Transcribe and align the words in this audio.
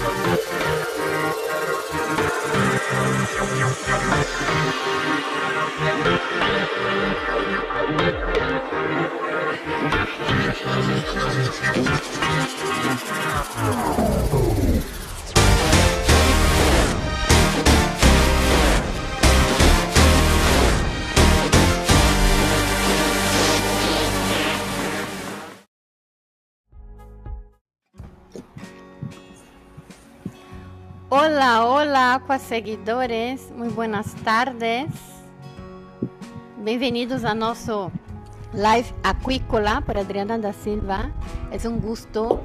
Oh. 0.00 0.48
Hola, 31.40 31.64
hola, 31.64 32.14
aqua 32.14 32.36
seguidores, 32.36 33.52
muito 33.56 33.72
buenas 33.72 34.12
tardes. 34.24 34.90
Bem-vindos 36.56 37.24
a 37.24 37.32
nosso 37.32 37.92
live 38.52 38.92
aquícola 39.04 39.80
por 39.80 39.96
Adriana 39.96 40.36
da 40.36 40.52
Silva. 40.52 41.12
É 41.52 41.68
um 41.68 41.78
gosto, 41.78 42.40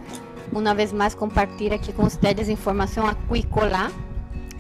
uma 0.52 0.76
vez 0.76 0.94
mais, 0.94 1.16
compartilhar 1.16 1.78
aqui 1.78 1.92
com 1.92 2.04
vocês 2.04 2.48
informação 2.48 3.08
aquícola 3.08 3.92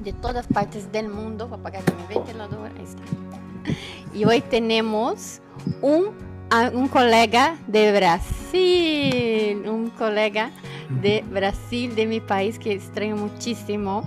de 0.01 0.11
todas 0.13 0.47
partes 0.47 0.87
do 0.87 1.03
mundo. 1.03 1.45
Vou 1.45 1.53
apagar 1.53 1.83
aqui 1.83 1.93
meu 1.93 2.07
ventilador. 2.07 2.71
Aí 2.75 2.83
está. 2.83 3.03
E 4.15 4.25
hoje 4.25 4.41
temos 4.41 5.43
um, 5.79 6.11
um 6.73 6.87
colega 6.87 7.55
de 7.67 7.91
Brasil, 7.91 9.71
um 9.71 9.91
colega 9.91 10.51
de 10.89 11.21
Brasil, 11.21 11.93
de 11.93 12.07
mi 12.07 12.19
país, 12.19 12.57
que 12.57 12.69
extraño 12.69 13.15
muchísimo, 13.15 14.03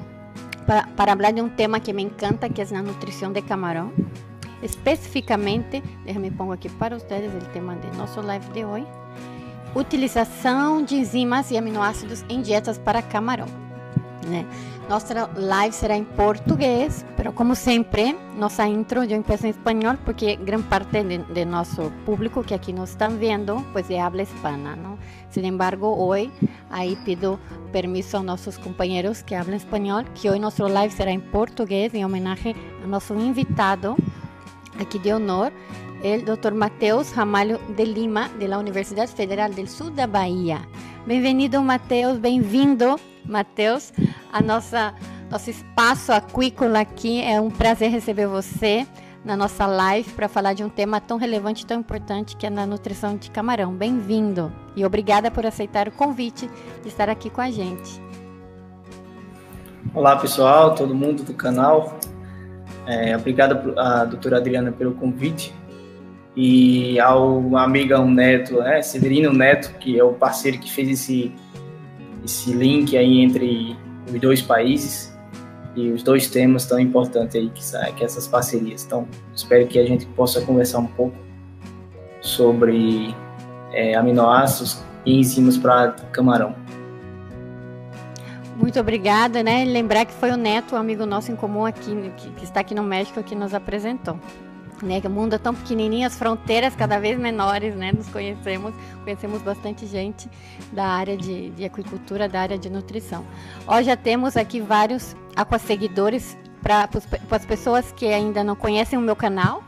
para, 0.67 0.87
para 0.97 1.33
de 1.33 1.43
un 1.43 1.51
tema 1.51 1.81
que 1.81 1.93
me 1.93 2.03
encanta, 2.03 2.49
que 2.49 2.63
es 2.63 2.71
la 2.71 2.83
nutrición 2.83 3.33
de 3.33 3.43
camarón. 3.43 3.93
Especificamente, 4.63 5.83
déjame 6.05 6.33
pongo 6.33 6.53
aqui 6.53 6.69
para 6.69 6.97
ustedes 6.97 7.33
el 7.35 7.47
tema 7.53 7.77
de 7.77 7.91
nosso 7.97 8.23
live 8.23 8.47
de 8.55 8.65
hoje, 8.65 8.87
utilização 9.75 10.83
de 10.83 10.97
enzimas 10.97 11.51
e 11.51 11.59
aminoácidos 11.59 12.25
em 12.29 12.41
dietas 12.41 12.79
para 12.79 13.03
camarão. 13.03 13.66
Né? 14.27 14.45
Nossa 14.89 15.31
live 15.37 15.75
será 15.75 15.97
em 15.97 16.05
português, 16.05 17.07
mas 17.17 17.35
como 17.35 17.55
sempre, 17.55 18.17
nossa 18.37 18.67
intro 18.67 19.05
eu 19.05 19.23
começo 19.23 19.47
em 19.47 19.51
espanhol 19.51 19.97
porque 20.05 20.35
grande 20.37 20.65
parte 20.65 21.03
de, 21.05 21.19
de, 21.19 21.45
nosso 21.45 21.93
público 22.05 22.43
que 22.43 22.53
aqui 22.53 22.73
nos 22.73 22.91
estão 22.91 23.11
vendo, 23.11 23.65
pues 23.73 23.87
de 23.87 23.97
habla 23.99 24.23
hispana? 24.23 24.77
Sin 25.31 25.45
embargo, 25.45 25.87
hoje 25.87 26.33
aí 26.71 26.97
pido 27.05 27.39
permisso 27.71 28.17
a 28.17 28.23
nossos 28.23 28.57
companheiros 28.59 29.23
que 29.23 29.35
hablam 29.35 29.57
espanhol, 29.57 30.03
que 30.15 30.29
hoje 30.29 30.41
nosso 30.41 30.67
live 30.67 30.93
será 30.93 31.13
em 31.13 31.21
português 31.21 31.95
em 31.95 32.05
homenagem 32.05 32.55
a 32.83 32.87
nosso 32.87 33.15
invitado 33.15 33.97
aqui 34.81 34.99
de 34.99 35.13
honor, 35.13 35.53
o 36.03 36.37
Dr. 36.37 36.53
Mateus 36.53 37.13
Ramalho 37.13 37.59
de 37.77 37.85
Lima, 37.85 38.29
da 38.29 38.59
Universidade 38.59 39.13
Federal 39.13 39.51
do 39.51 39.67
Sul 39.67 39.91
da 39.91 40.07
Bahia. 40.07 40.61
Bem-vindo, 41.07 41.63
Mateus, 41.63 42.19
bem-vindo 42.19 42.99
Matheus, 43.29 43.93
a 44.33 44.41
nossa 44.41 44.95
nosso 45.31 45.51
espaço 45.51 46.13
aquícola 46.13 46.81
aqui. 46.81 47.21
É 47.23 47.41
um 47.41 47.51
prazer 47.51 47.91
receber 47.91 48.27
você 48.27 48.87
na 49.25 49.37
nossa 49.37 49.67
live 49.67 50.11
para 50.13 50.29
falar 50.29 50.53
de 50.53 50.63
um 50.63 50.69
tema 50.69 51.01
tão 51.01 51.19
relevante 51.19 51.67
tão 51.67 51.81
importante 51.81 52.37
que 52.37 52.47
é 52.47 52.51
na 52.51 52.65
nutrição 52.65 53.17
de 53.17 53.31
camarão. 53.31 53.75
Bem-vindo 53.75 54.53
e 54.77 54.85
obrigada 54.85 55.31
por 55.31 55.45
aceitar 55.45 55.89
o 55.89 55.93
convite 55.93 56.49
de 56.83 56.89
estar 56.89 57.09
aqui 57.09 57.29
com 57.29 57.41
a 57.41 57.51
gente. 57.51 58.01
Olá, 59.93 60.17
pessoal, 60.17 60.75
todo 60.75 60.95
mundo 60.95 61.25
do 61.25 61.35
canal. 61.35 61.99
É, 62.87 63.17
obrigada 63.17 63.75
a 63.77 64.05
doutora 64.05 64.37
Adriana 64.37 64.71
pelo 64.71 64.95
convite 64.95 65.53
e 66.37 67.01
ao 67.01 67.57
amigão 67.57 68.09
Neto, 68.09 68.59
né, 68.59 68.83
Severino 68.83 69.33
Neto, 69.33 69.75
que 69.81 69.99
é 69.99 70.05
o 70.05 70.13
parceiro 70.13 70.59
que 70.59 70.71
fez 70.71 70.89
esse 70.91 71.35
esse 72.27 72.53
link 72.53 72.97
aí 72.97 73.21
entre 73.21 73.77
os 74.13 74.21
dois 74.21 74.43
países 74.43 75.17
e 75.77 75.91
os 75.93 76.03
dois 76.03 76.29
temas 76.29 76.67
tão 76.67 76.79
importantes 76.79 77.37
aí 77.37 77.49
que, 77.51 77.63
que 77.95 78.05
essas 78.05 78.27
parcerias. 78.27 78.85
Então, 78.85 79.07
espero 79.35 79.67
que 79.67 79.79
a 79.79 79.87
gente 79.87 80.07
possa 80.07 80.41
conversar 80.41 80.81
um 80.81 80.87
pouco 80.87 81.17
sobre 82.21 83.15
é, 83.73 83.95
aminoácidos 83.95 84.83
e 85.05 85.19
enzimas 85.21 85.57
para 85.57 85.93
camarão. 86.13 86.55
Muito 88.57 88.81
obrigada, 88.81 89.43
né? 89.43 89.65
Lembrar 89.65 90.07
que 90.07 90.15
foi 90.15 90.31
o 90.31 90.37
Neto, 90.37 90.75
um 90.75 90.79
amigo 90.79 91.07
nosso 91.07 91.31
em 91.31 91.37
comum 91.37 91.65
aqui, 91.65 92.11
que, 92.17 92.31
que 92.31 92.45
está 92.45 92.61
aqui 92.61 92.75
no 92.75 92.83
México, 92.83 93.23
que 93.23 93.35
nos 93.35 93.55
apresentou 93.55 94.19
né? 94.83 95.01
Que 95.01 95.07
o 95.07 95.11
mundo 95.11 95.35
é 95.35 95.39
tão 95.39 95.55
pequenininho, 95.55 96.07
as 96.07 96.19
fronteiras 96.19 96.75
cada 96.75 96.99
vez 96.99 97.19
menores, 97.19 97.75
né? 97.75 97.93
Nos 97.93 98.09
conhecemos, 98.09 98.75
conhecemos 99.05 99.43
bastante 99.43 99.87
gente 99.87 100.29
da 100.73 100.85
área 100.85 101.17
de, 101.17 101.51
de 101.51 101.65
aquicultura, 101.65 102.29
da 102.29 102.41
área 102.41 102.59
de 102.59 102.71
nutrição. 102.71 103.25
Hoje 103.67 103.85
já 103.85 103.97
temos 103.97 104.37
aqui 104.37 104.61
vários 104.61 105.17
aquaseguidores 105.35 106.37
para 106.63 106.89
as 107.31 107.45
pessoas 107.45 107.93
que 107.93 108.07
ainda 108.07 108.43
não 108.43 108.57
conhecem 108.57 108.99
o 108.99 109.03
meu 109.03 109.15
canal. 109.15 109.63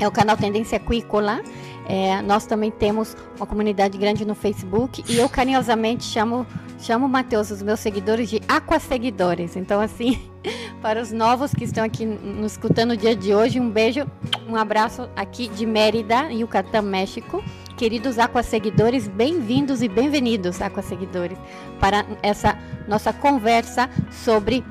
É 0.00 0.08
o 0.08 0.10
canal 0.10 0.36
Tendência 0.36 0.76
Aquícola. 0.76 1.42
É, 1.86 2.22
nós 2.22 2.46
também 2.46 2.70
temos 2.70 3.16
uma 3.36 3.46
comunidade 3.46 3.98
grande 3.98 4.24
no 4.24 4.34
Facebook 4.34 5.04
e 5.08 5.18
eu 5.18 5.28
carinhosamente 5.28 6.04
chamo 6.04 6.46
chamo 6.78 7.08
Matheus, 7.08 7.50
os 7.50 7.62
meus 7.62 7.80
seguidores 7.80 8.28
de 8.28 8.40
aquaseguidores. 8.48 9.56
Então 9.56 9.80
assim, 9.80 10.20
para 10.82 11.00
os 11.00 11.12
novos 11.12 11.52
que 11.52 11.64
estão 11.64 11.84
aqui 11.84 12.04
nos 12.04 12.52
escutando 12.52 12.90
no 12.90 12.96
dia 12.96 13.14
de 13.14 13.34
hoje, 13.34 13.60
um 13.60 13.70
beijo, 13.70 14.06
um 14.48 14.56
abraço 14.56 15.08
aqui 15.14 15.48
de 15.48 15.64
Mérida, 15.64 16.32
Yucatán, 16.32 16.82
México. 16.82 17.42
Queridos 17.76 18.18
aquaseguidores, 18.18 19.08
bem-vindos 19.08 19.82
e 19.82 19.88
bem-vindos, 19.88 20.60
aquaseguidores, 20.60 21.38
para 21.80 22.04
essa 22.22 22.56
nossa 22.86 23.12
conversa 23.12 23.88
sobre 24.10 24.62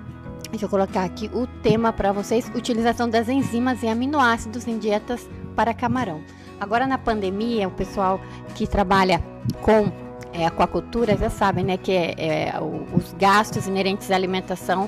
Deixa 0.52 0.66
eu 0.66 0.70
colocar 0.70 1.06
aqui 1.06 1.30
o 1.34 1.48
tema 1.48 1.94
para 1.94 2.12
vocês: 2.12 2.52
utilização 2.54 3.10
das 3.10 3.30
enzimas 3.30 3.82
e 3.84 3.88
aminoácidos 3.88 4.68
em 4.68 4.78
dietas 4.78 5.28
para 5.56 5.74
camarão. 5.74 6.22
Agora 6.62 6.86
na 6.86 7.00
pandemia, 7.00 7.68
o 7.68 7.72
pessoal 7.72 8.22
que 8.54 8.68
trabalha 8.68 9.20
com 9.64 9.92
é, 10.32 10.46
aquacultura 10.46 11.18
já 11.18 11.28
sabe, 11.28 11.64
né, 11.64 11.76
que 11.76 11.92
é, 11.92 12.54
os 12.94 13.14
gastos 13.14 13.66
inerentes 13.66 14.12
à 14.12 14.16
alimentação 14.16 14.88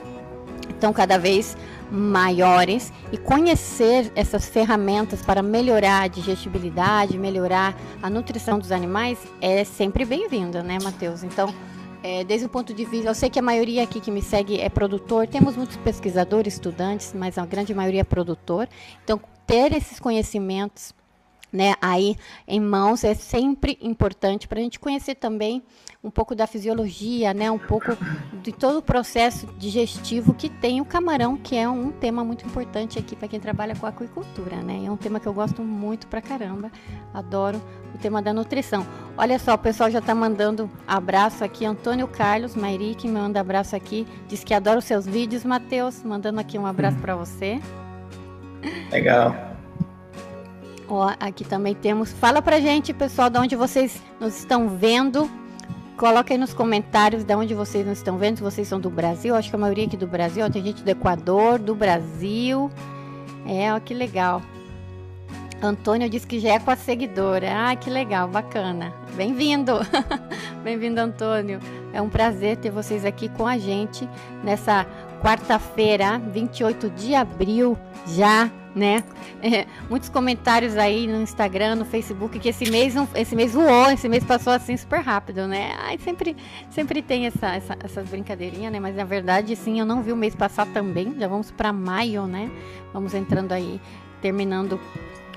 estão 0.70 0.94
cada 0.94 1.18
vez 1.18 1.58
maiores 1.90 2.94
e 3.12 3.18
conhecer 3.18 4.12
essas 4.16 4.48
ferramentas 4.48 5.24
para 5.24 5.42
melhorar 5.42 6.04
a 6.04 6.08
digestibilidade, 6.08 7.18
melhorar 7.18 7.76
a 8.04 8.08
nutrição 8.08 8.60
dos 8.60 8.72
animais 8.72 9.18
é 9.42 9.64
sempre 9.64 10.06
bem-vindo, 10.06 10.62
né, 10.62 10.78
Matheus? 10.84 11.24
Então, 11.24 11.52
é, 12.04 12.24
desde 12.24 12.46
o 12.46 12.50
ponto 12.50 12.72
de 12.72 12.86
vista, 12.86 13.10
eu 13.10 13.16
sei 13.16 13.32
que 13.32 13.40
a 13.40 13.42
maioria 13.42 13.82
aqui 13.82 14.00
que 14.00 14.12
me 14.12 14.22
segue 14.22 14.62
é 14.62 14.70
produtor, 14.70 15.26
temos 15.26 15.58
muitos 15.58 15.78
pesquisadores, 15.78 16.54
estudantes, 16.54 17.16
mas 17.18 17.36
a 17.40 17.46
grande 17.48 17.74
maioria 17.74 18.02
é 18.02 18.04
produtor. 18.04 18.70
Então, 19.04 19.20
ter 19.48 19.74
esses 19.74 20.00
conhecimentos 20.00 20.94
né, 21.54 21.76
aí 21.80 22.18
em 22.48 22.60
mãos 22.60 23.04
é 23.04 23.14
sempre 23.14 23.78
importante 23.80 24.48
para 24.48 24.60
a 24.60 24.64
gente 24.64 24.80
conhecer 24.80 25.14
também 25.14 25.62
um 26.04 26.10
pouco 26.10 26.36
da 26.36 26.48
fisiologia, 26.48 27.34
né, 27.34 27.50
um 27.50 27.60
pouco 27.60 27.96
de 28.42 28.52
todo 28.52 28.80
o 28.80 28.82
processo 28.82 29.48
digestivo 29.58 30.34
que 30.34 30.50
tem 30.50 30.82
o 30.82 30.86
camarão, 30.86 31.38
que 31.38 31.56
é 31.56 31.70
um 31.70 31.92
tema 31.92 32.24
muito 32.24 32.46
importante 32.46 32.98
aqui 33.00 33.16
para 33.16 33.28
quem 33.28 33.40
trabalha 33.40 33.76
com 33.76 33.86
aquicultura, 33.86 34.58
né? 34.58 34.84
É 34.86 34.92
um 34.92 34.98
tema 34.98 35.20
que 35.20 35.28
eu 35.28 35.34
gosto 35.34 35.62
muito 35.62 36.08
pra 36.08 36.22
caramba, 36.22 36.72
adoro 37.14 37.62
o 37.94 37.98
tema 37.98 38.22
da 38.22 38.34
nutrição. 38.34 38.86
Olha 39.16 39.38
só, 39.38 39.54
o 39.54 39.58
pessoal 39.58 39.90
já 39.92 40.00
está 40.00 40.16
mandando 40.16 40.70
abraço 40.88 41.44
aqui, 41.44 41.66
Antônio 41.66 42.08
Carlos 42.08 42.56
Mairi, 42.56 42.96
que 42.96 43.08
manda 43.08 43.40
abraço 43.40 43.76
aqui, 43.76 44.08
diz 44.28 44.44
que 44.44 44.54
adora 44.54 44.80
os 44.80 44.86
seus 44.86 45.06
vídeos, 45.06 45.46
Matheus, 45.46 46.04
mandando 46.04 46.40
aqui 46.40 46.58
um 46.58 46.66
abraço 46.66 46.98
para 46.98 47.16
você. 47.16 47.62
Legal. 48.92 49.53
Ó, 50.88 51.14
aqui 51.20 51.44
também 51.44 51.74
temos. 51.74 52.12
Fala 52.12 52.42
pra 52.42 52.60
gente, 52.60 52.94
pessoal, 52.94 53.30
de 53.30 53.38
onde 53.38 53.56
vocês 53.56 54.02
nos 54.20 54.38
estão 54.38 54.70
vendo. 54.70 55.30
Coloca 55.98 56.34
aí 56.34 56.38
nos 56.38 56.54
comentários 56.54 57.24
de 57.24 57.36
onde 57.36 57.54
vocês 57.54 57.86
nos 57.86 58.00
estão 58.00 58.18
vendo, 58.18 58.38
se 58.38 58.44
vocês 58.44 58.68
são 58.68 58.80
do 58.80 58.90
Brasil. 58.90 59.36
Acho 59.36 59.50
que 59.50 59.56
a 59.56 59.60
maioria 59.60 59.86
aqui 59.86 59.96
do 59.96 60.08
Brasil. 60.08 60.46
Ó, 60.46 60.50
tem 60.50 60.64
gente 60.64 60.84
do 60.84 60.90
Equador, 60.90 61.60
do 61.60 61.76
Brasil. 61.76 62.70
É, 63.46 63.74
ó, 63.74 63.80
que 63.80 63.94
legal. 63.94 64.42
Antônio 65.62 66.10
disse 66.10 66.28
que 66.28 66.40
já 66.40 66.54
é 66.54 66.60
com 66.60 66.72
a 66.72 66.76
seguidora. 66.76 67.48
Ah, 67.56 67.76
que 67.76 67.90
legal, 67.90 68.28
bacana. 68.28 68.94
Bem-vindo. 69.16 69.80
Bem-vindo, 70.64 71.00
Antônio. 71.00 71.60
É 71.94 72.02
um 72.02 72.10
prazer 72.10 72.58
ter 72.58 72.70
vocês 72.70 73.06
aqui 73.06 73.30
com 73.30 73.48
a 73.48 73.58
gente 73.58 74.10
nessa 74.44 74.86
quarta-feira, 75.22 76.18
28 76.18 76.90
de 76.90 77.16
abril, 77.16 77.78
já 78.08 78.52
né? 78.76 79.04
É, 79.46 79.66
muitos 79.90 80.08
comentários 80.08 80.78
aí 80.78 81.06
no 81.06 81.22
Instagram, 81.22 81.76
no 81.76 81.84
Facebook, 81.84 82.40
que 82.40 82.48
esse 82.48 82.72
mês, 82.72 82.96
esse 83.14 83.36
mês 83.36 83.54
voou, 83.54 83.92
esse 83.92 84.08
mês 84.08 84.24
passou 84.24 84.54
assim 84.54 84.78
super 84.78 85.02
rápido, 85.02 85.46
né? 85.46 85.74
Ai, 85.80 85.98
sempre, 85.98 86.34
sempre 86.70 87.02
tem 87.02 87.26
essa, 87.26 87.54
essa, 87.54 87.78
essas 87.84 88.08
brincadeirinhas, 88.08 88.72
né? 88.72 88.80
Mas 88.80 88.96
na 88.96 89.04
verdade, 89.04 89.54
sim, 89.58 89.82
eu 89.82 89.86
não 89.86 90.02
vi 90.02 90.14
o 90.14 90.16
mês 90.16 90.34
passar 90.34 90.66
também. 90.68 91.14
Já 91.20 91.28
vamos 91.28 91.52
para 91.52 91.74
maio, 91.74 92.26
né? 92.26 92.50
Vamos 92.94 93.14
entrando 93.14 93.52
aí, 93.52 93.82
terminando 94.22 94.80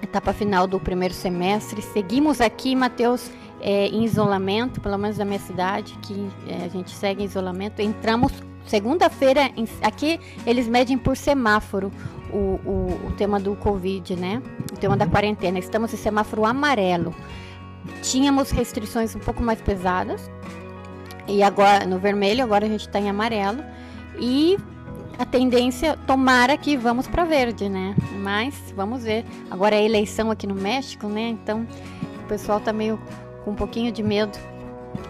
a 0.01 0.05
etapa 0.05 0.33
final 0.33 0.69
do 0.69 0.79
primeiro 0.79 1.13
semestre. 1.13 1.83
Seguimos 1.83 2.41
aqui, 2.41 2.77
Matheus. 2.77 3.29
É, 3.61 3.89
em 3.89 4.05
isolamento, 4.05 4.81
pelo 4.81 4.99
menos 4.99 5.17
da 5.17 5.25
minha 5.25 5.39
cidade, 5.39 5.99
que 6.03 6.29
é, 6.47 6.65
a 6.65 6.69
gente 6.69 6.91
segue 6.91 7.23
em 7.23 7.27
isolamento. 7.27 7.81
Entramos 7.81 8.33
segunda-feira, 8.67 9.51
aqui 9.83 10.21
eles 10.45 10.69
medem 10.69 10.99
por 10.99 11.17
semáforo 11.17 11.91
o, 12.31 12.61
o, 12.65 13.07
o 13.07 13.13
tema 13.17 13.41
do 13.41 13.55
Covid, 13.57 14.17
né? 14.17 14.43
O 14.73 14.77
tema 14.77 14.97
da 14.97 15.07
quarentena. 15.07 15.59
Estamos 15.59 15.93
em 15.95 15.97
semáforo 15.97 16.45
amarelo. 16.45 17.15
Tínhamos 18.03 18.51
restrições 18.51 19.15
um 19.15 19.21
pouco 19.21 19.43
mais 19.43 19.61
pesadas. 19.61 20.31
E 21.29 21.43
agora 21.43 21.87
no 21.87 21.99
vermelho, 21.99 22.43
agora 22.43 22.67
a 22.67 22.69
gente 22.69 22.87
está 22.87 23.01
em 23.01 23.09
amarelo. 23.09 23.63
E 24.19 24.57
a 25.19 25.25
tendência, 25.25 25.97
tomara 26.07 26.57
que 26.57 26.77
vamos 26.77 27.07
para 27.07 27.25
verde, 27.25 27.69
né? 27.69 27.95
Mas 28.19 28.55
vamos 28.75 29.05
ver. 29.05 29.25
Agora 29.51 29.75
é 29.75 29.85
eleição 29.85 30.31
aqui 30.31 30.47
no 30.47 30.55
México, 30.55 31.09
né? 31.09 31.29
Então 31.29 31.67
o 32.25 32.29
pessoal 32.29 32.61
tá 32.61 32.73
meio 32.73 33.01
com 33.47 33.53
um 33.53 33.55
pouquinho 33.55 33.93
de 33.93 34.03
medo 34.03 34.37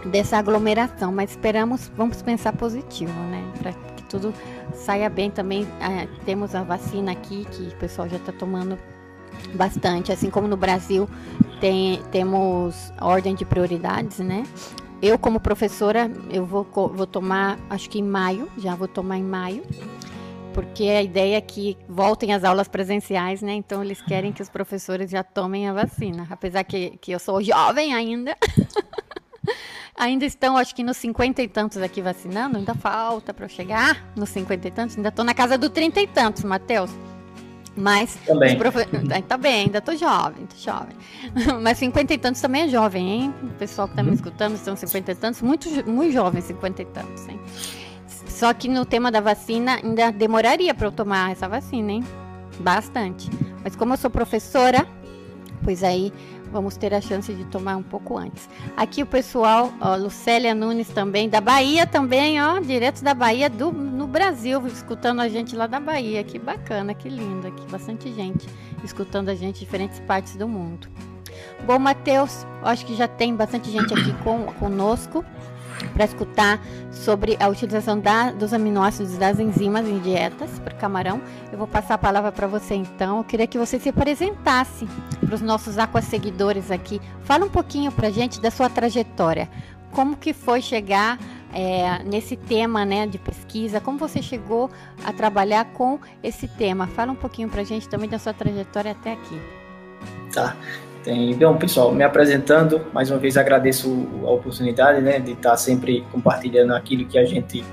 dessa 0.05 0.37
aglomeração, 0.37 1.11
mas 1.11 1.31
esperamos, 1.31 1.91
vamos 1.97 2.21
pensar 2.21 2.53
positivo, 2.53 3.11
né? 3.31 3.43
Para 3.57 3.73
que 3.73 4.03
tudo 4.03 4.31
saia 4.75 5.09
bem 5.09 5.31
também. 5.31 5.67
Ah, 5.81 6.07
temos 6.23 6.53
a 6.53 6.61
vacina 6.61 7.11
aqui 7.11 7.47
que 7.49 7.63
o 7.63 7.75
pessoal 7.77 8.07
já 8.07 8.17
está 8.17 8.31
tomando 8.31 8.77
bastante, 9.55 10.11
assim 10.11 10.29
como 10.29 10.47
no 10.47 10.55
Brasil 10.55 11.09
tem, 11.59 11.99
temos 12.11 12.93
ordem 13.01 13.33
de 13.33 13.43
prioridades, 13.43 14.19
né? 14.19 14.45
Eu 15.01 15.17
como 15.17 15.39
professora 15.39 16.11
eu 16.29 16.45
vou, 16.45 16.63
vou 16.93 17.07
tomar, 17.07 17.57
acho 17.71 17.89
que 17.89 17.97
em 17.97 18.03
maio, 18.03 18.47
já 18.55 18.75
vou 18.75 18.87
tomar 18.87 19.17
em 19.17 19.23
maio, 19.23 19.63
porque 20.57 20.85
a 20.85 21.03
ideia 21.03 21.37
é 21.37 21.41
que 21.41 21.77
voltem 21.87 22.33
as 22.33 22.43
aulas 22.43 22.67
presenciais, 22.67 23.43
né? 23.43 23.53
Então 23.53 23.83
eles 23.83 24.01
querem 24.01 24.33
que 24.33 24.41
os 24.41 24.49
professores 24.49 25.11
já 25.11 25.23
tomem 25.23 25.69
a 25.69 25.73
vacina, 25.73 26.25
apesar 26.31 26.63
que, 26.63 26.97
que 26.99 27.11
eu 27.11 27.19
sou 27.19 27.43
jovem 27.43 27.93
ainda. 27.93 28.35
Ainda 29.95 30.25
estão, 30.25 30.57
acho 30.57 30.75
que 30.75 30.83
nos 30.83 30.97
cinquenta 30.97 31.41
e 31.41 31.47
tantos 31.47 31.81
aqui 31.81 32.03
vacinando, 32.03 32.57
ainda 32.57 32.75
falta 32.75 33.33
para 33.33 33.45
eu 33.45 33.49
chegar 33.49 34.11
nos 34.15 34.29
cinquenta 34.29 34.67
e 34.67 34.71
tantos, 34.71 34.95
ainda 34.95 35.09
estou 35.09 35.25
na 35.25 35.33
casa 35.33 35.57
do 35.57 35.71
trinta 35.71 35.99
e 35.99 36.05
tantos, 36.05 36.43
Matheus. 36.43 36.91
Mas. 37.75 38.15
Também. 38.25 38.57
Profe... 38.57 38.85
Tá 39.27 39.37
bem, 39.37 39.65
ainda 39.65 39.81
tô 39.81 39.95
jovem, 39.95 40.45
tô 40.45 40.55
jovem. 40.57 40.95
Mas 41.61 41.79
cinquenta 41.79 42.13
e 42.13 42.17
tantos 42.17 42.41
também 42.41 42.63
é 42.63 42.67
jovem, 42.67 43.09
hein? 43.09 43.33
O 43.41 43.53
pessoal 43.53 43.87
que 43.87 43.95
tá 43.95 44.03
me 44.03 44.09
uhum. 44.09 44.15
escutando 44.15 44.57
são 44.57 44.75
cinquenta 44.75 45.11
e 45.11 45.15
tantos, 45.15 45.41
muito, 45.41 45.67
muito 45.89 46.11
jovem, 46.11 46.41
cinquenta 46.41 46.83
e 46.83 46.85
tantos, 46.85 47.27
hein? 47.27 47.39
Só 48.37 48.53
que 48.53 48.67
no 48.67 48.85
tema 48.85 49.11
da 49.11 49.19
vacina 49.19 49.79
ainda 49.83 50.11
demoraria 50.11 50.71
para 50.71 50.85
eu 50.85 50.91
tomar 50.91 51.31
essa 51.31 51.49
vacina, 51.49 51.91
hein? 51.91 52.03
Bastante. 52.59 53.31
Mas 53.63 53.75
como 53.75 53.93
eu 53.93 53.97
sou 53.97 54.11
professora, 54.11 54.87
pois 55.63 55.83
aí 55.83 56.13
vamos 56.51 56.77
ter 56.77 56.93
a 56.93 57.01
chance 57.01 57.33
de 57.33 57.43
tomar 57.45 57.77
um 57.77 57.81
pouco 57.81 58.15
antes. 58.15 58.47
Aqui 58.77 59.01
o 59.01 59.07
pessoal, 59.07 59.73
ó, 59.81 59.95
Lucélia 59.95 60.53
Nunes 60.53 60.87
também, 60.89 61.27
da 61.27 61.41
Bahia 61.41 61.87
também, 61.87 62.39
ó, 62.39 62.59
direto 62.59 63.03
da 63.03 63.15
Bahia, 63.15 63.49
do, 63.49 63.71
no 63.71 64.05
Brasil, 64.05 64.67
escutando 64.67 65.19
a 65.19 65.27
gente 65.27 65.55
lá 65.55 65.65
da 65.65 65.79
Bahia. 65.79 66.23
Que 66.23 66.37
bacana, 66.37 66.93
que 66.93 67.09
lindo 67.09 67.47
aqui, 67.47 67.65
bastante 67.71 68.13
gente 68.13 68.47
escutando 68.83 69.29
a 69.29 69.35
gente 69.35 69.55
de 69.55 69.61
diferentes 69.61 69.99
partes 70.01 70.35
do 70.35 70.47
mundo. 70.47 70.87
Bom, 71.65 71.79
Matheus, 71.79 72.45
acho 72.61 72.85
que 72.85 72.95
já 72.95 73.07
tem 73.07 73.35
bastante 73.35 73.71
gente 73.71 73.91
aqui 73.93 74.13
com, 74.23 74.43
conosco 74.53 75.25
para 75.93 76.05
escutar 76.05 76.59
sobre 76.91 77.37
a 77.39 77.47
utilização 77.47 77.99
da, 77.99 78.31
dos 78.31 78.53
aminoácidos 78.53 79.17
das 79.17 79.39
enzimas 79.39 79.87
em 79.87 79.99
dietas 79.99 80.59
para 80.59 80.73
camarão. 80.73 81.21
Eu 81.51 81.57
vou 81.57 81.67
passar 81.67 81.95
a 81.95 81.97
palavra 81.97 82.31
para 82.31 82.47
você 82.47 82.75
então. 82.75 83.17
Eu 83.17 83.23
queria 83.23 83.47
que 83.47 83.57
você 83.57 83.79
se 83.79 83.89
apresentasse 83.89 84.87
para 85.19 85.35
os 85.35 85.41
nossos 85.41 85.77
aqua 85.77 86.01
seguidores 86.01 86.71
aqui. 86.71 87.01
Fala 87.23 87.45
um 87.45 87.49
pouquinho 87.49 87.91
para 87.91 88.07
a 88.07 88.11
gente 88.11 88.41
da 88.41 88.51
sua 88.51 88.69
trajetória. 88.69 89.49
Como 89.91 90.17
que 90.17 90.33
foi 90.33 90.61
chegar 90.61 91.17
é, 91.53 92.03
nesse 92.03 92.35
tema 92.35 92.85
né, 92.85 93.07
de 93.07 93.17
pesquisa? 93.17 93.79
Como 93.79 93.97
você 93.97 94.21
chegou 94.21 94.69
a 95.03 95.13
trabalhar 95.13 95.65
com 95.73 95.99
esse 96.21 96.47
tema? 96.47 96.87
Fala 96.87 97.11
um 97.11 97.15
pouquinho 97.15 97.49
para 97.49 97.61
a 97.61 97.65
gente 97.65 97.87
também 97.87 98.09
da 98.09 98.19
sua 98.19 98.33
trajetória 98.33 98.91
até 98.91 99.13
aqui. 99.13 99.41
Tá. 100.33 100.55
Tem, 101.03 101.33
bom, 101.35 101.55
pessoal, 101.57 101.91
me 101.91 102.03
apresentando, 102.03 102.81
mais 102.93 103.09
uma 103.09 103.19
vez 103.19 103.37
agradeço 103.37 104.07
a 104.25 104.31
oportunidade 104.31 105.01
né, 105.01 105.19
de 105.19 105.31
estar 105.31 105.55
sempre 105.55 106.05
compartilhando 106.11 106.73
aquilo 106.73 107.05
que 107.05 107.17
a 107.17 107.25
gente 107.25 107.63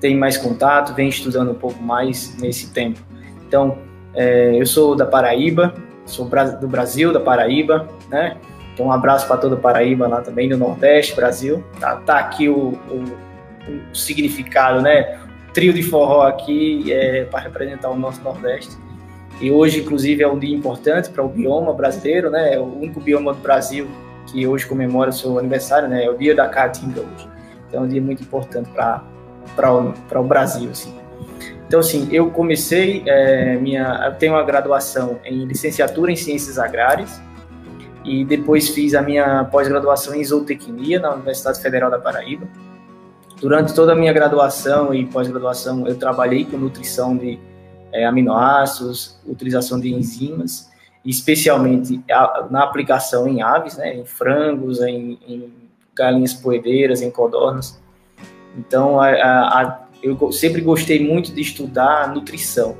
tem 0.00 0.16
mais 0.16 0.36
contato, 0.36 0.94
vem 0.94 1.08
estudando 1.08 1.50
um 1.52 1.54
pouco 1.54 1.80
mais 1.82 2.36
nesse 2.38 2.72
tempo. 2.72 3.00
Então, 3.46 3.78
é, 4.14 4.60
eu 4.60 4.66
sou 4.66 4.96
da 4.96 5.06
Paraíba, 5.06 5.74
sou 6.06 6.28
do 6.60 6.68
Brasil, 6.68 7.12
da 7.12 7.20
Paraíba, 7.20 7.88
né? 8.08 8.36
Então, 8.72 8.86
um 8.86 8.92
abraço 8.92 9.26
para 9.26 9.36
toda 9.36 9.56
a 9.56 9.58
Paraíba 9.58 10.06
lá 10.06 10.20
também, 10.20 10.48
do 10.48 10.56
Nordeste, 10.56 11.14
Brasil. 11.14 11.62
Tá, 11.78 11.96
tá 11.96 12.18
aqui 12.18 12.48
o, 12.48 12.78
o, 12.88 13.04
o, 13.92 13.94
significado, 13.94 14.80
né? 14.80 15.18
O 15.48 15.52
trio 15.52 15.72
de 15.72 15.82
forró 15.82 16.22
aqui 16.22 16.90
é, 16.92 17.24
para 17.24 17.40
representar 17.40 17.90
o 17.90 17.96
nosso 17.96 18.22
Nordeste. 18.22 18.76
E 19.40 19.50
hoje, 19.50 19.80
inclusive, 19.80 20.22
é 20.22 20.28
um 20.28 20.38
dia 20.38 20.54
importante 20.54 21.08
para 21.08 21.24
o 21.24 21.28
bioma 21.28 21.72
brasileiro, 21.72 22.28
né? 22.28 22.54
É 22.54 22.60
o 22.60 22.64
único 22.64 23.00
bioma 23.00 23.32
do 23.32 23.40
Brasil 23.40 23.88
que 24.26 24.46
hoje 24.46 24.66
comemora 24.66 25.10
o 25.10 25.12
seu 25.12 25.38
aniversário, 25.38 25.88
né? 25.88 26.04
É 26.04 26.10
o 26.10 26.16
dia 26.16 26.34
da 26.34 26.46
Caatinga 26.46 27.00
hoje. 27.00 27.28
Então, 27.66 27.82
é 27.82 27.84
um 27.84 27.88
dia 27.88 28.02
muito 28.02 28.22
importante 28.22 28.68
para 28.70 30.20
o 30.20 30.24
Brasil, 30.24 30.70
assim. 30.70 30.94
Então, 31.66 31.80
assim, 31.80 32.08
eu 32.12 32.30
comecei 32.30 33.02
é, 33.06 33.56
minha... 33.56 34.02
Eu 34.06 34.14
tenho 34.14 34.34
uma 34.34 34.42
graduação 34.42 35.18
em 35.24 35.44
licenciatura 35.44 36.12
em 36.12 36.16
Ciências 36.16 36.58
Agrárias 36.58 37.20
e 38.04 38.24
depois 38.24 38.68
fiz 38.68 38.94
a 38.94 39.00
minha 39.00 39.44
pós-graduação 39.44 40.14
em 40.14 40.24
zootecnia 40.24 41.00
na 41.00 41.14
Universidade 41.14 41.62
Federal 41.62 41.90
da 41.90 41.98
Paraíba. 41.98 42.46
Durante 43.40 43.72
toda 43.72 43.92
a 43.92 43.94
minha 43.94 44.12
graduação 44.12 44.92
e 44.92 45.06
pós-graduação, 45.06 45.86
eu 45.86 45.94
trabalhei 45.94 46.44
com 46.44 46.58
nutrição 46.58 47.16
de 47.16 47.38
é, 47.92 48.04
aminoácidos, 48.04 49.18
utilização 49.26 49.80
de 49.80 49.92
enzimas, 49.92 50.70
especialmente 51.04 52.02
na 52.50 52.62
aplicação 52.62 53.26
em 53.26 53.42
aves, 53.42 53.76
né, 53.76 53.94
em 53.94 54.04
frangos, 54.04 54.80
em, 54.80 55.18
em 55.26 55.52
galinhas 55.94 56.34
poedeiras, 56.34 57.02
em 57.02 57.10
codornas. 57.10 57.80
Então, 58.56 59.00
a, 59.00 59.08
a, 59.08 59.80
eu 60.02 60.32
sempre 60.32 60.60
gostei 60.60 61.06
muito 61.06 61.32
de 61.32 61.40
estudar 61.40 62.12
nutrição. 62.12 62.76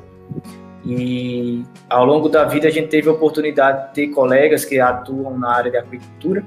E 0.85 1.63
ao 1.89 2.05
longo 2.05 2.29
da 2.29 2.45
vida 2.45 2.69
a 2.69 2.71
gente 2.71 2.89
teve 2.89 3.09
a 3.09 3.13
oportunidade 3.13 3.89
de 3.89 3.95
ter 3.95 4.09
colegas 4.09 4.65
que 4.65 4.81
atuam 4.81 5.39
na 5.39 5.55
área 5.55 5.71
de 5.71 5.77
agricultura. 5.77 6.45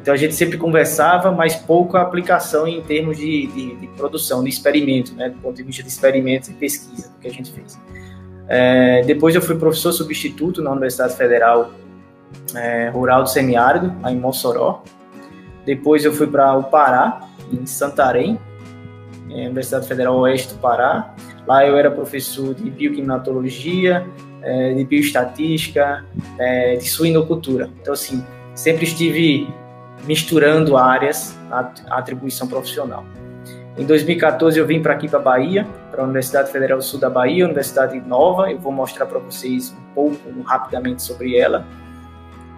Então 0.00 0.14
a 0.14 0.16
gente 0.16 0.34
sempre 0.34 0.56
conversava, 0.56 1.30
mas 1.30 1.54
pouco 1.56 1.96
a 1.96 2.02
aplicação 2.02 2.66
em 2.66 2.80
termos 2.80 3.18
de, 3.18 3.46
de, 3.48 3.76
de 3.76 3.86
produção, 3.88 4.42
de 4.42 4.48
experimento, 4.48 5.14
né, 5.14 5.28
do 5.28 5.38
ponto 5.38 5.56
de 5.56 5.62
vista 5.62 5.82
de 5.82 5.88
experimentos 5.88 6.48
e 6.48 6.54
pesquisa 6.54 7.12
que 7.20 7.28
a 7.28 7.30
gente 7.30 7.52
fez. 7.52 7.78
É, 8.48 9.02
depois 9.02 9.34
eu 9.34 9.42
fui 9.42 9.56
professor 9.56 9.92
substituto 9.92 10.62
na 10.62 10.70
Universidade 10.70 11.14
Federal 11.16 11.70
é, 12.54 12.88
Rural 12.88 13.22
do 13.22 13.28
Semiárido, 13.28 13.94
em 14.08 14.16
Mossoró. 14.16 14.82
Depois 15.64 16.04
eu 16.04 16.12
fui 16.12 16.26
para 16.26 16.56
o 16.56 16.64
Pará, 16.64 17.28
em 17.52 17.66
Santarém, 17.66 18.38
é, 19.30 19.46
Universidade 19.46 19.86
Federal 19.86 20.16
Oeste 20.18 20.54
do 20.54 20.60
Pará. 20.60 21.14
Lá 21.46 21.64
eu 21.66 21.76
era 21.76 21.90
professor 21.90 22.54
de 22.54 22.70
bioclimatologia, 22.70 24.06
é, 24.42 24.74
de 24.74 24.84
bioestatística, 24.84 26.04
é, 26.38 26.76
de 26.76 26.88
suinocultura. 26.88 27.70
Então, 27.80 27.92
assim, 27.92 28.24
sempre 28.54 28.84
estive 28.84 29.46
misturando 30.04 30.76
áreas 30.76 31.36
na 31.48 31.72
atribuição 31.90 32.46
profissional. 32.46 33.04
Em 33.76 33.84
2014 33.84 34.58
eu 34.58 34.66
vim 34.66 34.82
para 34.82 34.92
aqui 34.92 35.08
para 35.08 35.18
Bahia, 35.18 35.66
para 35.90 36.02
a 36.02 36.04
Universidade 36.04 36.50
Federal 36.50 36.78
do 36.78 36.84
Sul 36.84 37.00
da 37.00 37.08
Bahia, 37.08 37.44
Universidade 37.44 37.98
nova. 38.00 38.50
Eu 38.50 38.58
vou 38.58 38.72
mostrar 38.72 39.06
para 39.06 39.18
vocês 39.18 39.70
um 39.70 39.94
pouco 39.94 40.42
rapidamente 40.42 41.02
sobre 41.02 41.36
ela. 41.36 41.64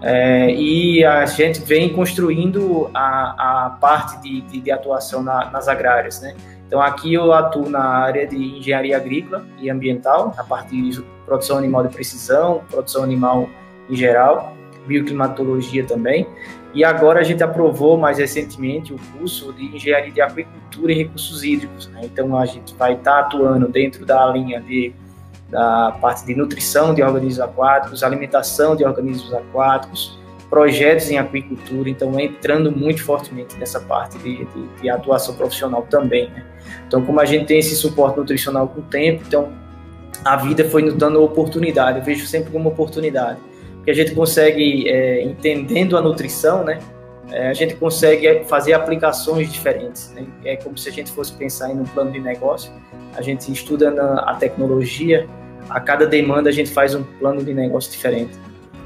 É, 0.03 0.51
e 0.51 1.05
a 1.05 1.25
gente 1.27 1.61
vem 1.61 1.93
construindo 1.93 2.91
a, 2.93 3.67
a 3.67 3.71
parte 3.71 4.21
de, 4.21 4.41
de, 4.41 4.61
de 4.61 4.71
atuação 4.73 5.23
na, 5.23 5.49
nas 5.51 5.69
agrárias, 5.69 6.21
né? 6.21 6.35
Então 6.67 6.81
aqui 6.81 7.15
eu 7.15 7.33
atuo 7.33 7.69
na 7.69 7.85
área 7.85 8.27
de 8.27 8.59
engenharia 8.59 8.97
agrícola 8.97 9.47
e 9.59 9.71
ambiental, 9.71 10.35
na 10.37 10.43
parte 10.43 10.71
de 10.71 11.03
produção 11.25 11.59
animal 11.59 11.87
de 11.87 11.95
precisão, 11.95 12.63
produção 12.69 13.05
animal 13.05 13.49
em 13.89 13.95
geral. 13.95 14.52
Bioclimatologia 14.87 15.85
também. 15.85 16.27
E 16.75 16.85
agora 16.85 17.21
a 17.21 17.23
gente 17.23 17.43
aprovou 17.43 17.99
mais 17.99 18.19
recentemente 18.19 18.93
o 18.93 18.97
curso 19.19 19.53
de 19.53 19.77
engenharia 19.77 20.11
de 20.11 20.21
aquicultura 20.21 20.93
e 20.93 20.97
recursos 20.97 21.45
hídricos. 21.45 21.89
Né? 21.89 22.01
Então 22.05 22.37
a 22.37 22.47
gente 22.47 22.75
vai 22.75 22.95
estar 22.95 23.21
atuando 23.21 23.69
dentro 23.69 24.07
da 24.07 24.27
linha 24.27 24.61
de 24.61 24.95
da 25.53 25.95
parte 26.01 26.25
de 26.25 26.35
nutrição 26.35 26.95
de 26.95 27.03
organismos 27.03 27.39
aquáticos, 27.39 28.03
alimentação 28.03 28.75
de 28.75 28.87
organismos 28.87 29.35
aquáticos, 29.35 30.19
projetos 30.49 31.11
em 31.11 31.19
aquicultura, 31.19 31.91
então 31.91 32.19
entrando 32.19 32.73
muito 32.73 33.05
fortemente 33.05 33.57
nessa 33.59 33.79
parte 33.79 34.17
de, 34.19 34.47
de, 34.47 34.67
de 34.81 34.89
atuação 34.89 35.35
profissional 35.35 35.87
também. 35.91 36.31
Né? 36.31 36.43
Então, 36.87 37.05
como 37.05 37.21
a 37.21 37.27
gente 37.27 37.45
tem 37.45 37.59
esse 37.59 37.77
suporte 37.77 38.19
nutricional 38.19 38.67
com 38.67 38.81
o 38.81 38.83
tempo, 38.83 39.23
então 39.27 39.53
a 40.25 40.37
vida 40.37 40.65
foi 40.65 40.83
nos 40.83 40.95
dando 40.95 41.23
oportunidade, 41.23 41.99
eu 41.99 42.05
vejo 42.05 42.27
sempre 42.27 42.51
como 42.51 42.71
oportunidade, 42.71 43.39
porque 43.83 43.91
a 43.91 43.95
gente 43.95 44.15
consegue, 44.15 44.89
é, 44.89 45.25
entendendo 45.25 45.97
a 45.97 46.01
nutrição, 46.01 46.63
né, 46.63 46.79
é, 47.33 47.49
a 47.49 47.53
gente 47.53 47.75
consegue 47.75 48.45
fazer 48.45 48.75
aplicações 48.75 49.53
diferentes. 49.53 50.13
Né? 50.15 50.25
É 50.45 50.55
como 50.55 50.79
se 50.79 50.89
a 50.89 50.93
gente 50.93 51.11
fosse 51.11 51.33
pensar 51.33 51.73
em 51.73 51.81
um 51.81 51.85
plano 51.85 52.13
de 52.13 52.21
negócio, 52.21 52.73
a 53.17 53.21
gente 53.21 53.51
estuda 53.51 53.91
na, 53.91 54.21
a 54.21 54.37
tecnologia, 54.37 55.27
a 55.69 55.81
cada 55.81 56.07
demanda 56.07 56.49
a 56.49 56.53
gente 56.53 56.71
faz 56.71 56.95
um 56.95 57.03
plano 57.03 57.43
de 57.43 57.53
negócio 57.53 57.91
diferente. 57.91 58.31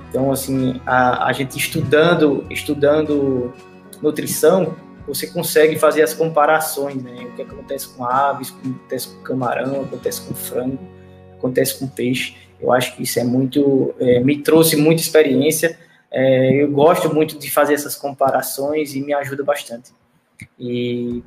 Então, 0.09 0.33
assim, 0.33 0.81
a, 0.87 1.27
a 1.27 1.33
gente 1.35 1.59
estudando, 1.59 2.47
estudando 2.49 3.53
nutrição, 4.01 4.77
você 5.07 5.27
consegue 5.27 5.79
fazer 5.79 6.03
as 6.03 6.15
comparações, 6.15 7.03
né? 7.03 7.27
O 7.27 7.33
que 7.33 7.43
acontece 7.43 7.89
com 7.89 8.05
aves, 8.05 8.49
o 8.49 8.57
que 8.57 8.71
acontece 8.71 9.09
com 9.09 9.23
camarão, 9.23 9.83
o 9.83 9.89
que 9.89 9.95
acontece 9.95 10.23
com 10.23 10.35
frango, 10.35 10.75
o 10.75 11.33
que 11.33 11.39
acontece 11.39 11.79
com 11.79 11.87
peixe. 11.87 12.46
Eu 12.61 12.73
acho 12.73 12.97
que 12.97 13.03
isso 13.03 13.19
é 13.19 13.25
muito, 13.25 13.95
é, 13.99 14.21
me 14.21 14.39
trouxe 14.39 14.77
muita 14.77 15.03
experiência. 15.03 15.79
É, 16.11 16.63
eu 16.63 16.71
gosto 16.71 17.13
muito 17.15 17.39
de 17.39 17.51
fazer 17.51 17.75
essas 17.75 17.95
comparações 17.95 18.95
e 18.95 19.01
me 19.01 19.13
ajuda 19.13 19.45
bastante. 19.45 19.91
E, 20.59 21.23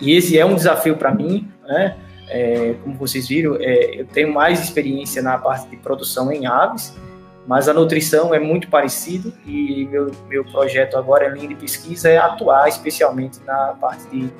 e 0.00 0.12
esse 0.12 0.38
é 0.38 0.44
um 0.44 0.54
desafio 0.54 0.96
para 0.96 1.14
mim, 1.14 1.48
né? 1.66 1.96
É, 2.28 2.74
como 2.82 2.96
vocês 2.96 3.28
viram, 3.28 3.56
é, 3.60 4.00
eu 4.00 4.06
tenho 4.06 4.32
mais 4.32 4.62
experiência 4.62 5.20
na 5.20 5.36
parte 5.36 5.68
de 5.68 5.76
produção 5.76 6.32
em 6.32 6.46
aves, 6.46 6.94
mas 7.46 7.68
a 7.68 7.74
nutrição 7.74 8.34
é 8.34 8.38
muito 8.38 8.68
parecido 8.68 9.34
e 9.44 9.86
meu, 9.90 10.12
meu 10.28 10.44
projeto 10.44 10.96
agora, 10.96 11.28
em 11.28 11.34
linha 11.34 11.48
de 11.48 11.54
pesquisa, 11.56 12.08
é 12.08 12.16
atuar 12.16 12.68
especialmente 12.68 13.40
na 13.44 13.76
parte 13.78 14.08
de 14.08 14.30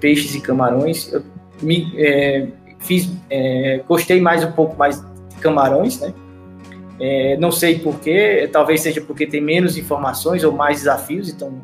peixes 0.00 0.34
e 0.34 0.40
camarões. 0.40 1.12
Eu 1.12 1.22
me, 1.62 1.92
é, 1.96 2.48
fiz, 2.80 3.10
é, 3.30 3.82
gostei 3.86 4.20
mais 4.20 4.42
um 4.42 4.52
pouco 4.52 4.76
mais 4.76 5.02
camarões, 5.46 6.00
né? 6.00 6.12
É, 6.98 7.36
não 7.36 7.52
sei 7.52 7.78
porquê, 7.78 8.48
talvez 8.50 8.80
seja 8.80 9.00
porque 9.00 9.26
tem 9.26 9.40
menos 9.40 9.76
informações 9.76 10.42
ou 10.44 10.52
mais 10.52 10.78
desafios, 10.78 11.28
então 11.28 11.62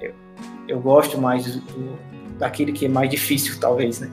eu, 0.00 0.12
eu 0.68 0.80
gosto 0.80 1.16
mais 1.16 1.56
do, 1.56 1.98
daquilo 2.38 2.72
que 2.72 2.86
é 2.86 2.88
mais 2.88 3.08
difícil, 3.08 3.58
talvez, 3.60 4.00
né? 4.00 4.10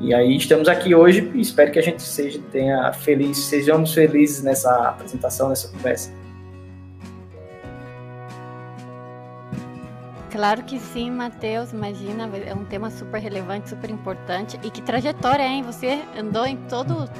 E 0.00 0.14
aí 0.14 0.36
estamos 0.36 0.68
aqui 0.68 0.94
hoje 0.94 1.30
e 1.34 1.40
espero 1.40 1.72
que 1.72 1.78
a 1.78 1.82
gente 1.82 2.02
seja 2.02 2.40
tenha 2.52 2.92
feliz, 2.92 3.36
sejamos 3.38 3.92
felizes 3.92 4.42
nessa 4.42 4.88
apresentação, 4.88 5.48
nessa 5.48 5.68
conversa. 5.68 6.10
Claro 10.30 10.62
que 10.62 10.78
sim, 10.78 11.10
Matheus. 11.10 11.72
Imagina, 11.72 12.30
é 12.46 12.54
um 12.54 12.64
tema 12.64 12.90
super 12.90 13.20
relevante, 13.20 13.70
super 13.70 13.90
importante. 13.90 14.58
E 14.62 14.70
que 14.70 14.80
trajetória, 14.80 15.42
hein? 15.42 15.62
Você 15.64 16.00
andou 16.16 16.46
em 16.46 16.56
todo, 16.68 17.10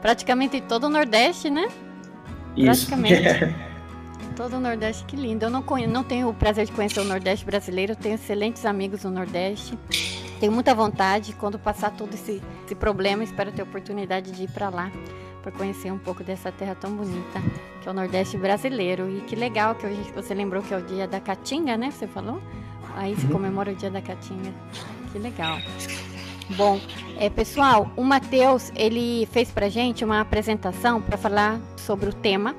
praticamente 0.00 0.60
todo 0.60 0.84
o 0.84 0.88
Nordeste, 0.88 1.50
né? 1.50 1.68
Isso. 2.56 2.86
Praticamente. 2.86 3.70
todo 4.36 4.56
o 4.56 4.60
Nordeste, 4.60 5.04
que 5.04 5.16
lindo. 5.16 5.44
Eu 5.44 5.50
não, 5.50 5.62
conheço, 5.62 5.92
não 5.92 6.02
tenho 6.02 6.28
o 6.28 6.34
prazer 6.34 6.66
de 6.66 6.72
conhecer 6.72 7.00
o 7.00 7.04
Nordeste 7.04 7.44
brasileiro, 7.44 7.94
tenho 7.94 8.14
excelentes 8.14 8.64
amigos 8.64 9.04
no 9.04 9.10
Nordeste. 9.10 9.78
Tenho 10.38 10.52
muita 10.52 10.74
vontade, 10.74 11.34
quando 11.34 11.58
passar 11.58 11.90
todo 11.90 12.14
esse, 12.14 12.42
esse 12.64 12.74
problema, 12.74 13.22
espero 13.22 13.52
ter 13.52 13.60
a 13.60 13.64
oportunidade 13.64 14.30
de 14.32 14.44
ir 14.44 14.50
para 14.50 14.70
lá 14.70 14.90
para 15.42 15.52
conhecer 15.52 15.90
um 15.90 15.98
pouco 15.98 16.22
dessa 16.22 16.52
terra 16.52 16.74
tão 16.74 16.92
bonita 16.94 17.40
que 17.82 17.88
é 17.88 17.90
o 17.90 17.94
Nordeste 17.94 18.36
brasileiro. 18.36 19.10
E 19.10 19.20
que 19.22 19.34
legal 19.34 19.74
que 19.74 19.86
hoje 19.86 20.10
você 20.14 20.34
lembrou 20.34 20.62
que 20.62 20.72
é 20.72 20.76
o 20.76 20.82
dia 20.82 21.06
da 21.06 21.20
Caatinga, 21.20 21.76
né? 21.76 21.90
Você 21.90 22.06
falou? 22.06 22.42
Aí 22.96 23.16
se 23.16 23.26
uhum. 23.26 23.32
comemora 23.32 23.72
o 23.72 23.74
dia 23.74 23.90
da 23.90 24.00
Caatinga. 24.00 24.52
Que 25.12 25.18
legal. 25.18 25.58
Bom, 26.56 26.80
é, 27.16 27.30
pessoal, 27.30 27.88
o 27.96 28.02
Matheus 28.02 28.72
ele 28.74 29.26
fez 29.30 29.52
para 29.52 29.68
gente 29.68 30.04
uma 30.04 30.20
apresentação 30.20 31.00
para 31.00 31.16
falar 31.16 31.60
sobre 31.76 32.08
o 32.08 32.12
tema. 32.12 32.56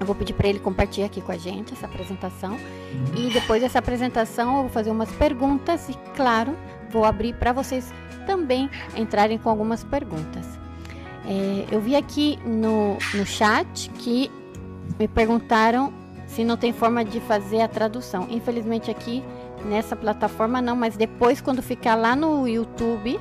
Eu 0.00 0.06
vou 0.06 0.14
pedir 0.14 0.32
para 0.32 0.48
ele 0.48 0.58
compartilhar 0.58 1.06
aqui 1.06 1.20
com 1.20 1.32
a 1.32 1.36
gente 1.36 1.74
essa 1.74 1.84
apresentação. 1.84 2.56
E 3.14 3.28
depois 3.30 3.60
dessa 3.60 3.80
apresentação 3.80 4.56
eu 4.56 4.62
vou 4.62 4.70
fazer 4.70 4.90
umas 4.90 5.10
perguntas 5.12 5.90
e, 5.90 5.94
claro, 6.16 6.56
vou 6.90 7.04
abrir 7.04 7.34
para 7.34 7.52
vocês 7.52 7.92
também 8.26 8.70
entrarem 8.96 9.36
com 9.36 9.50
algumas 9.50 9.84
perguntas. 9.84 10.46
É, 11.26 11.66
eu 11.70 11.80
vi 11.82 11.96
aqui 11.96 12.38
no, 12.46 12.96
no 13.12 13.26
chat 13.26 13.90
que 13.98 14.30
me 14.98 15.06
perguntaram 15.06 15.92
se 16.26 16.44
não 16.44 16.56
tem 16.56 16.72
forma 16.72 17.04
de 17.04 17.20
fazer 17.20 17.60
a 17.60 17.68
tradução. 17.68 18.26
Infelizmente 18.30 18.90
aqui 18.90 19.22
nessa 19.64 19.96
plataforma 19.96 20.60
não, 20.60 20.76
mas 20.76 20.96
depois 20.96 21.40
quando 21.40 21.62
ficar 21.62 21.94
lá 21.94 22.14
no 22.14 22.46
YouTube 22.46 23.18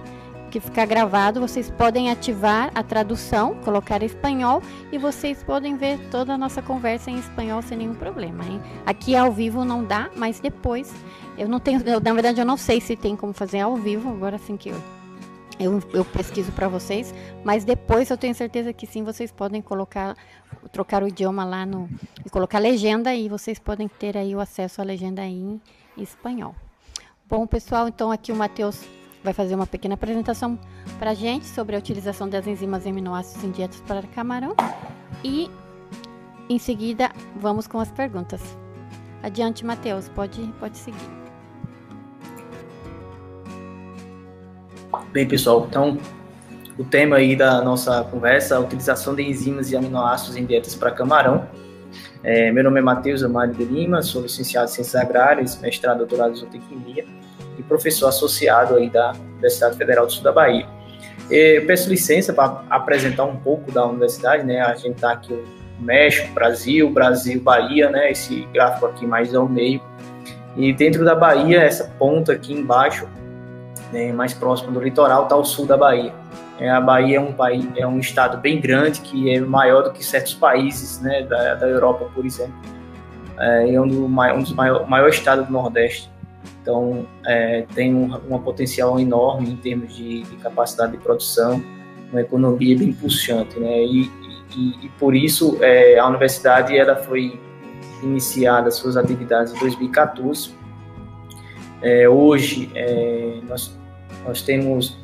que 0.49 0.59
ficar 0.59 0.85
gravado, 0.85 1.41
vocês 1.41 1.69
podem 1.69 2.09
ativar 2.09 2.71
a 2.73 2.81
tradução, 2.81 3.55
colocar 3.65 4.01
espanhol 4.01 4.61
e 4.91 4.97
vocês 4.97 5.43
podem 5.43 5.75
ver 5.75 5.99
toda 6.09 6.33
a 6.33 6.37
nossa 6.37 6.61
conversa 6.61 7.11
em 7.11 7.17
espanhol 7.17 7.61
sem 7.61 7.77
nenhum 7.77 7.93
problema. 7.93 8.45
Hein? 8.45 8.61
Aqui 8.85 9.15
ao 9.15 9.31
vivo 9.31 9.65
não 9.65 9.83
dá, 9.83 10.09
mas 10.15 10.39
depois 10.39 10.93
eu 11.37 11.47
não 11.47 11.59
tenho, 11.59 11.81
eu, 11.81 11.99
na 11.99 12.13
verdade 12.13 12.39
eu 12.39 12.45
não 12.45 12.57
sei 12.57 12.79
se 12.79 12.95
tem 12.95 13.15
como 13.15 13.33
fazer 13.33 13.59
ao 13.59 13.75
vivo, 13.75 14.09
agora 14.09 14.37
sim 14.37 14.55
que 14.55 14.69
eu 14.69 14.81
eu, 15.59 15.81
eu 15.91 16.05
pesquiso 16.05 16.51
para 16.51 16.67
vocês, 16.67 17.13
mas 17.43 17.63
depois 17.63 18.09
eu 18.09 18.17
tenho 18.17 18.35
certeza 18.35 18.71
que 18.71 18.85
sim, 18.85 19.03
vocês 19.03 19.31
podem 19.31 19.61
colocar, 19.61 20.15
trocar 20.71 21.01
o 21.01 21.07
idioma 21.07 21.43
lá 21.43 21.65
no 21.65 21.89
e 22.23 22.29
colocar 22.29 22.59
legenda 22.59 23.13
e 23.15 23.27
vocês 23.27 23.57
podem 23.57 23.87
ter 23.87 24.15
aí 24.15 24.35
o 24.35 24.39
acesso 24.39 24.81
à 24.81 24.83
legenda 24.83 25.23
espanhol. 25.97 26.55
Bom, 27.29 27.45
pessoal, 27.45 27.87
então 27.87 28.11
aqui 28.11 28.31
o 28.31 28.35
Matheus 28.35 28.81
vai 29.23 29.33
fazer 29.33 29.55
uma 29.55 29.67
pequena 29.67 29.95
apresentação 29.95 30.57
para 30.97 31.11
a 31.11 31.13
gente 31.13 31.45
sobre 31.45 31.75
a 31.75 31.79
utilização 31.79 32.29
das 32.29 32.47
enzimas 32.47 32.85
e 32.85 32.89
aminoácidos 32.89 33.43
em 33.43 33.51
dietas 33.51 33.81
para 33.81 34.01
camarão 34.03 34.55
e 35.23 35.49
em 36.49 36.57
seguida 36.57 37.11
vamos 37.35 37.67
com 37.67 37.79
as 37.79 37.91
perguntas. 37.91 38.41
Adiante, 39.21 39.65
Matheus, 39.65 40.07
pode, 40.09 40.41
pode 40.59 40.77
seguir. 40.77 41.09
Bem, 45.11 45.27
pessoal, 45.27 45.65
então 45.67 45.97
o 46.77 46.83
tema 46.83 47.17
aí 47.17 47.35
da 47.35 47.61
nossa 47.61 48.03
conversa, 48.03 48.55
a 48.55 48.59
utilização 48.59 49.15
de 49.15 49.23
enzimas 49.23 49.71
e 49.71 49.75
aminoácidos 49.75 50.37
em 50.37 50.45
dietas 50.45 50.75
para 50.75 50.91
camarão. 50.91 51.47
É, 52.23 52.51
meu 52.51 52.63
nome 52.63 52.79
é 52.79 52.83
Matheus 52.83 53.23
Amário 53.23 53.53
de 53.53 53.63
Lima, 53.63 54.01
sou 54.01 54.21
licenciado 54.23 54.69
em 54.69 54.73
Ciências 54.73 54.95
Agrárias, 54.95 55.59
mestrado, 55.61 55.99
doutorado 55.99 56.31
em 56.31 56.35
Zootecnia 56.35 57.05
e 57.57 57.63
professor 57.63 58.07
associado 58.07 58.75
aí 58.75 58.89
da 58.89 59.13
Universidade 59.33 59.77
Federal 59.77 60.05
do 60.05 60.11
Sul 60.11 60.23
da 60.23 60.31
Bahia. 60.31 60.67
Eu 61.29 61.65
peço 61.65 61.89
licença 61.89 62.33
para 62.33 62.63
apresentar 62.69 63.25
um 63.25 63.35
pouco 63.35 63.71
da 63.71 63.85
universidade, 63.85 64.43
né? 64.43 64.61
A 64.61 64.75
gente 64.75 64.95
está 64.95 65.11
aqui 65.11 65.33
no 65.33 65.43
México, 65.85 66.33
Brasil, 66.33 66.89
Brasil, 66.89 67.41
Bahia, 67.41 67.89
né? 67.89 68.11
Esse 68.11 68.45
gráfico 68.53 68.85
aqui 68.85 69.05
mais 69.05 69.35
ao 69.35 69.47
meio. 69.47 69.81
E 70.55 70.73
dentro 70.73 71.05
da 71.05 71.13
Bahia, 71.13 71.61
essa 71.61 71.83
ponta 71.99 72.31
aqui 72.31 72.53
embaixo, 72.53 73.07
né, 73.91 74.11
mais 74.11 74.33
próximo 74.33 74.71
do 74.71 74.81
litoral, 74.81 75.23
está 75.23 75.35
o 75.35 75.43
sul 75.43 75.67
da 75.67 75.77
Bahia. 75.77 76.13
É, 76.59 76.69
a 76.69 76.81
Bahia 76.81 77.17
é 77.17 77.19
um 77.19 77.33
país, 77.33 77.65
é 77.75 77.85
um 77.85 77.99
estado 77.99 78.37
bem 78.37 78.59
grande 78.59 79.01
que 79.01 79.29
é 79.31 79.39
maior 79.39 79.83
do 79.83 79.91
que 79.91 80.03
certos 80.03 80.33
países, 80.33 80.99
né, 81.01 81.21
da, 81.23 81.55
da 81.55 81.67
Europa, 81.67 82.09
por 82.13 82.25
exemplo. 82.25 82.55
É, 83.37 83.73
é 83.73 83.81
um, 83.81 83.87
do, 83.87 84.05
um 84.05 84.41
dos 84.41 84.53
maiores 84.53 84.87
maior 84.87 85.09
estados 85.09 85.45
do 85.45 85.53
Nordeste. 85.53 86.09
Então, 86.61 87.05
é, 87.25 87.65
tem 87.73 87.93
um, 87.93 88.13
um 88.29 88.39
potencial 88.39 88.99
enorme 88.99 89.51
em 89.51 89.55
termos 89.55 89.95
de, 89.95 90.23
de, 90.23 90.35
capacidade 90.37 90.93
de 90.93 90.97
produção, 90.97 91.63
uma 92.11 92.21
economia 92.21 92.77
bem 92.77 92.91
pulsante, 92.91 93.57
né? 93.59 93.83
E, 93.83 94.11
e, 94.55 94.85
e 94.85 94.89
por 94.99 95.15
isso 95.15 95.57
é, 95.61 95.97
a 95.99 96.07
universidade 96.07 96.77
ela 96.77 96.95
foi 96.95 97.39
iniciada 98.03 98.71
suas 98.71 98.97
atividades 98.97 99.53
em 99.53 99.59
2014. 99.59 100.55
É, 101.81 102.09
hoje 102.09 102.69
é, 102.73 103.39
nós, 103.47 103.77
nós 104.25 104.41
temos 104.41 104.97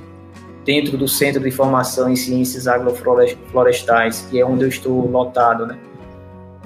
dentro 0.65 0.97
do 0.97 1.07
Centro 1.07 1.41
de 1.41 1.51
Formação 1.51 2.09
em 2.09 2.15
Ciências 2.15 2.67
Agroflorestais, 2.67 4.27
que 4.29 4.39
é 4.39 4.45
onde 4.45 4.63
eu 4.63 4.69
estou 4.69 5.09
lotado, 5.09 5.65
né? 5.65 5.77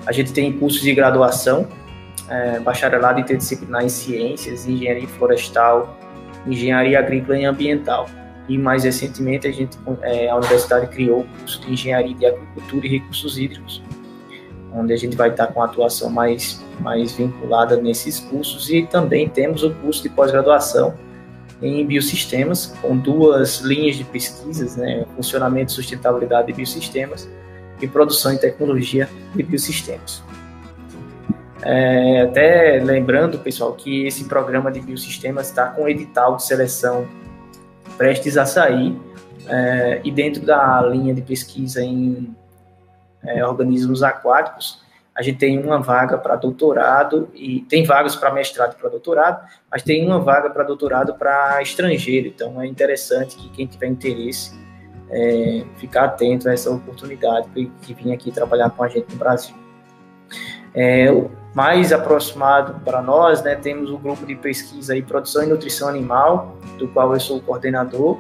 A 0.06 0.12
gente 0.12 0.32
tem 0.32 0.54
cursos 0.54 0.82
de 0.82 0.94
graduação 0.94 1.68
é, 2.30 2.60
bacharelado 2.60 3.20
interdisciplinar 3.20 3.84
em 3.84 3.90
ciências, 3.90 4.68
engenharia 4.68 5.08
florestal, 5.08 5.98
engenharia 6.46 7.00
agrícola 7.00 7.38
e 7.38 7.46
ambiental. 7.46 8.08
E 8.48 8.58
mais 8.58 8.84
recentemente 8.84 9.48
a 9.48 9.52
gente, 9.52 9.78
é, 10.02 10.30
a 10.30 10.36
universidade 10.36 10.88
criou 10.88 11.22
o 11.22 11.28
curso 11.40 11.62
de 11.62 11.74
engenharia 11.74 12.16
de 12.16 12.26
agricultura 12.26 12.86
e 12.86 12.90
recursos 12.90 13.38
hídricos, 13.38 13.82
onde 14.74 14.94
a 14.94 14.98
gente 14.98 15.18
vai 15.18 15.30
estar 15.30 15.48
com 15.48 15.62
a 15.62 15.66
atuação 15.66 16.10
mais, 16.10 16.64
mais 16.80 17.12
vinculada 17.12 17.76
nesses 17.76 18.20
cursos 18.20 18.70
e 18.70 18.84
também 18.84 19.28
temos 19.28 19.64
o 19.64 19.72
curso 19.76 20.04
de 20.04 20.10
pós-graduação 20.10 20.94
em 21.62 21.86
biosistemas, 21.86 22.68
com 22.82 22.98
duas 22.98 23.60
linhas 23.60 23.96
de 23.96 24.04
pesquisas, 24.04 24.76
né, 24.76 25.06
funcionamento, 25.16 25.72
sustentabilidade 25.72 26.48
de 26.48 26.54
biosistemas 26.54 27.28
e 27.82 27.88
produção 27.88 28.34
e 28.34 28.38
tecnologia 28.38 29.10
de 29.36 29.44
biosistemas. 29.44 30.24
É, 31.62 32.22
até 32.22 32.82
lembrando, 32.84 33.40
pessoal, 33.40 33.74
que 33.74 34.06
esse 34.06 34.26
programa 34.26 34.72
de 34.72 34.80
biosistemas 34.80 35.50
está 35.50 35.68
com 35.68 35.90
edital 35.90 36.38
de 36.38 36.44
seleção 36.44 37.08
prestes 37.98 38.38
a 38.38 38.46
sair 38.46 38.96
é, 39.48 40.02
e 40.04 40.12
dentro 40.12 40.46
da 40.46 40.82
linha 40.82 41.14
de 41.14 41.22
pesquisa 41.22 41.82
em 41.82 42.36
é, 43.24 43.44
organismos 43.46 44.04
aquáticos, 44.04 44.82
a 45.18 45.24
gente 45.24 45.40
tem 45.40 45.60
uma 45.60 45.80
vaga 45.80 46.16
para 46.16 46.36
doutorado 46.36 47.28
e 47.34 47.62
tem 47.62 47.84
vagas 47.84 48.16
para 48.16 48.32
mestrado 48.32 48.74
e 48.74 48.76
para 48.80 48.88
doutorado, 48.88 49.48
mas 49.70 49.82
tem 49.82 50.06
uma 50.06 50.20
vaga 50.20 50.48
para 50.48 50.64
doutorado 50.64 51.16
para 51.16 51.60
estrangeiro. 51.60 52.28
Então 52.28 52.62
é 52.62 52.68
interessante 52.68 53.36
que 53.36 53.50
quem 53.50 53.66
tiver 53.66 53.88
interesse 53.88 54.56
é, 55.10 55.64
ficar 55.78 56.04
atento 56.04 56.48
a 56.48 56.54
essa 56.54 56.70
oportunidade 56.70 57.50
que 57.82 57.94
vir 57.96 58.14
aqui 58.14 58.32
trabalhar 58.32 58.70
com 58.70 58.84
a 58.84 58.88
gente 58.88 59.12
no 59.12 59.18
Brasil. 59.18 59.56
É, 60.76 61.08
mais 61.56 61.92
aproximado 61.92 62.80
para 62.86 63.02
nós, 63.02 63.42
né, 63.42 63.56
temos 63.56 63.90
o 63.90 63.98
grupo 63.98 64.24
de 64.24 64.36
pesquisa 64.36 64.96
e 64.96 65.02
produção 65.02 65.42
e 65.44 65.48
nutrição 65.48 65.90
animal, 65.90 66.56
do 66.78 66.88
qual 66.90 67.12
eu 67.14 67.20
sou 67.20 67.38
o 67.38 67.42
coordenador, 67.42 68.20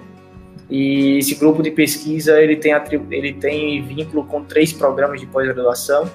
e 0.67 1.19
esse 1.19 1.35
grupo 1.35 1.61
de 1.61 1.69
pesquisa 1.69 2.41
ele 2.41 2.55
tem, 2.55 2.73
ele 3.11 3.33
tem 3.33 3.83
vínculo 3.83 4.25
com 4.25 4.43
três 4.43 4.73
programas 4.73 5.21
de 5.21 5.27
pós-graduação. 5.27 6.09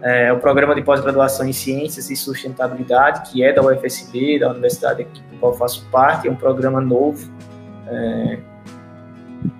É, 0.00 0.32
o 0.32 0.38
programa 0.38 0.74
de 0.74 0.82
pós-graduação 0.82 1.46
em 1.46 1.52
Ciências 1.52 2.08
e 2.08 2.16
Sustentabilidade, 2.16 3.30
que 3.30 3.42
é 3.42 3.52
da 3.52 3.62
UFSB, 3.62 4.38
da 4.38 4.50
universidade 4.50 5.04
do 5.04 5.38
qual 5.40 5.54
faço 5.54 5.86
parte, 5.90 6.28
é 6.28 6.30
um 6.30 6.36
programa 6.36 6.80
novo, 6.80 7.28
é, 7.88 8.38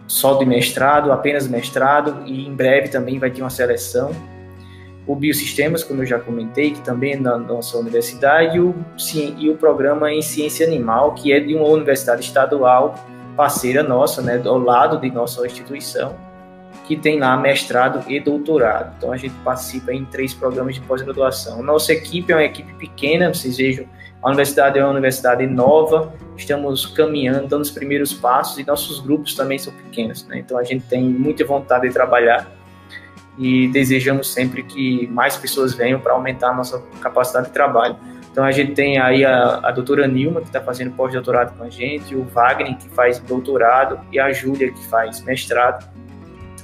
só 0.07 0.35
de 0.35 0.45
mestrado, 0.45 1.11
apenas 1.11 1.49
mestrado, 1.49 2.23
e 2.25 2.47
em 2.47 2.55
breve 2.55 2.89
também 2.89 3.19
vai 3.19 3.31
ter 3.31 3.43
uma 3.43 3.51
seleção. 3.51 4.11
O 5.07 5.17
Biosistemas, 5.17 5.83
como 5.83 6.03
eu 6.03 6.07
já 6.07 6.19
comentei, 6.19 6.71
que 6.71 6.81
também 6.83 7.15
é 7.15 7.17
da 7.17 7.37
nossa 7.37 7.77
universidade, 7.79 8.59
e 8.59 8.61
o, 8.61 8.75
e 9.39 9.51
o 9.51 9.57
programa 9.57 10.13
em 10.13 10.23
Ciência 10.23 10.67
Animal, 10.67 11.15
que 11.15 11.33
é 11.33 11.41
de 11.41 11.55
uma 11.55 11.67
universidade 11.67 12.23
estadual 12.23 12.95
parceira 13.37 13.83
nossa, 13.83 14.21
né, 14.21 14.43
ao 14.45 14.59
lado 14.59 14.99
de 14.99 15.11
nossa 15.11 15.47
instituição, 15.47 16.17
que 16.89 16.97
tem 16.97 17.21
lá 17.21 17.37
mestrado 17.37 18.11
e 18.11 18.19
doutorado. 18.19 18.95
Então 18.97 19.13
a 19.13 19.17
gente 19.19 19.35
participa 19.45 19.93
em 19.93 20.07
três 20.07 20.33
programas 20.33 20.75
de 20.75 20.81
pós-graduação. 20.81 21.63
Nossa 21.63 21.93
equipe 21.93 22.33
é 22.33 22.37
uma 22.37 22.45
equipe 22.45 22.73
pequena, 22.73 23.33
vocês 23.33 23.59
vejam, 23.59 23.85
a 24.23 24.29
universidade 24.29 24.79
é 24.79 24.83
uma 24.83 24.93
universidade 24.93 25.47
nova, 25.47 26.15
estamos 26.35 26.87
caminhando, 26.87 27.47
dando 27.47 27.61
os 27.61 27.71
primeiros 27.71 28.15
passos 28.15 28.57
e 28.59 28.65
nossos 28.65 29.01
grupos 29.01 29.35
também 29.35 29.59
são 29.59 29.71
pequenos, 29.71 30.27
né? 30.27 30.39
Então 30.39 30.57
a 30.57 30.65
gente 30.65 30.87
tem 30.87 31.05
muita 31.05 31.45
vontade 31.45 31.87
de 31.87 31.93
trabalhar 31.93 32.51
e 33.37 33.69
desejamos 33.69 34.33
sempre 34.33 34.63
que 34.63 35.07
mais 35.09 35.37
pessoas 35.37 35.75
venham 35.75 36.01
para 36.01 36.15
aumentar 36.15 36.53
a 36.53 36.55
nossa 36.55 36.83
capacidade 37.03 37.49
de 37.49 37.53
trabalho. 37.53 37.97
Então 38.33 38.45
a 38.45 38.51
gente 38.51 38.73
tem 38.73 38.99
aí 38.99 39.27
a, 39.27 39.61
a 39.63 39.71
doutora 39.73 40.09
Nilma, 40.09 40.41
que 40.41 40.47
está 40.47 40.63
fazendo 40.63 40.93
pós-doutorado 40.93 41.55
com 41.55 41.65
a 41.65 41.69
gente, 41.69 42.15
o 42.15 42.25
Wagner, 42.25 42.79
que 42.79 42.89
faz 42.89 43.19
doutorado, 43.19 44.01
e 44.11 44.19
a 44.19 44.33
Júlia, 44.33 44.73
que 44.73 44.87
faz 44.87 45.21
mestrado 45.23 45.87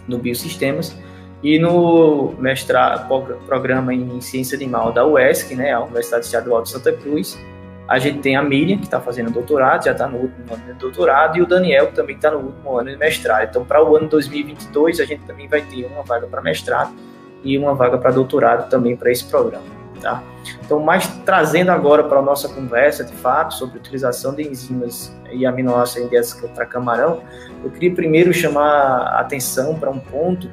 no 0.09 0.19
Biosistemas. 0.19 0.97
E 1.43 1.59
no 1.59 2.35
mestrado, 2.39 3.07
programa 3.47 3.93
em 3.93 4.21
Ciência 4.21 4.57
Animal 4.57 4.93
da 4.93 5.07
UESC, 5.07 5.55
né, 5.55 5.73
a 5.73 5.81
Universidade 5.81 6.25
Estadual 6.25 6.63
de 6.63 6.71
Santa 6.71 6.91
Cruz, 6.93 7.39
a 7.87 7.99
gente 7.99 8.21
tem 8.21 8.35
a 8.35 8.43
Miriam, 8.43 8.79
que 8.79 8.85
está 8.85 8.99
fazendo 8.99 9.31
doutorado, 9.31 9.85
já 9.85 9.93
está 9.93 10.07
no 10.07 10.17
último 10.17 10.55
ano 10.55 10.65
de 10.65 10.73
doutorado, 10.73 11.37
e 11.37 11.43
o 11.43 11.47
Daniel, 11.47 11.89
que 11.89 11.95
também 11.95 12.17
está 12.17 12.31
no 12.31 12.39
último 12.39 12.79
ano 12.79 12.91
de 12.91 12.97
mestrado. 12.97 13.47
Então, 13.51 13.63
para 13.63 13.85
o 13.85 13.95
ano 13.95 14.09
2022, 14.09 15.01
a 15.01 15.05
gente 15.05 15.23
também 15.25 15.47
vai 15.47 15.61
ter 15.61 15.85
uma 15.85 16.03
vaga 16.03 16.27
para 16.27 16.41
mestrado 16.41 16.95
e 17.43 17.59
uma 17.59 17.75
vaga 17.75 17.99
para 17.99 18.11
doutorado 18.11 18.71
também 18.71 18.97
para 18.97 19.11
esse 19.11 19.25
programa. 19.25 19.74
Tá? 20.05 20.23
Então, 20.63 20.81
mais 20.81 21.09
trazendo 21.25 21.71
agora 21.71 22.05
para 22.05 22.19
a 22.19 22.23
nossa 22.23 22.47
conversa, 22.47 23.03
de 23.03 23.15
fato, 23.15 23.55
sobre 23.55 23.79
utilização 23.79 24.35
de 24.35 24.43
enzimas 24.43 25.17
e 25.33 25.47
aminoácidos 25.47 26.35
para 26.55 26.67
camarão, 26.67 27.23
eu 27.65 27.71
queria 27.71 27.95
primeiro 27.95 28.31
chamar 28.31 28.67
a 28.67 29.21
atenção 29.21 29.79
para 29.79 29.89
um 29.89 29.99
ponto 29.99 30.53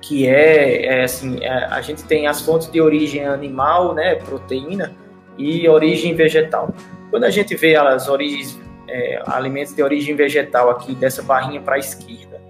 que 0.00 0.26
é, 0.26 0.84
é 0.84 1.04
assim, 1.04 1.38
é, 1.44 1.66
a 1.66 1.80
gente 1.80 2.02
tem 2.02 2.26
as 2.26 2.40
fontes 2.40 2.68
de 2.72 2.80
origem 2.80 3.24
animal, 3.24 3.94
né, 3.94 4.16
proteína, 4.16 4.96
e 5.38 5.68
origem 5.68 6.12
vegetal. 6.16 6.74
Quando 7.08 7.22
a 7.22 7.30
gente 7.30 7.54
vê 7.54 7.76
as 7.76 8.08
origens, 8.08 8.60
é, 8.88 9.22
alimentos 9.26 9.72
de 9.74 9.80
origem 9.80 10.16
vegetal 10.16 10.70
aqui, 10.70 10.92
dessa 10.96 11.22
barrinha 11.22 11.60
para 11.60 11.76
a 11.76 11.78
esquerda, 11.78 12.40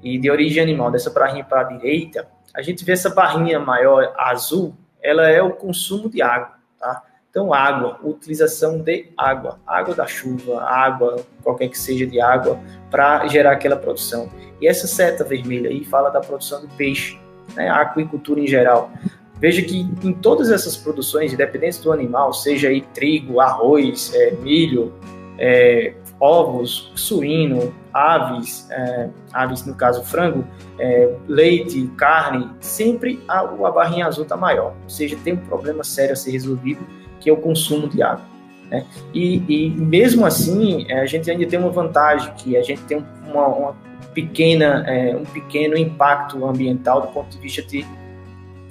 e 0.00 0.16
de 0.16 0.30
origem 0.30 0.62
animal, 0.62 0.92
dessa 0.92 1.10
barrinha 1.10 1.42
para 1.42 1.62
a 1.62 1.64
direita, 1.64 2.28
a 2.54 2.62
gente 2.62 2.84
vê 2.84 2.92
essa 2.92 3.10
barrinha 3.10 3.58
maior 3.58 4.12
azul, 4.16 4.76
ela 5.02 5.28
é 5.28 5.42
o 5.42 5.50
consumo 5.52 6.08
de 6.08 6.22
água, 6.22 6.54
tá? 6.78 7.02
Então, 7.30 7.54
água, 7.54 8.00
utilização 8.02 8.78
de 8.78 9.06
água, 9.16 9.60
água 9.64 9.94
da 9.94 10.06
chuva, 10.06 10.62
água, 10.62 11.24
qualquer 11.44 11.68
que 11.68 11.78
seja 11.78 12.04
de 12.04 12.20
água, 12.20 12.58
para 12.90 13.24
gerar 13.28 13.52
aquela 13.52 13.76
produção. 13.76 14.28
E 14.60 14.66
essa 14.66 14.88
seta 14.88 15.22
vermelha 15.22 15.70
aí 15.70 15.84
fala 15.84 16.10
da 16.10 16.20
produção 16.20 16.60
de 16.60 16.66
peixe, 16.74 17.18
né, 17.54 17.68
a 17.68 17.82
aquicultura 17.82 18.40
em 18.40 18.48
geral. 18.48 18.90
Veja 19.36 19.62
que 19.62 19.88
em 20.02 20.12
todas 20.12 20.50
essas 20.50 20.76
produções, 20.76 21.32
independente 21.32 21.80
do 21.80 21.92
animal, 21.92 22.32
seja 22.32 22.68
aí 22.68 22.82
trigo, 22.82 23.40
arroz, 23.40 24.12
é, 24.12 24.32
milho, 24.32 24.92
é, 25.38 25.94
ovos, 26.20 26.92
suíno, 26.94 27.74
aves, 27.92 28.68
é, 28.70 29.08
aves 29.32 29.64
no 29.64 29.74
caso 29.74 30.04
frango, 30.04 30.44
é, 30.78 31.16
leite, 31.26 31.86
carne, 31.96 32.50
sempre 32.60 33.18
a, 33.26 33.40
a 33.40 33.70
barrinha 33.70 34.06
azul 34.06 34.24
está 34.24 34.36
maior. 34.36 34.74
Ou 34.82 34.90
seja, 34.90 35.16
tem 35.24 35.32
um 35.32 35.38
problema 35.38 35.82
sério 35.82 36.12
a 36.12 36.16
ser 36.16 36.32
resolvido, 36.32 36.86
que 37.18 37.30
é 37.30 37.32
o 37.32 37.38
consumo 37.38 37.88
de 37.88 38.02
água. 38.02 38.24
Né? 38.70 38.86
E, 39.14 39.42
e, 39.48 39.70
mesmo 39.70 40.26
assim, 40.26 40.86
é, 40.90 41.00
a 41.00 41.06
gente 41.06 41.30
ainda 41.30 41.46
tem 41.46 41.58
uma 41.58 41.70
vantagem, 41.70 42.32
que 42.34 42.56
a 42.56 42.62
gente 42.62 42.82
tem 42.82 43.04
uma, 43.26 43.46
uma 43.46 43.76
pequena, 44.12 44.84
é, 44.86 45.16
um 45.16 45.24
pequeno 45.24 45.76
impacto 45.76 46.44
ambiental 46.46 47.00
do 47.00 47.08
ponto 47.08 47.30
de 47.30 47.38
vista 47.38 47.62
de, 47.62 47.86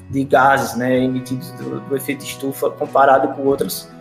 de 0.09 0.23
gases 0.23 0.77
né, 0.77 1.03
emitidos 1.03 1.51
do, 1.53 1.79
do 1.81 1.95
efeito 1.95 2.23
estufa 2.23 2.69
comparado 2.69 3.29
com 3.29 3.41
outras, 3.43 3.91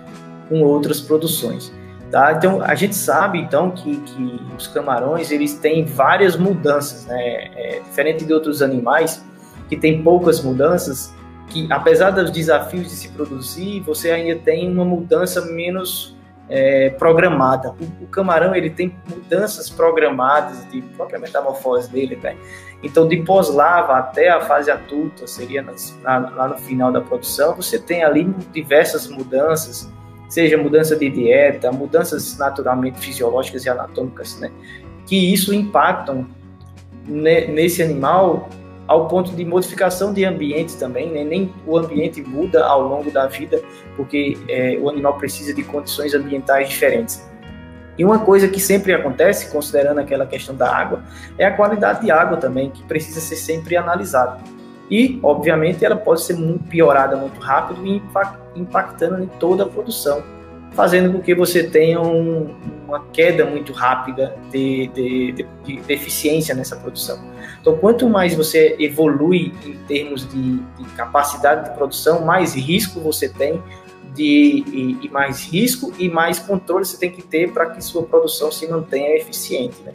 com 0.48 0.60
outras 0.62 1.00
produções. 1.00 1.72
Tá? 2.10 2.32
Então, 2.32 2.62
a 2.62 2.74
gente 2.74 2.94
sabe, 2.94 3.38
então, 3.38 3.70
que, 3.70 3.96
que 3.98 4.40
os 4.56 4.66
camarões, 4.66 5.30
eles 5.30 5.54
têm 5.54 5.84
várias 5.84 6.36
mudanças, 6.36 7.06
né? 7.06 7.50
É, 7.54 7.80
diferente 7.84 8.24
de 8.24 8.32
outros 8.32 8.62
animais, 8.62 9.22
que 9.68 9.76
tem 9.76 10.02
poucas 10.02 10.42
mudanças, 10.42 11.14
que 11.48 11.70
apesar 11.70 12.10
dos 12.10 12.30
desafios 12.30 12.84
de 12.84 12.94
se 12.94 13.08
produzir, 13.10 13.80
você 13.80 14.10
ainda 14.10 14.40
tem 14.40 14.70
uma 14.72 14.86
mudança 14.86 15.44
menos 15.52 16.16
é, 16.48 16.90
programada. 16.90 17.70
O, 17.70 18.04
o, 18.04 18.06
camarão, 18.06 18.54
ele 18.54 18.70
tem 18.70 18.96
mudanças 19.06 19.68
programadas 19.68 20.66
de 20.70 20.80
própria 20.80 21.18
metamorfose 21.18 21.90
dele, 21.90 22.18
né? 22.22 22.36
Então, 22.82 23.06
de 23.06 23.18
pós-lava 23.18 23.98
até 23.98 24.30
a 24.30 24.40
fase 24.40 24.70
adulta, 24.70 25.26
seria 25.26 25.60
nas, 25.60 25.94
na, 26.02 26.18
lá 26.18 26.48
no 26.48 26.56
final 26.56 26.90
da 26.90 27.00
produção, 27.00 27.54
você 27.54 27.78
tem 27.78 28.02
ali 28.02 28.24
diversas 28.52 29.08
mudanças, 29.08 29.92
seja 30.28 30.56
mudança 30.56 30.94
de 30.94 31.08
dieta, 31.08 31.72
mudanças 31.72 32.36
naturalmente 32.38 32.98
fisiológicas 32.98 33.64
e 33.64 33.68
anatômicas, 33.68 34.38
né? 34.38 34.50
Que 35.06 35.32
isso 35.32 35.54
impactam 35.54 36.26
nesse 37.06 37.82
animal 37.82 38.48
ao 38.86 39.06
ponto 39.06 39.32
de 39.32 39.44
modificação 39.44 40.12
de 40.12 40.24
ambiente 40.24 40.76
também, 40.78 41.10
né? 41.10 41.22
nem 41.22 41.52
o 41.66 41.76
ambiente 41.76 42.22
muda 42.22 42.64
ao 42.64 42.82
longo 42.82 43.10
da 43.10 43.26
vida, 43.26 43.62
porque 43.96 44.36
é, 44.48 44.78
o 44.80 44.88
animal 44.88 45.18
precisa 45.18 45.52
de 45.52 45.62
condições 45.62 46.14
ambientais 46.14 46.70
diferentes. 46.70 47.28
E 47.98 48.04
uma 48.04 48.20
coisa 48.20 48.48
que 48.48 48.60
sempre 48.60 48.94
acontece, 48.94 49.50
considerando 49.50 49.98
aquela 49.98 50.24
questão 50.24 50.54
da 50.54 50.74
água, 50.74 51.02
é 51.36 51.44
a 51.44 51.54
qualidade 51.54 52.00
de 52.00 52.10
água 52.10 52.38
também, 52.38 52.70
que 52.70 52.82
precisa 52.84 53.20
ser 53.20 53.36
sempre 53.36 53.76
analisada. 53.76 54.38
E, 54.90 55.18
obviamente, 55.22 55.84
ela 55.84 55.96
pode 55.96 56.22
ser 56.22 56.34
muito 56.34 56.64
piorada 56.64 57.16
muito 57.16 57.38
rápido 57.40 57.86
e 57.86 58.02
impactando 58.56 59.22
em 59.22 59.26
toda 59.38 59.64
a 59.64 59.66
produção, 59.66 60.22
fazendo 60.72 61.12
com 61.12 61.20
que 61.20 61.34
você 61.34 61.64
tenha 61.64 62.00
um, 62.00 62.54
uma 62.86 63.04
queda 63.12 63.44
muito 63.44 63.72
rápida 63.72 64.34
de, 64.50 64.88
de, 64.88 65.32
de, 65.32 65.46
de, 65.64 65.92
eficiência 65.92 66.54
nessa 66.54 66.76
produção. 66.76 67.18
Então, 67.60 67.76
quanto 67.76 68.08
mais 68.08 68.34
você 68.34 68.76
evolui 68.78 69.52
em 69.66 69.76
termos 69.86 70.26
de, 70.28 70.60
capacidade 70.96 71.68
de 71.68 71.76
produção, 71.76 72.24
mais 72.24 72.54
risco 72.54 72.98
você 73.00 73.28
tem 73.28 73.62
de, 74.14 74.64
e, 74.66 74.98
e, 75.06 75.08
mais 75.10 75.44
risco 75.44 75.92
e 75.98 76.08
mais 76.08 76.38
controle 76.38 76.84
você 76.84 76.96
tem 76.96 77.10
que 77.10 77.22
ter 77.22 77.52
para 77.52 77.66
que 77.70 77.84
sua 77.84 78.02
produção 78.02 78.50
se 78.50 78.66
mantenha 78.66 79.16
eficiente. 79.16 79.76
Né? 79.84 79.92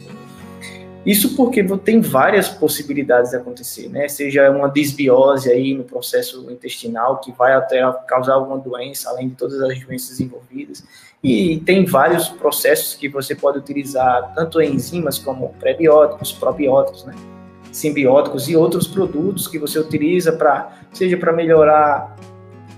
Isso 1.04 1.36
porque 1.36 1.62
tem 1.78 2.00
várias 2.00 2.48
possibilidades 2.48 3.30
de 3.30 3.36
acontecer, 3.36 3.88
né? 3.88 4.08
Seja 4.08 4.50
uma 4.50 4.68
desbiose 4.68 5.50
aí 5.50 5.74
no 5.74 5.84
processo 5.84 6.50
intestinal 6.50 7.20
que 7.20 7.30
vai 7.32 7.52
até 7.52 7.80
causar 8.06 8.34
alguma 8.34 8.58
doença, 8.58 9.10
além 9.10 9.28
de 9.28 9.34
todas 9.34 9.60
as 9.60 9.78
doenças 9.84 10.18
envolvidas. 10.18 10.82
E 11.22 11.58
tem 11.66 11.84
vários 11.84 12.28
processos 12.28 12.94
que 12.94 13.08
você 13.08 13.34
pode 13.34 13.58
utilizar, 13.58 14.32
tanto 14.34 14.60
enzimas 14.62 15.18
como 15.18 15.54
prebióticos, 15.60 16.32
probióticos, 16.32 17.04
né? 17.04 17.14
Simbióticos 17.70 18.48
e 18.48 18.56
outros 18.56 18.86
produtos 18.86 19.46
que 19.46 19.58
você 19.58 19.78
utiliza 19.78 20.32
para, 20.32 20.72
seja 20.92 21.16
para 21.16 21.32
melhorar 21.32 22.16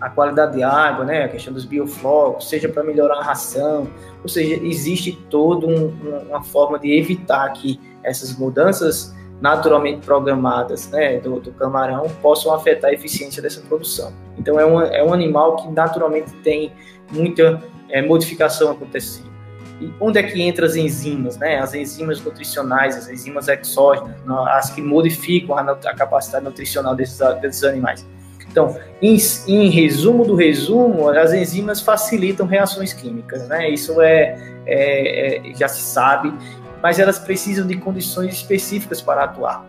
a 0.00 0.10
qualidade 0.10 0.56
de 0.56 0.62
água, 0.62 1.04
né, 1.04 1.24
a 1.24 1.28
questão 1.28 1.52
dos 1.52 1.64
bioflocos, 1.64 2.48
seja 2.48 2.68
para 2.68 2.82
melhorar 2.82 3.18
a 3.18 3.22
ração, 3.22 3.88
ou 4.22 4.28
seja, 4.28 4.54
existe 4.62 5.12
toda 5.30 5.66
um, 5.66 5.88
uma 6.28 6.42
forma 6.42 6.78
de 6.78 6.92
evitar 6.92 7.50
que 7.52 7.80
essas 8.06 8.36
mudanças 8.36 9.14
naturalmente 9.40 10.04
programadas 10.04 10.88
né, 10.90 11.18
do, 11.18 11.40
do, 11.40 11.52
camarão 11.52 12.08
possam 12.22 12.54
afetar 12.54 12.90
a 12.90 12.94
eficiência 12.94 13.42
dessa 13.42 13.60
produção. 13.60 14.12
Então, 14.38 14.58
é, 14.58 14.64
uma, 14.64 14.86
é 14.86 15.04
um 15.04 15.12
animal 15.12 15.56
que 15.56 15.68
naturalmente 15.68 16.32
tem 16.42 16.72
muita 17.12 17.62
é, 17.90 18.00
modificação 18.00 18.70
acontecendo. 18.70 19.26
E 19.80 19.92
onde 20.00 20.18
é 20.18 20.22
que 20.22 20.40
entra 20.40 20.64
as 20.64 20.74
enzimas, 20.74 21.36
né? 21.36 21.58
As 21.58 21.74
enzimas 21.74 22.18
nutricionais, 22.22 22.96
as 22.96 23.10
enzimas 23.10 23.46
exógenas, 23.46 24.16
as 24.48 24.70
que 24.70 24.80
modificam 24.80 25.54
a, 25.56 25.60
a 25.60 25.94
capacidade 25.94 26.44
nutricional 26.44 26.94
desses, 26.94 27.18
desses 27.42 27.62
animais. 27.62 28.06
Então, 28.50 28.74
em, 29.02 29.18
em, 29.48 29.68
resumo 29.68 30.24
do 30.24 30.34
resumo, 30.34 31.10
as 31.10 31.34
enzimas 31.34 31.82
facilitam 31.82 32.46
reações 32.46 32.94
químicas, 32.94 33.46
né? 33.48 33.68
Isso 33.68 34.00
é, 34.00 34.38
é, 34.66 35.50
é, 35.50 35.54
já 35.54 35.68
se 35.68 35.82
sabe, 35.82 36.32
mas 36.82 36.98
elas 36.98 37.18
precisam 37.18 37.66
de 37.66 37.76
condições 37.76 38.34
específicas 38.34 39.00
para 39.00 39.24
atuar. 39.24 39.64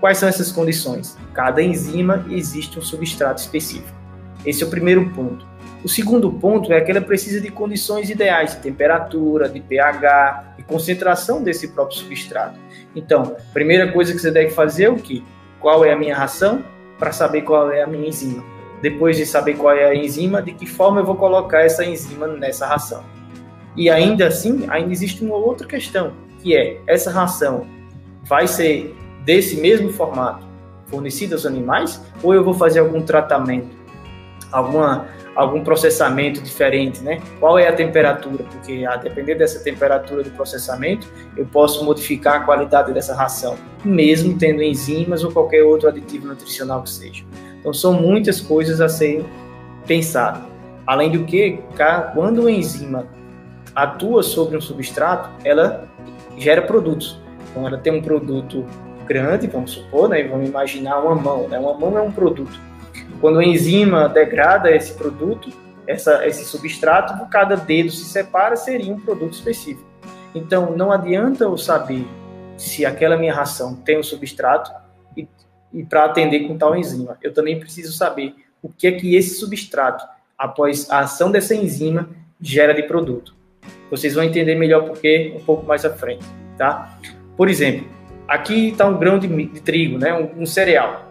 Quais 0.00 0.18
são 0.18 0.28
essas 0.28 0.52
condições? 0.52 1.16
Cada 1.32 1.62
enzima 1.62 2.26
existe 2.30 2.78
um 2.78 2.82
substrato 2.82 3.40
específico. 3.40 3.96
Esse 4.44 4.62
é 4.62 4.66
o 4.66 4.70
primeiro 4.70 5.08
ponto. 5.10 5.46
O 5.82 5.88
segundo 5.88 6.30
ponto 6.32 6.72
é 6.72 6.80
que 6.80 6.90
ela 6.90 7.00
precisa 7.00 7.40
de 7.40 7.50
condições 7.50 8.10
ideais 8.10 8.54
de 8.54 8.60
temperatura, 8.60 9.48
de 9.48 9.60
pH, 9.60 10.54
de 10.56 10.62
concentração 10.62 11.42
desse 11.42 11.68
próprio 11.68 11.98
substrato. 11.98 12.58
Então, 12.94 13.36
primeira 13.52 13.92
coisa 13.92 14.12
que 14.12 14.18
você 14.18 14.30
deve 14.30 14.50
fazer 14.50 14.84
é 14.84 14.90
o 14.90 14.96
que? 14.96 15.24
Qual 15.60 15.84
é 15.84 15.92
a 15.92 15.96
minha 15.96 16.16
ração? 16.16 16.62
para 16.98 17.12
saber 17.12 17.42
qual 17.42 17.70
é 17.70 17.82
a 17.82 17.86
minha 17.86 18.08
enzima. 18.08 18.44
Depois 18.80 19.16
de 19.16 19.26
saber 19.26 19.54
qual 19.56 19.74
é 19.74 19.84
a 19.84 19.94
enzima, 19.94 20.42
de 20.42 20.52
que 20.52 20.66
forma 20.66 21.00
eu 21.00 21.04
vou 21.04 21.16
colocar 21.16 21.60
essa 21.60 21.84
enzima 21.84 22.26
nessa 22.26 22.66
ração. 22.66 23.04
E 23.76 23.90
ainda 23.90 24.28
assim, 24.28 24.66
ainda 24.68 24.92
existe 24.92 25.24
uma 25.24 25.36
outra 25.36 25.66
questão, 25.66 26.12
que 26.40 26.56
é 26.56 26.80
essa 26.86 27.10
ração 27.10 27.66
vai 28.22 28.46
ser 28.46 28.94
desse 29.24 29.56
mesmo 29.56 29.90
formato 29.90 30.44
fornecida 30.86 31.34
aos 31.34 31.44
animais 31.44 32.00
ou 32.22 32.34
eu 32.34 32.44
vou 32.44 32.54
fazer 32.54 32.78
algum 32.78 33.02
tratamento, 33.02 33.68
alguma 34.52 35.06
algum 35.34 35.64
processamento 35.64 36.40
diferente, 36.40 37.02
né? 37.02 37.20
Qual 37.40 37.58
é 37.58 37.66
a 37.66 37.72
temperatura? 37.72 38.44
Porque 38.44 38.84
a 38.86 38.96
depender 38.96 39.34
dessa 39.34 39.58
temperatura 39.58 40.22
do 40.22 40.30
processamento, 40.30 41.08
eu 41.36 41.44
posso 41.44 41.84
modificar 41.84 42.36
a 42.36 42.40
qualidade 42.44 42.92
dessa 42.92 43.14
ração, 43.14 43.56
mesmo 43.84 44.38
tendo 44.38 44.62
enzimas 44.62 45.24
ou 45.24 45.32
qualquer 45.32 45.64
outro 45.64 45.88
aditivo 45.88 46.28
nutricional 46.28 46.82
que 46.82 46.90
seja. 46.90 47.24
Então 47.58 47.74
são 47.74 47.94
muitas 47.94 48.40
coisas 48.40 48.80
a 48.80 48.88
serem 48.88 49.26
pensadas. 49.86 50.42
Além 50.86 51.10
do 51.10 51.24
que, 51.24 51.58
quando 52.14 52.40
uma 52.40 52.50
enzima 52.50 53.06
atua 53.74 54.22
sobre 54.22 54.56
um 54.56 54.60
substrato, 54.60 55.28
ela 55.44 55.88
gera 56.36 56.62
produtos. 56.62 57.18
Então 57.50 57.66
ela 57.66 57.78
tem 57.78 57.92
um 57.92 58.02
produto 58.02 58.64
grande, 59.06 59.46
vamos 59.46 59.72
supor, 59.72 60.08
né? 60.08 60.22
Vamos 60.24 60.48
imaginar 60.48 60.98
uma 60.98 61.14
mão, 61.14 61.48
né? 61.48 61.58
Uma 61.58 61.74
mão 61.74 61.98
é 61.98 62.02
um 62.02 62.12
produto 62.12 62.58
quando 63.20 63.38
a 63.38 63.44
enzima 63.44 64.08
degrada 64.08 64.70
esse 64.70 64.92
produto, 64.92 65.50
essa, 65.86 66.26
esse 66.26 66.44
substrato, 66.44 67.26
cada 67.30 67.56
dedo 67.56 67.90
se 67.90 68.04
separa, 68.04 68.56
seria 68.56 68.92
um 68.92 69.00
produto 69.00 69.32
específico. 69.32 69.88
Então, 70.34 70.76
não 70.76 70.90
adianta 70.90 71.44
eu 71.44 71.56
saber 71.56 72.06
se 72.56 72.84
aquela 72.84 73.16
minha 73.16 73.34
ração 73.34 73.76
tem 73.76 73.98
um 73.98 74.02
substrato 74.02 74.70
e, 75.16 75.28
e 75.72 75.84
para 75.84 76.04
atender 76.04 76.46
com 76.46 76.58
tal 76.58 76.76
enzima. 76.76 77.16
Eu 77.22 77.32
também 77.32 77.58
preciso 77.58 77.92
saber 77.92 78.34
o 78.62 78.68
que 78.68 78.86
é 78.86 78.92
que 78.92 79.16
esse 79.16 79.36
substrato, 79.36 80.04
após 80.36 80.90
a 80.90 81.00
ação 81.00 81.30
dessa 81.30 81.54
enzima, 81.54 82.08
gera 82.40 82.74
de 82.74 82.82
produto. 82.82 83.34
Vocês 83.96 84.14
vão 84.14 84.24
entender 84.24 84.54
melhor 84.54 84.84
porque 84.84 85.34
um 85.36 85.40
pouco 85.40 85.66
mais 85.66 85.84
à 85.84 85.90
frente, 85.90 86.24
tá? 86.56 86.98
Por 87.36 87.48
exemplo, 87.48 87.86
aqui 88.28 88.68
está 88.68 88.86
um 88.86 88.98
grão 88.98 89.18
de, 89.18 89.28
de 89.28 89.60
trigo, 89.60 89.98
né? 89.98 90.14
Um, 90.14 90.42
um 90.42 90.46
cereal 90.46 91.04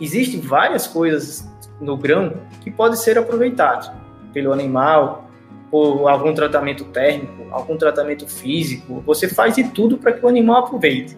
existem 0.00 0.40
várias 0.40 0.86
coisas 0.86 1.46
no 1.80 1.96
grão 1.96 2.32
que 2.62 2.70
podem 2.70 2.96
ser 2.96 3.18
aproveitadas 3.18 3.90
pelo 4.32 4.52
animal, 4.52 5.28
por 5.70 6.08
algum 6.08 6.32
tratamento 6.34 6.84
térmico, 6.84 7.46
algum 7.50 7.76
tratamento 7.76 8.26
físico. 8.26 9.02
Você 9.06 9.28
faz 9.28 9.54
de 9.54 9.64
tudo 9.64 9.98
para 9.98 10.12
que 10.12 10.24
o 10.24 10.28
animal 10.28 10.64
aproveite. 10.64 11.16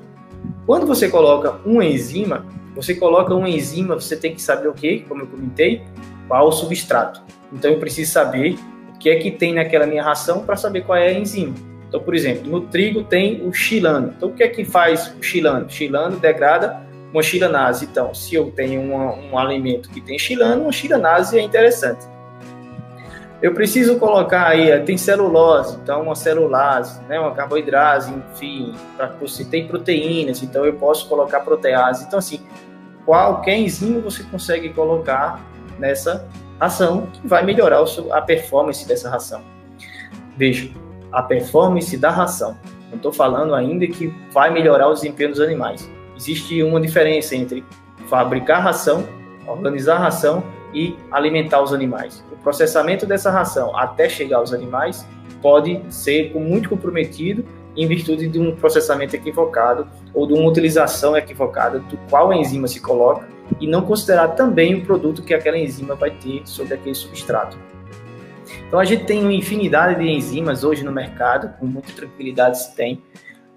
Quando 0.67 0.87
você 0.87 1.09
coloca 1.09 1.59
uma 1.65 1.85
enzima, 1.85 2.45
você 2.75 2.95
coloca 2.95 3.35
uma 3.35 3.49
enzima, 3.49 3.95
você 3.95 4.17
tem 4.17 4.35
que 4.35 4.43
saber 4.43 4.69
o 4.69 4.73
que, 4.73 5.01
como 5.01 5.23
eu 5.23 5.27
comentei, 5.27 5.83
qual 6.27 6.49
o 6.49 6.53
substrato. 6.53 7.23
Então 7.53 7.71
eu 7.71 7.79
preciso 7.79 8.13
saber 8.13 8.59
que 9.03 9.11
é 9.11 9.17
que 9.17 9.33
tem 9.33 9.53
naquela 9.53 9.85
minha 9.85 10.03
ração 10.03 10.47
para 10.47 10.55
saber 10.55 10.83
qual 10.83 10.97
é 10.97 11.09
a 11.09 11.13
enzima. 11.13 11.55
Então, 11.89 12.01
por 12.01 12.15
exemplo, 12.15 12.49
no 12.49 12.61
trigo 12.61 13.03
tem 13.03 13.45
o 13.45 13.53
xilano. 13.53 14.15
Então, 14.17 14.29
o 14.29 14.33
que 14.33 14.45
é 14.45 14.49
que 14.49 14.65
faz 14.65 15.13
o 15.19 15.23
xilano? 15.23 15.69
Xilano 15.69 16.17
degrada 16.19 16.81
uma 17.13 17.23
chilanase. 17.23 17.85
Então, 17.85 18.15
se 18.15 18.37
eu 18.37 18.51
tenho 18.53 18.81
uma, 18.81 19.13
um 19.13 19.37
alimento 19.37 19.91
que 19.91 20.01
tem 20.01 20.17
xilano, 20.17 20.63
uma 20.63 20.73
chilanase 20.73 21.37
é 21.37 21.43
interessante. 21.43 22.07
Eu 23.43 23.53
preciso 23.53 23.99
colocar 23.99 24.47
aí, 24.47 24.79
tem 24.83 24.97
celulose, 24.97 25.77
então 25.83 26.03
uma 26.03 26.15
celulase, 26.15 27.03
né, 27.09 27.19
uma 27.19 27.35
carboidrase, 27.35 28.15
enfim, 28.15 28.73
para 28.97 29.09
você 29.21 29.45
tem 29.45 29.67
proteínas, 29.67 30.45
então 30.45 30.65
eu 30.65 30.75
posso 30.75 31.09
colocar 31.09 31.41
protease. 31.41 32.05
Então, 32.05 32.21
assim, 32.21 32.41
qualquer 33.05 33.57
enzima 33.57 33.99
você 33.99 34.23
consegue 34.23 34.69
colocar 34.69 35.41
nessa 35.77 36.25
ração 36.63 37.07
que 37.07 37.27
vai 37.27 37.45
melhorar 37.45 37.85
a 38.11 38.21
performance 38.21 38.87
dessa 38.87 39.11
ração. 39.11 39.43
Veja, 40.37 40.71
a 41.11 41.23
performance 41.23 41.97
da 41.97 42.11
ração. 42.11 42.57
Não 42.89 42.97
estou 42.97 43.13
falando 43.13 43.55
ainda 43.55 43.87
que 43.87 44.15
vai 44.33 44.51
melhorar 44.51 44.89
o 44.89 44.95
desempenho 44.95 45.31
dos 45.31 45.41
animais 45.41 45.91
existe 46.23 46.63
uma 46.63 46.81
diferença 46.81 47.35
entre 47.35 47.65
fabricar 48.09 48.63
ração, 48.63 49.05
organizar 49.47 49.99
ração 49.99 50.43
e 50.73 50.97
alimentar 51.11 51.61
os 51.61 51.73
animais. 51.73 52.25
O 52.31 52.37
processamento 52.37 53.05
dessa 53.07 53.31
ração 53.31 53.77
até 53.77 54.09
chegar 54.09 54.39
aos 54.39 54.53
animais 54.53 55.07
pode 55.41 55.83
ser 55.89 56.33
muito 56.35 56.69
comprometido 56.69 57.45
em 57.77 57.87
virtude 57.89 58.29
de 58.29 58.39
um 58.39 58.55
processamento 58.55 59.17
equivocado 59.17 59.89
ou 60.15 60.27
de 60.27 60.35
uma 60.35 60.49
utilização 60.49 61.17
equivocada 61.17 61.81
do 61.81 61.97
qual 62.09 62.31
a 62.31 62.37
enzima 62.37 62.69
se 62.69 62.81
coloca 62.81 63.27
e 63.61 63.67
não 63.67 63.83
considerar 63.83 64.29
também 64.29 64.75
o 64.75 64.85
produto 64.85 65.23
que 65.23 65.35
aquela 65.35 65.59
enzima 65.59 65.95
vai 65.95 66.11
ter 66.11 66.43
sobre 66.45 66.75
aquele 66.75 66.95
substrato. 66.95 67.57
Então 68.67 68.81
a 68.81 68.85
gente 68.85 69.05
tem 69.05 69.23
uma 69.23 69.33
infinidade 69.33 70.01
de 70.01 70.11
enzimas 70.11 70.65
hoje 70.65 70.85
no 70.85 70.93
mercado, 70.93 71.55
com 71.59 71.67
muita 71.67 71.93
tranquilidade 71.93 72.59
se 72.59 72.75
tem, 72.75 73.03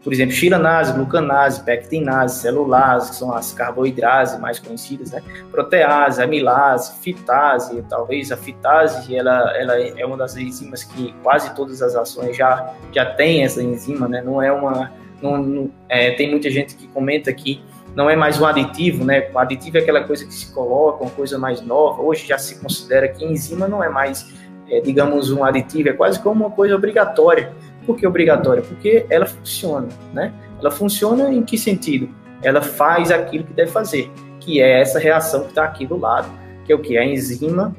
por 0.05 0.13
exemplo, 0.13 0.35
xilanase, 0.35 0.93
glucanase, 0.93 1.63
pectinase, 1.63 2.39
celulase, 2.39 3.09
que 3.09 3.15
são 3.15 3.33
as 3.33 3.51
carboidrases 3.53 4.39
mais 4.39 4.59
conhecidas, 4.59 5.11
né? 5.11 5.23
protease, 5.49 6.21
amilase, 6.21 6.99
fitase, 7.01 7.83
talvez 7.89 8.31
a 8.31 8.37
fitase, 8.37 9.15
ela, 9.15 9.51
ela 9.57 9.79
é 9.79 10.05
uma 10.05 10.15
das 10.15 10.37
enzimas 10.37 10.83
que 10.83 11.11
quase 11.23 11.55
todas 11.55 11.81
as 11.81 11.95
ações 11.95 12.37
já, 12.37 12.71
já 12.91 13.03
tem 13.03 13.43
essa 13.43 13.63
enzima, 13.63 14.07
né? 14.07 14.21
Não 14.21 14.39
é 14.39 14.51
uma... 14.51 14.91
Não, 15.21 15.37
não, 15.37 15.71
é, 15.89 16.11
tem 16.11 16.29
muita 16.29 16.51
gente 16.51 16.75
que 16.75 16.87
comenta 16.89 17.33
que 17.33 17.63
não 17.95 18.09
é 18.09 18.15
mais 18.15 18.39
um 18.39 18.45
aditivo, 18.45 19.05
né? 19.05 19.29
O 19.33 19.39
aditivo 19.39 19.77
é 19.77 19.81
aquela 19.81 20.03
coisa 20.03 20.25
que 20.25 20.33
se 20.33 20.51
coloca, 20.53 21.03
uma 21.03 21.11
coisa 21.11 21.37
mais 21.37 21.61
nova. 21.61 22.01
Hoje 22.01 22.27
já 22.27 22.37
se 22.37 22.59
considera 22.59 23.07
que 23.07 23.23
enzima 23.23 23.67
não 23.67 23.83
é 23.83 23.89
mais, 23.89 24.33
é, 24.69 24.81
digamos, 24.81 25.31
um 25.31 25.43
aditivo, 25.43 25.89
é 25.89 25.93
quase 25.93 26.19
como 26.19 26.45
uma 26.45 26.51
coisa 26.51 26.75
obrigatória 26.75 27.53
por 27.85 27.95
que 27.95 28.05
obrigatória? 28.05 28.63
Porque 28.63 29.05
ela 29.09 29.25
funciona, 29.25 29.87
né? 30.11 30.33
Ela 30.59 30.71
funciona 30.71 31.31
em 31.31 31.43
que 31.43 31.57
sentido? 31.57 32.09
Ela 32.41 32.61
faz 32.61 33.11
aquilo 33.11 33.43
que 33.43 33.53
deve 33.53 33.71
fazer, 33.71 34.11
que 34.39 34.61
é 34.61 34.81
essa 34.81 34.99
reação 34.99 35.43
que 35.43 35.49
está 35.49 35.63
aqui 35.63 35.85
do 35.85 35.97
lado, 35.97 36.27
que 36.65 36.73
é 36.73 36.75
o 36.75 36.79
que? 36.79 36.97
A 36.97 37.05
enzima 37.05 37.75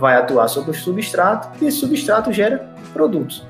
vai 0.00 0.16
atuar 0.16 0.48
sobre 0.48 0.70
o 0.70 0.74
substrato 0.74 1.48
e 1.60 1.66
esse 1.66 1.78
substrato 1.78 2.32
gera 2.32 2.70
produtos. 2.92 3.46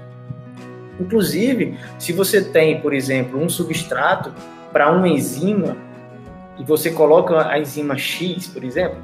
Inclusive, 0.98 1.78
se 1.98 2.12
você 2.12 2.42
tem, 2.42 2.80
por 2.80 2.92
exemplo, 2.92 3.40
um 3.40 3.48
substrato 3.48 4.32
para 4.72 4.90
uma 4.90 5.08
enzima 5.08 5.76
e 6.58 6.64
você 6.64 6.90
coloca 6.90 7.48
a 7.48 7.58
enzima 7.58 7.96
X, 7.96 8.46
por 8.46 8.62
exemplo, 8.62 8.98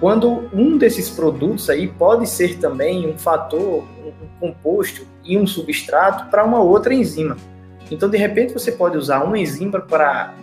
quando 0.00 0.48
um 0.52 0.78
desses 0.78 1.10
produtos 1.10 1.68
aí 1.68 1.88
pode 1.88 2.26
ser 2.26 2.58
também 2.58 3.08
um 3.08 3.18
fator, 3.18 3.84
um 4.04 4.28
composto 4.38 5.06
e 5.24 5.36
um 5.36 5.46
substrato 5.46 6.30
para 6.30 6.44
uma 6.44 6.60
outra 6.60 6.94
enzima. 6.94 7.36
Então, 7.90 8.08
de 8.08 8.16
repente, 8.16 8.52
você 8.52 8.70
pode 8.70 8.96
usar 8.96 9.24
uma 9.24 9.38
enzima 9.38 9.80
para 9.80 10.34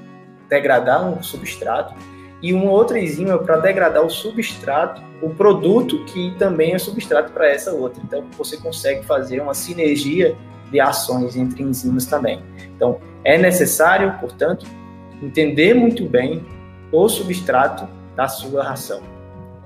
degradar 0.50 1.08
um 1.08 1.22
substrato 1.24 1.94
e 2.42 2.54
uma 2.54 2.70
outra 2.70 3.00
enzima 3.00 3.38
para 3.38 3.58
degradar 3.58 4.04
o 4.04 4.10
substrato, 4.10 5.02
o 5.22 5.30
produto 5.30 6.04
que 6.06 6.36
também 6.38 6.74
é 6.74 6.80
substrato 6.80 7.32
para 7.32 7.48
essa 7.48 7.72
outra. 7.72 8.02
Então, 8.04 8.26
você 8.38 8.58
consegue 8.58 9.06
fazer 9.06 9.42
uma 9.42 9.54
sinergia 9.54 10.36
de 10.70 10.80
ações 10.80 11.36
entre 11.36 11.64
enzimas 11.64 12.06
também. 12.06 12.42
Então, 12.76 13.00
é 13.24 13.38
necessário, 13.38 14.14
portanto, 14.20 14.66
entender 15.22 15.74
muito 15.74 16.06
bem 16.06 16.46
o 16.92 17.08
substrato 17.10 17.88
da 18.16 18.28
sua 18.28 18.64
ração. 18.64 19.02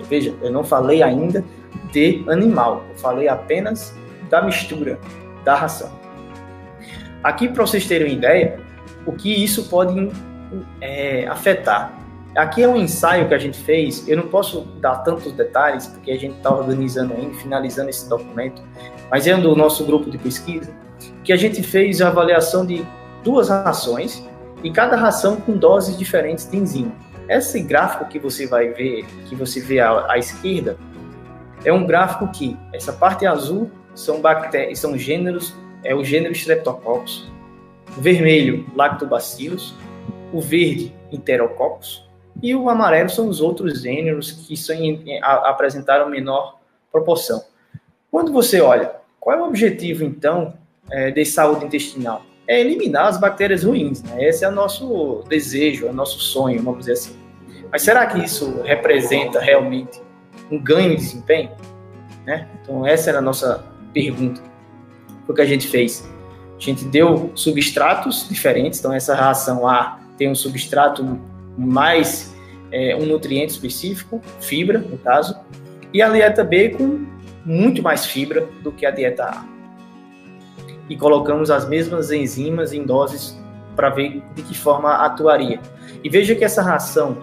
Veja, 0.09 0.33
eu 0.41 0.51
não 0.51 0.63
falei 0.63 1.03
ainda 1.03 1.43
de 1.91 2.23
animal, 2.27 2.83
eu 2.89 2.97
falei 2.97 3.27
apenas 3.27 3.93
da 4.29 4.41
mistura 4.41 4.99
da 5.43 5.55
ração. 5.55 5.91
Aqui, 7.23 7.49
para 7.49 7.65
vocês 7.65 7.85
terem 7.85 8.07
uma 8.07 8.13
ideia, 8.13 8.59
o 9.05 9.12
que 9.12 9.43
isso 9.43 9.65
pode 9.69 10.09
é, 10.79 11.27
afetar. 11.27 11.93
Aqui 12.35 12.63
é 12.63 12.67
um 12.67 12.77
ensaio 12.77 13.27
que 13.27 13.33
a 13.33 13.38
gente 13.38 13.57
fez, 13.57 14.07
eu 14.07 14.15
não 14.15 14.27
posso 14.27 14.62
dar 14.79 14.97
tantos 14.97 15.31
detalhes, 15.33 15.88
porque 15.88 16.12
a 16.12 16.17
gente 16.17 16.38
está 16.38 16.53
organizando 16.53 17.13
ainda, 17.13 17.33
finalizando 17.35 17.89
esse 17.89 18.07
documento, 18.07 18.62
mas 19.09 19.27
é 19.27 19.35
do 19.35 19.55
nosso 19.55 19.83
grupo 19.83 20.09
de 20.09 20.17
pesquisa, 20.17 20.71
que 21.23 21.33
a 21.33 21.35
gente 21.35 21.63
fez 21.63 22.01
a 22.01 22.07
avaliação 22.07 22.65
de 22.65 22.85
duas 23.23 23.49
rações, 23.49 24.23
e 24.63 24.71
cada 24.71 24.95
ração 24.95 25.37
com 25.37 25.57
doses 25.57 25.97
diferentes 25.97 26.49
de 26.49 26.57
enzima. 26.57 26.91
Esse 27.27 27.61
gráfico 27.61 28.05
que 28.05 28.17
você 28.17 28.47
vai 28.47 28.69
ver, 28.69 29.05
que 29.27 29.35
você 29.35 29.59
vê 29.59 29.79
à, 29.79 30.11
à 30.11 30.17
esquerda, 30.17 30.77
é 31.63 31.71
um 31.71 31.85
gráfico 31.85 32.27
que 32.29 32.57
essa 32.73 32.91
parte 32.91 33.25
azul 33.25 33.69
são 33.93 34.21
bactérias, 34.21 34.79
são 34.79 34.97
gêneros, 34.97 35.53
é 35.83 35.93
o 35.93 36.03
gênero 36.03 36.33
Streptococcus, 36.33 37.29
vermelho 37.97 38.65
Lactobacillus, 38.75 39.75
o 40.31 40.41
verde 40.41 40.93
Enterococcus 41.11 42.07
e 42.41 42.55
o 42.55 42.69
amarelo 42.69 43.09
são 43.09 43.27
os 43.27 43.41
outros 43.41 43.81
gêneros 43.81 44.31
que 44.31 44.55
são, 44.55 44.75
a, 45.21 45.49
apresentaram 45.49 46.09
menor 46.09 46.59
proporção. 46.91 47.43
Quando 48.09 48.31
você 48.31 48.61
olha, 48.61 48.91
qual 49.19 49.37
é 49.37 49.41
o 49.41 49.45
objetivo 49.45 50.03
então 50.03 50.53
é, 50.89 51.11
de 51.11 51.25
saúde 51.25 51.65
intestinal? 51.65 52.23
É 52.49 52.59
eliminar 52.59 53.05
as 53.05 53.19
bactérias 53.19 53.63
ruins, 53.63 54.01
né? 54.01 54.27
Esse 54.27 54.43
é 54.43 54.49
o 54.49 54.51
nosso 54.51 55.23
desejo, 55.29 55.85
é 55.85 55.91
o 55.91 55.93
nosso 55.93 56.19
sonho, 56.19 56.62
vamos 56.63 56.79
dizer 56.79 56.93
assim. 56.93 57.15
Mas 57.71 57.83
será 57.83 58.07
que 58.07 58.17
isso 58.17 58.62
representa 58.63 59.39
realmente 59.39 60.01
um 60.51 60.59
ganho 60.59 60.89
de 60.89 60.95
desempenho? 60.95 61.51
Né? 62.25 62.47
Então, 62.62 62.85
essa 62.85 63.12
era 63.12 63.19
a 63.19 63.21
nossa 63.21 63.63
pergunta. 63.93 64.41
O 65.27 65.33
que 65.33 65.41
a 65.41 65.45
gente 65.45 65.67
fez. 65.67 66.09
A 66.57 66.59
gente 66.59 66.85
deu 66.85 67.31
substratos 67.35 68.27
diferentes, 68.27 68.79
então 68.79 68.91
essa 68.91 69.13
ração 69.13 69.67
A 69.67 69.99
tem 70.17 70.29
um 70.29 70.35
substrato 70.35 71.19
mais 71.55 72.35
é, 72.71 72.95
um 72.95 73.05
nutriente 73.05 73.53
específico, 73.53 74.21
fibra, 74.39 74.79
no 74.79 74.97
caso, 74.97 75.38
e 75.93 76.01
a 76.01 76.09
dieta 76.09 76.43
B 76.43 76.69
com 76.69 77.05
muito 77.45 77.81
mais 77.81 78.05
fibra 78.05 78.47
do 78.62 78.71
que 78.71 78.85
a 78.85 78.91
dieta 78.91 79.23
A. 79.23 79.58
E 80.89 80.97
colocamos 80.97 81.52
as 81.52 81.67
mesmas 81.69 82.12
enzimas 82.12 82.73
em 82.73 82.84
doses 82.84 83.39
para 83.75 83.89
ver 83.89 84.23
de 84.36 84.41
que 84.41 84.58
forma 84.58 84.93
atuaria. 85.06 85.60
E 86.04 86.10
veja 86.10 86.36
que 86.36 86.43
essa 86.43 86.62
ração 86.62 87.17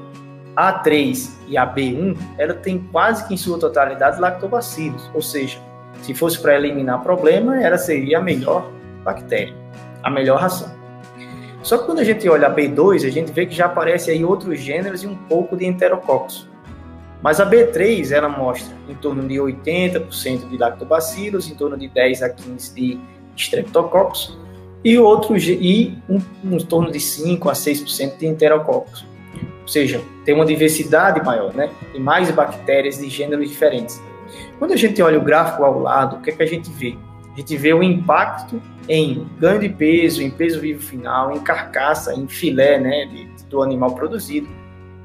a3 0.56 1.30
e 1.48 1.58
a 1.58 1.66
B1, 1.66 2.16
ela 2.38 2.54
tem 2.54 2.78
quase 2.90 3.28
que 3.28 3.34
em 3.34 3.36
sua 3.36 3.58
totalidade 3.58 4.18
lactobacilos, 4.18 5.10
ou 5.12 5.20
seja, 5.20 5.58
se 6.00 6.14
fosse 6.14 6.40
para 6.40 6.56
eliminar 6.56 7.02
problema, 7.02 7.62
ela 7.62 7.76
seria 7.76 8.18
a 8.18 8.22
melhor 8.22 8.70
bactéria, 9.04 9.54
a 10.02 10.10
melhor 10.10 10.40
ração. 10.40 10.74
Só 11.62 11.78
que 11.78 11.84
quando 11.84 11.98
a 11.98 12.04
gente 12.04 12.28
olha 12.28 12.46
a 12.46 12.54
B2, 12.54 13.06
a 13.06 13.10
gente 13.10 13.32
vê 13.32 13.44
que 13.44 13.54
já 13.54 13.66
aparece 13.66 14.10
aí 14.10 14.24
outros 14.24 14.60
gêneros 14.60 15.02
e 15.02 15.06
um 15.06 15.16
pouco 15.16 15.56
de 15.56 15.66
enterococcus. 15.66 16.48
Mas 17.22 17.40
a 17.40 17.48
B3, 17.48 18.12
ela 18.12 18.28
mostra 18.28 18.74
em 18.88 18.94
torno 18.94 19.26
de 19.26 19.34
80% 19.34 20.48
de 20.48 20.56
lactobacilos, 20.56 21.50
em 21.50 21.54
torno 21.54 21.76
de 21.76 21.88
10 21.88 22.22
a 22.22 22.28
15 22.28 22.74
de 22.74 23.00
streptococcus 23.36 24.36
e 24.84 24.98
outro 24.98 25.36
e 25.36 25.98
um, 26.08 26.20
em 26.44 26.58
torno 26.58 26.90
de 26.90 27.00
5 27.00 27.48
a 27.48 27.52
6% 27.52 28.18
de 28.18 28.26
enterococcus. 28.26 29.04
Ou 29.62 29.68
seja, 29.68 30.00
tem 30.24 30.34
uma 30.34 30.46
diversidade 30.46 31.24
maior, 31.24 31.52
né? 31.52 31.70
E 31.92 31.98
mais 31.98 32.30
bactérias 32.30 32.98
de 32.98 33.08
gêneros 33.08 33.48
diferentes. 33.48 34.00
Quando 34.58 34.72
a 34.72 34.76
gente 34.76 35.02
olha 35.02 35.18
o 35.18 35.22
gráfico 35.22 35.64
ao 35.64 35.80
lado, 35.80 36.16
o 36.16 36.22
que 36.22 36.30
é 36.30 36.32
que 36.32 36.42
a 36.42 36.46
gente 36.46 36.70
vê? 36.70 36.96
A 37.32 37.36
gente 37.36 37.56
vê 37.56 37.74
o 37.74 37.82
impacto 37.82 38.62
em 38.88 39.26
ganho 39.38 39.60
de 39.60 39.68
peso, 39.68 40.22
em 40.22 40.30
peso 40.30 40.60
vivo 40.60 40.80
final, 40.80 41.32
em 41.32 41.40
carcaça, 41.40 42.14
em 42.14 42.28
filé, 42.28 42.78
né, 42.78 43.06
de, 43.06 43.28
do 43.48 43.62
animal 43.62 43.94
produzido, 43.94 44.48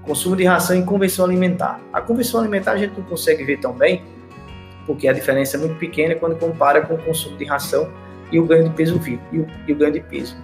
consumo 0.04 0.36
de 0.36 0.46
ração 0.46 0.78
e 0.78 0.84
conversão 0.84 1.26
alimentar. 1.26 1.82
A 1.92 2.00
conversão 2.00 2.40
alimentar 2.40 2.74
a 2.74 2.78
gente 2.78 2.98
não 2.98 3.04
consegue 3.04 3.44
ver 3.44 3.60
tão 3.60 3.74
bem, 3.74 4.04
porque 4.86 5.08
a 5.08 5.14
diferença 5.14 5.58
é 5.58 5.60
muito 5.60 5.76
pequena 5.76 6.16
quando 6.16 6.36
compara 6.36 6.82
com 6.82 6.94
o 6.94 6.98
consumo 7.00 7.36
de 7.38 7.46
ração 7.46 7.92
e 8.32 8.40
o 8.40 8.46
ganho 8.46 8.70
de 8.70 8.76
peso 8.76 8.98
vivo 9.00 9.22
e 9.32 9.40
o, 9.40 9.48
e 9.68 9.74
o 9.74 9.76
ganho 9.76 9.94
de 9.94 10.00
peso. 10.02 10.36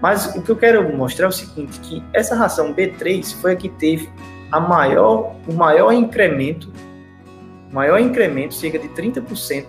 Mas 0.00 0.34
o 0.34 0.42
que 0.42 0.50
eu 0.50 0.56
quero 0.56 0.96
mostrar 0.96 1.26
é 1.26 1.28
o 1.28 1.32
seguinte, 1.32 1.78
que 1.80 2.02
essa 2.12 2.34
ração 2.34 2.74
B3 2.74 3.34
foi 3.40 3.52
a 3.52 3.56
que 3.56 3.68
teve 3.68 4.08
a 4.50 4.58
maior, 4.58 5.36
o 5.46 5.52
maior 5.52 5.92
incremento, 5.92 6.72
maior 7.70 7.98
incremento, 7.98 8.54
cerca 8.54 8.78
de 8.78 8.88
30%, 8.88 9.66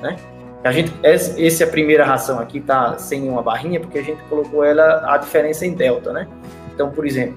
né? 0.00 0.16
A 0.64 0.70
gente, 0.70 0.92
essa 1.02 1.64
é 1.64 1.66
a 1.66 1.70
primeira 1.70 2.04
ração 2.04 2.38
aqui, 2.38 2.60
tá 2.60 2.96
sem 2.96 3.28
uma 3.28 3.42
barrinha, 3.42 3.80
porque 3.80 3.98
a 3.98 4.02
gente 4.02 4.22
colocou 4.24 4.62
ela, 4.62 5.12
a 5.12 5.18
diferença 5.18 5.66
em 5.66 5.74
delta, 5.74 6.12
né? 6.12 6.28
Então, 6.72 6.90
por 6.90 7.04
exemplo, 7.04 7.36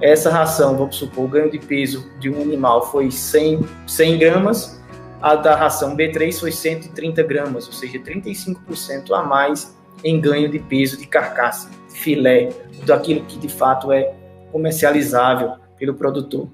essa 0.00 0.30
ração, 0.30 0.76
vamos 0.76 0.96
supor, 0.96 1.24
o 1.24 1.28
ganho 1.28 1.50
de 1.50 1.58
peso 1.58 2.10
de 2.18 2.28
um 2.28 2.42
animal 2.42 2.90
foi 2.90 3.10
100, 3.10 3.60
100 3.86 4.18
gramas, 4.18 4.82
a 5.20 5.34
da 5.34 5.54
ração 5.54 5.96
B3 5.96 6.38
foi 6.38 6.52
130 6.52 7.22
gramas, 7.22 7.66
ou 7.66 7.72
seja, 7.72 7.98
35% 7.98 9.12
a 9.12 9.22
mais 9.22 9.76
em 10.02 10.20
ganho 10.20 10.50
de 10.50 10.58
peso 10.58 10.98
de 10.98 11.06
carcaça, 11.06 11.70
de 11.88 11.98
filé, 11.98 12.50
daquilo 12.84 13.24
que 13.24 13.38
de 13.38 13.48
fato 13.48 13.92
é 13.92 14.14
comercializável 14.52 15.54
pelo 15.78 15.94
produtor. 15.94 16.48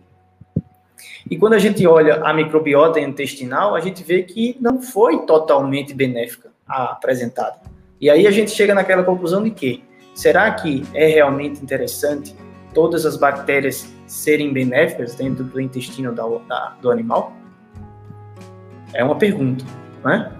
E 1.31 1.37
quando 1.37 1.55
a 1.55 1.59
gente 1.59 1.87
olha 1.87 2.23
a 2.23 2.33
microbiota 2.33 3.01
intestinal, 3.01 3.75
a 3.75 3.81
gente 3.81 4.03
vê 4.03 4.23
que 4.23 4.57
não 4.61 4.83
foi 4.83 5.25
totalmente 5.27 5.95
benéfica 5.95 6.51
a 6.67 6.93
apresentada. 6.93 7.61
E 8.01 8.09
aí 8.09 8.27
a 8.27 8.31
gente 8.31 8.51
chega 8.51 8.75
naquela 8.75 9.03
conclusão 9.03 9.43
de 9.43 9.51
que 9.51 9.85
será 10.15 10.51
que 10.53 10.83
é 10.95 11.07
realmente 11.07 11.63
interessante 11.63 12.35
todas 12.73 13.05
as 13.05 13.17
bactérias 13.17 13.93
serem 14.07 14.53
benéficas 14.53 15.15
dentro 15.15 15.45
do 15.45 15.61
intestino 15.61 16.13
da, 16.15 16.25
da, 16.49 16.77
do 16.81 16.91
animal? 16.91 17.40
É 18.93 19.05
uma 19.05 19.17
pergunta, 19.17 19.65
né? 20.05 20.33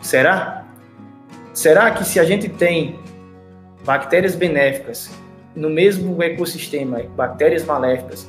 Será? 0.00 0.64
Será 1.52 1.90
que 1.90 2.04
se 2.04 2.18
a 2.18 2.24
gente 2.24 2.48
tem 2.48 2.98
bactérias 3.84 4.34
benéficas 4.34 5.10
no 5.54 5.68
mesmo 5.68 6.22
ecossistema, 6.22 7.02
bactérias 7.14 7.64
maléficas, 7.64 8.28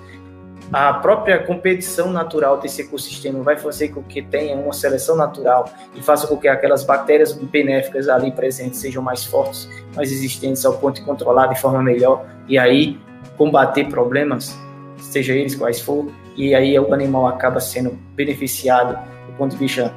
a 0.72 0.94
própria 0.94 1.40
competição 1.40 2.12
natural 2.12 2.60
desse 2.60 2.82
ecossistema 2.82 3.44
vai 3.44 3.56
fazer 3.58 3.90
com 3.90 4.02
que 4.02 4.22
tenha 4.22 4.56
uma 4.56 4.74
seleção 4.74 5.16
natural 5.16 5.70
e 5.96 6.02
faça 6.02 6.26
com 6.26 6.38
que 6.38 6.48
aquelas 6.48 6.84
bactérias 6.84 7.34
benéficas 7.34 8.10
ali 8.10 8.32
presentes 8.32 8.80
sejam 8.80 9.02
mais 9.02 9.24
fortes, 9.24 9.70
mais 9.96 10.12
existentes 10.12 10.66
ao 10.66 10.74
ponto 10.78 10.96
de 10.96 11.06
controlar 11.06 11.48
de 11.48 11.60
forma 11.60 11.82
melhor 11.82 12.26
e 12.48 12.58
aí 12.58 13.00
combater 13.38 13.88
problemas, 13.88 14.58
seja 14.98 15.34
eles 15.34 15.56
quais 15.56 15.80
for, 15.80 16.08
e 16.36 16.56
aí 16.56 16.78
o 16.80 16.94
animal 16.94 17.28
acaba 17.28 17.60
sendo 17.60 17.92
beneficiado 18.16 18.98
do 19.28 19.34
ponto 19.38 19.52
de 19.52 19.58
vista 19.58 19.94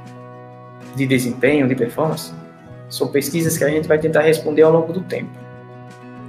de 0.95 1.07
desempenho, 1.07 1.69
de 1.69 1.75
performance? 1.75 2.33
São 2.89 3.09
pesquisas 3.09 3.59
que 3.59 3.65
a 3.65 3.69
gente 3.69 3.89
vai 3.89 3.99
tentar 3.99 4.23
responder 4.23 4.63
ao 4.63 4.73
longo 4.73 4.93
do 4.93 5.01
tempo, 5.01 5.31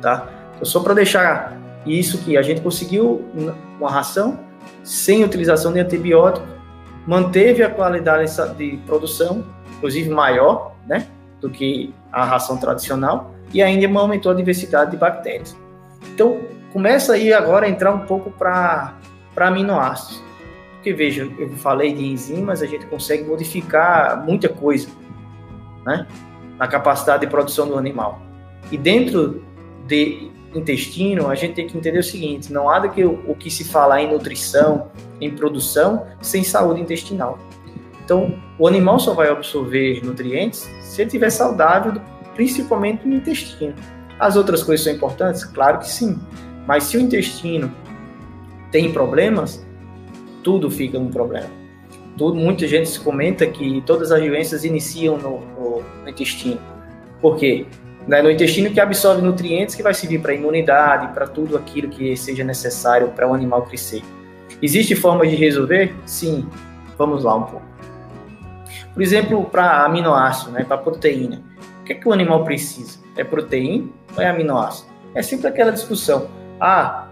tá? 0.01 0.27
Então, 0.55 0.65
só 0.65 0.79
para 0.79 0.93
deixar 0.93 1.55
isso 1.85 2.17
que 2.19 2.35
a 2.37 2.41
gente 2.41 2.61
conseguiu 2.61 3.23
uma 3.79 3.91
ração 3.91 4.39
sem 4.83 5.23
utilização 5.23 5.71
de 5.71 5.79
antibiótico, 5.79 6.45
manteve 7.05 7.63
a 7.63 7.69
qualidade 7.69 8.29
de 8.57 8.77
produção, 8.85 9.45
inclusive 9.77 10.09
maior, 10.09 10.75
né, 10.85 11.07
do 11.39 11.49
que 11.49 11.93
a 12.11 12.25
ração 12.25 12.57
tradicional, 12.57 13.31
e 13.53 13.61
ainda 13.61 13.87
aumentou 13.99 14.31
a 14.31 14.35
diversidade 14.35 14.91
de 14.91 14.97
bactérias. 14.97 15.55
Então, 16.13 16.41
começa 16.73 17.13
aí 17.13 17.31
agora 17.31 17.65
a 17.65 17.69
entrar 17.69 17.93
um 17.93 17.99
pouco 17.99 18.31
para 18.31 18.95
aminoácidos. 19.37 20.21
Porque 20.87 20.93
veja, 20.93 21.29
eu 21.37 21.49
falei 21.57 21.91
de 21.91 22.05
enzimas, 22.05 22.61
a 22.61 22.65
gente 22.65 22.85
consegue 22.85 23.25
modificar 23.25 24.23
muita 24.25 24.47
coisa, 24.47 24.87
né? 25.85 26.07
na 26.57 26.65
capacidade 26.65 27.25
de 27.25 27.27
produção 27.27 27.67
do 27.67 27.77
animal. 27.77 28.21
E 28.71 28.77
dentro 28.77 29.43
de 29.85 30.31
intestino, 30.55 31.27
a 31.27 31.35
gente 31.35 31.55
tem 31.55 31.67
que 31.67 31.77
entender 31.77 31.99
o 31.99 32.03
seguinte: 32.03 32.53
não 32.53 32.69
há 32.69 32.79
do 32.79 32.89
que 32.89 33.03
o, 33.03 33.35
que 33.35 33.51
se 33.51 33.65
falar 33.65 34.01
em 34.01 34.09
nutrição, 34.09 34.87
em 35.19 35.29
produção, 35.29 36.07
sem 36.21 36.41
saúde 36.41 36.79
intestinal. 36.79 37.37
Então, 38.05 38.33
o 38.57 38.65
animal 38.65 38.97
só 38.97 39.13
vai 39.13 39.27
absorver 39.27 39.99
nutrientes 40.05 40.69
se 40.79 41.01
ele 41.01 41.07
estiver 41.07 41.29
saudável, 41.29 42.01
principalmente 42.33 43.05
no 43.05 43.15
intestino. 43.15 43.75
As 44.17 44.37
outras 44.37 44.63
coisas 44.63 44.85
são 44.85 44.93
importantes? 44.93 45.43
Claro 45.43 45.79
que 45.79 45.89
sim. 45.89 46.17
Mas 46.65 46.85
se 46.85 46.95
o 46.95 47.01
intestino 47.01 47.69
tem 48.71 48.93
problemas, 48.93 49.66
tudo 50.47 50.71
fica 50.71 50.97
um 50.97 51.09
problema. 51.09 51.49
Tudo, 52.17 52.35
muita 52.37 52.65
gente 52.65 52.97
comenta 53.01 53.45
que 53.45 53.83
todas 53.85 54.13
as 54.13 54.21
doenças 54.21 54.63
iniciam 54.63 55.17
no, 55.17 55.41
no, 55.41 55.83
no 56.03 56.09
intestino. 56.09 56.61
Por 57.19 57.35
quê? 57.35 57.65
Né, 58.07 58.21
no 58.21 58.31
intestino 58.31 58.69
que 58.69 58.79
absorve 58.79 59.21
nutrientes 59.21 59.75
que 59.75 59.83
vai 59.83 59.93
servir 59.93 60.21
para 60.21 60.31
a 60.31 60.35
imunidade, 60.35 61.13
para 61.13 61.27
tudo 61.27 61.57
aquilo 61.57 61.89
que 61.89 62.15
seja 62.15 62.45
necessário 62.45 63.09
para 63.09 63.27
o 63.27 63.33
animal 63.33 63.63
crescer. 63.63 64.01
Existe 64.61 64.95
forma 64.95 65.27
de 65.27 65.35
resolver? 65.35 65.93
Sim. 66.05 66.47
Vamos 66.97 67.25
lá 67.25 67.35
um 67.35 67.43
pouco. 67.43 67.65
Por 68.93 69.03
exemplo, 69.03 69.43
para 69.51 69.83
aminoácido, 69.83 70.51
né, 70.51 70.63
para 70.63 70.77
proteína. 70.77 71.43
O 71.81 71.83
que, 71.83 71.91
é 71.91 71.95
que 71.97 72.07
o 72.07 72.13
animal 72.13 72.45
precisa? 72.45 72.99
É 73.17 73.23
proteína 73.25 73.89
ou 74.15 74.23
é 74.23 74.29
aminoácido? 74.29 74.89
É 75.13 75.21
sempre 75.21 75.47
aquela 75.47 75.73
discussão. 75.73 76.29
Ah, 76.57 77.06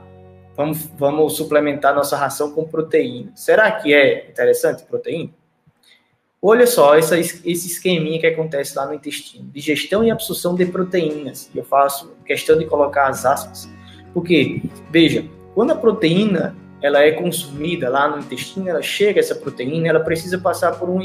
vamos, 0.56 0.90
vamos 0.98 1.34
suplementar 1.34 1.94
nossa 1.94 2.18
ração 2.18 2.52
com 2.52 2.66
proteína. 2.66 3.32
Será 3.36 3.72
que 3.72 3.94
é 3.94 4.30
interessante 4.30 4.84
proteína? 4.84 5.32
Olha 6.42 6.68
só 6.68 6.96
essa, 6.96 7.18
esse 7.18 7.68
esqueminha 7.68 8.20
que 8.20 8.28
acontece 8.28 8.78
lá 8.78 8.86
no 8.86 8.94
intestino. 8.94 9.50
Digestão 9.52 10.04
e 10.04 10.12
absorção 10.12 10.54
de 10.54 10.66
proteínas. 10.66 11.50
Eu 11.56 11.64
faço 11.64 12.14
questão 12.24 12.58
de 12.58 12.66
colocar 12.66 13.08
as 13.08 13.26
aspas. 13.26 13.68
Porque, 14.14 14.62
veja, 14.92 15.26
quando 15.56 15.72
a 15.72 15.76
proteína 15.76 16.56
ela 16.82 17.02
é 17.02 17.12
consumida 17.14 17.90
lá 17.90 18.08
no 18.08 18.20
intestino, 18.20 18.70
ela 18.70 18.82
chega 18.82 19.20
essa 19.20 19.34
proteína, 19.34 19.88
ela 19.88 20.02
precisa 20.02 20.38
passar 20.38 20.74
por 20.74 20.88
um, 20.88 21.00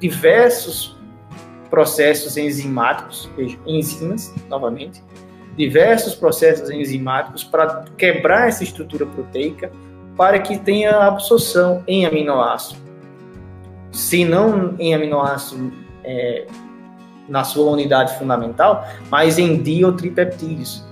diversos 0.00 0.96
processos 1.68 2.38
enzimáticos, 2.38 3.28
veja, 3.36 3.58
enzimas, 3.66 4.34
novamente, 4.48 5.02
diversos 5.56 6.14
processos 6.14 6.70
enzimáticos 6.70 7.42
para 7.42 7.84
quebrar 7.96 8.48
essa 8.48 8.62
estrutura 8.62 9.06
proteica 9.06 9.70
para 10.16 10.38
que 10.38 10.58
tenha 10.58 10.98
absorção 10.98 11.82
em 11.86 12.06
aminoácido. 12.06 12.80
Se 13.90 14.24
não 14.24 14.74
em 14.78 14.94
aminoácido 14.94 15.72
é, 16.04 16.46
na 17.28 17.44
sua 17.44 17.70
unidade 17.70 18.16
fundamental, 18.18 18.86
mas 19.10 19.38
em 19.38 19.60
diotripeptídeos. 19.62 20.84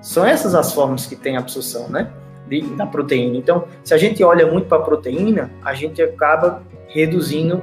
São 0.00 0.24
essas 0.24 0.54
as 0.54 0.72
formas 0.72 1.06
que 1.06 1.16
tem 1.16 1.36
absorção, 1.36 1.88
né? 1.88 2.10
da 2.76 2.84
proteína. 2.84 3.36
Então, 3.36 3.64
se 3.84 3.94
a 3.94 3.96
gente 3.96 4.24
olha 4.24 4.44
muito 4.44 4.66
para 4.66 4.78
a 4.78 4.82
proteína, 4.82 5.50
a 5.64 5.72
gente 5.72 6.02
acaba 6.02 6.62
reduzindo 6.88 7.62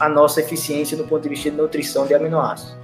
a 0.00 0.08
nossa 0.08 0.40
eficiência 0.40 0.96
do 0.96 1.04
ponto 1.04 1.22
de 1.22 1.28
vista 1.28 1.50
de 1.50 1.56
nutrição 1.56 2.06
de 2.06 2.14
aminoácidos. 2.14 2.81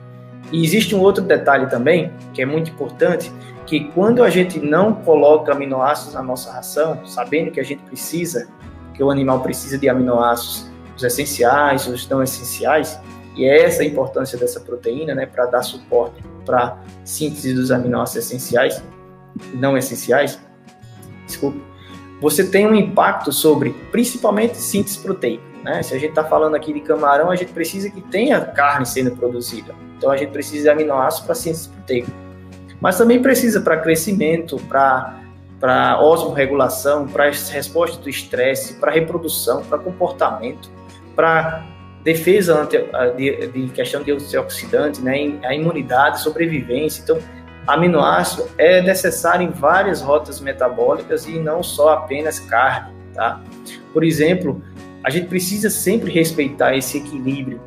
E 0.51 0.65
existe 0.65 0.95
um 0.95 1.01
outro 1.01 1.23
detalhe 1.23 1.69
também, 1.69 2.13
que 2.33 2.41
é 2.41 2.47
muito 2.47 2.71
importante, 2.71 3.33
que 3.67 3.85
quando 3.93 4.23
a 4.23 4.31
gente 4.31 4.59
não 4.59 4.95
coloca 4.95 5.53
aminoácidos 5.53 6.15
na 6.15 6.23
nossa 6.23 6.51
ração, 6.51 7.05
sabendo 7.05 7.51
que 7.51 7.61
a 7.61 7.63
gente 7.63 7.83
precisa, 7.83 8.49
que 8.95 9.03
o 9.03 9.11
animal 9.11 9.41
precisa 9.41 9.77
de 9.77 9.89
aminoácidos, 9.89 10.67
os 10.97 11.05
essenciais, 11.05 11.87
os 11.87 12.09
não 12.09 12.23
essenciais, 12.23 12.99
e 13.37 13.45
é 13.45 13.63
essa 13.63 13.83
a 13.83 13.85
importância 13.85 14.39
dessa 14.39 14.59
proteína, 14.59 15.15
né, 15.15 15.27
para 15.27 15.47
dar 15.47 15.63
suporte 15.63 16.23
para 16.45 16.79
síntese 17.05 17.53
dos 17.53 17.71
aminoácidos 17.71 18.27
essenciais, 18.27 18.83
não 19.55 19.77
essenciais, 19.77 20.41
desculpa, 21.27 21.59
você 22.21 22.45
tem 22.45 22.67
um 22.67 22.75
impacto 22.75 23.31
sobre, 23.31 23.71
principalmente, 23.93 24.57
síntese 24.57 24.99
proteica. 24.99 25.48
Né? 25.69 25.83
Se 25.83 25.95
a 25.95 25.99
gente 25.99 26.11
está 26.11 26.25
falando 26.25 26.55
aqui 26.55 26.73
de 26.73 26.81
camarão, 26.81 27.31
a 27.31 27.37
gente 27.37 27.53
precisa 27.53 27.91
que 27.91 28.01
tenha 28.01 28.41
carne 28.41 28.87
sendo 28.87 29.11
produzida. 29.11 29.75
Então, 29.99 30.11
a 30.11 30.17
gente 30.17 30.31
precisa 30.31 30.63
de 30.63 30.69
aminoácidos 30.71 31.27
para 31.27 31.35
síntese 31.35 31.69
proteica. 31.69 32.11
Mas 32.81 32.97
também 32.97 33.21
precisa 33.21 33.61
para 33.61 33.77
crescimento, 33.77 34.57
para 34.69 35.19
para 35.61 36.01
osmorregulação, 36.01 37.09
para 37.09 37.25
resposta 37.25 38.01
do 38.01 38.09
estresse, 38.09 38.75
para 38.75 38.93
reprodução, 38.93 39.61
para 39.65 39.77
comportamento, 39.77 40.71
para 41.17 41.67
defesa 42.05 42.63
ante, 42.63 42.79
de, 43.17 43.49
de, 43.49 43.69
questão 43.71 44.01
de 44.05 44.13
antioxidante, 44.13 45.01
né, 45.01 45.37
a 45.43 45.53
imunidade, 45.53 46.21
sobrevivência. 46.21 47.03
Então, 47.03 47.19
aminoácido 47.67 48.49
é 48.57 48.81
necessário 48.81 49.45
em 49.45 49.51
várias 49.51 50.01
rotas 50.01 50.41
metabólicas 50.41 51.27
e 51.27 51.41
não 51.41 51.61
só 51.61 51.95
apenas 51.95 52.39
carne, 52.39 52.95
tá? 53.13 53.41
Por 53.93 54.05
exemplo, 54.05 54.63
a 55.09 55.11
gente 55.11 55.27
precisa 55.27 55.71
sempre 55.71 56.13
respeitar 56.13 56.77
esse 56.77 56.99
equilíbrio. 56.99 57.59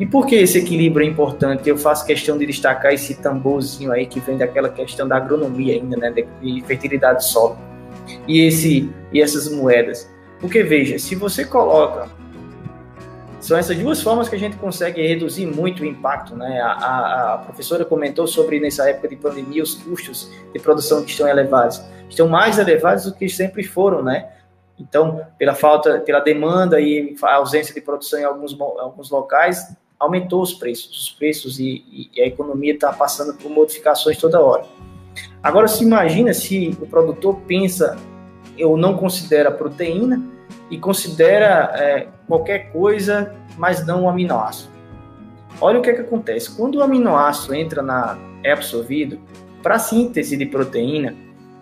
E 0.00 0.06
por 0.06 0.26
que 0.26 0.36
esse 0.36 0.56
equilíbrio 0.56 1.04
é 1.04 1.08
importante? 1.10 1.68
Eu 1.68 1.76
faço 1.76 2.06
questão 2.06 2.38
de 2.38 2.46
destacar 2.46 2.94
esse 2.94 3.14
tamborzinho 3.16 3.92
aí 3.92 4.06
que 4.06 4.18
vem 4.20 4.38
daquela 4.38 4.70
questão 4.70 5.06
da 5.06 5.18
agronomia 5.18 5.74
ainda, 5.74 5.98
né, 5.98 6.10
de 6.10 6.62
fertilidade 6.66 7.18
do 7.18 7.24
solo. 7.24 7.58
E 8.26 8.40
esse 8.40 8.90
e 9.12 9.20
essas 9.20 9.52
moedas. 9.52 10.10
Porque 10.40 10.62
veja, 10.62 10.98
se 10.98 11.14
você 11.14 11.44
coloca 11.44 12.08
são 13.38 13.56
essas 13.56 13.76
duas 13.76 14.00
formas 14.02 14.30
que 14.30 14.34
a 14.34 14.38
gente 14.38 14.56
consegue 14.56 15.06
reduzir 15.06 15.44
muito 15.44 15.82
o 15.82 15.86
impacto. 15.86 16.34
Né? 16.34 16.58
A, 16.58 16.72
a, 16.72 17.34
a, 17.34 17.38
professora 17.38 17.84
comentou 17.84 18.26
sobre, 18.26 18.58
nessa 18.58 18.88
época 18.88 19.08
de 19.08 19.16
pandemia, 19.16 19.62
os 19.62 19.74
custos 19.74 20.32
de 20.52 20.58
produção 20.58 21.04
que 21.04 21.10
estão 21.10 21.28
elevados. 21.28 21.82
Estão 22.08 22.28
mais 22.28 22.58
elevados 22.58 23.04
do 23.04 23.14
que 23.14 23.28
sempre 23.28 23.62
foram, 23.62 24.02
né? 24.02 24.28
Então, 24.78 25.20
pela 25.38 25.54
falta, 25.54 26.00
pela 26.00 26.20
demanda 26.20 26.80
e 26.80 27.16
ausência 27.22 27.74
de 27.74 27.80
produção 27.80 28.20
em 28.20 28.24
alguns, 28.24 28.58
alguns 28.60 29.10
locais, 29.10 29.76
aumentou 29.98 30.40
os 30.40 30.54
preços. 30.54 31.02
Os 31.02 31.10
preços 31.10 31.58
e, 31.58 32.10
e 32.14 32.22
a 32.22 32.26
economia 32.26 32.74
está 32.74 32.92
passando 32.92 33.36
por 33.36 33.50
modificações 33.50 34.16
toda 34.18 34.40
hora. 34.40 34.64
Agora, 35.42 35.66
se 35.66 35.82
imagina 35.82 36.32
se 36.32 36.76
o 36.80 36.86
produtor 36.86 37.40
pensa, 37.46 37.96
eu 38.56 38.76
não 38.76 38.96
considero 38.96 39.48
a 39.48 39.52
proteína, 39.52 40.22
e 40.70 40.78
considera 40.78 41.72
é, 41.74 42.08
qualquer 42.26 42.70
coisa, 42.72 43.34
mas 43.56 43.86
não 43.86 44.04
o 44.04 44.08
aminoácido. 44.08 44.70
Olha 45.60 45.78
o 45.78 45.82
que, 45.82 45.90
é 45.90 45.94
que 45.94 46.02
acontece. 46.02 46.54
Quando 46.54 46.76
o 46.76 46.82
aminoácido 46.82 47.54
entra 47.54 47.82
na 47.82 48.18
é 48.44 48.52
absorvido, 48.52 49.18
para 49.62 49.78
síntese 49.78 50.36
de 50.36 50.46
proteína, 50.46 51.14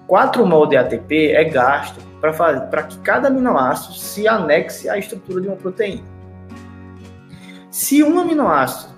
4 0.07 0.47
mol 0.47 0.67
de 0.67 0.77
ATP 0.77 1.33
é 1.33 1.45
gasto 1.45 2.01
para 2.21 2.83
que 2.85 2.99
cada 2.99 3.29
aminoácido 3.29 3.95
se 3.95 4.27
anexe 4.27 4.89
à 4.89 4.99
estrutura 4.99 5.41
de 5.41 5.49
uma 5.49 5.57
proteína. 5.57 6.05
Se 7.71 8.03
um 8.03 8.19
aminoácido 8.19 8.95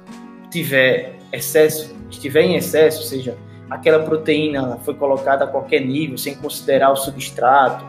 tiver 0.50 1.18
excesso, 1.32 1.94
estiver 2.10 2.42
em 2.42 2.56
excesso, 2.56 3.00
ou 3.00 3.04
seja, 3.04 3.36
aquela 3.68 4.04
proteína 4.04 4.78
foi 4.84 4.94
colocada 4.94 5.44
a 5.44 5.48
qualquer 5.48 5.80
nível, 5.80 6.16
sem 6.16 6.34
considerar 6.34 6.90
o 6.90 6.96
substrato, 6.96 7.84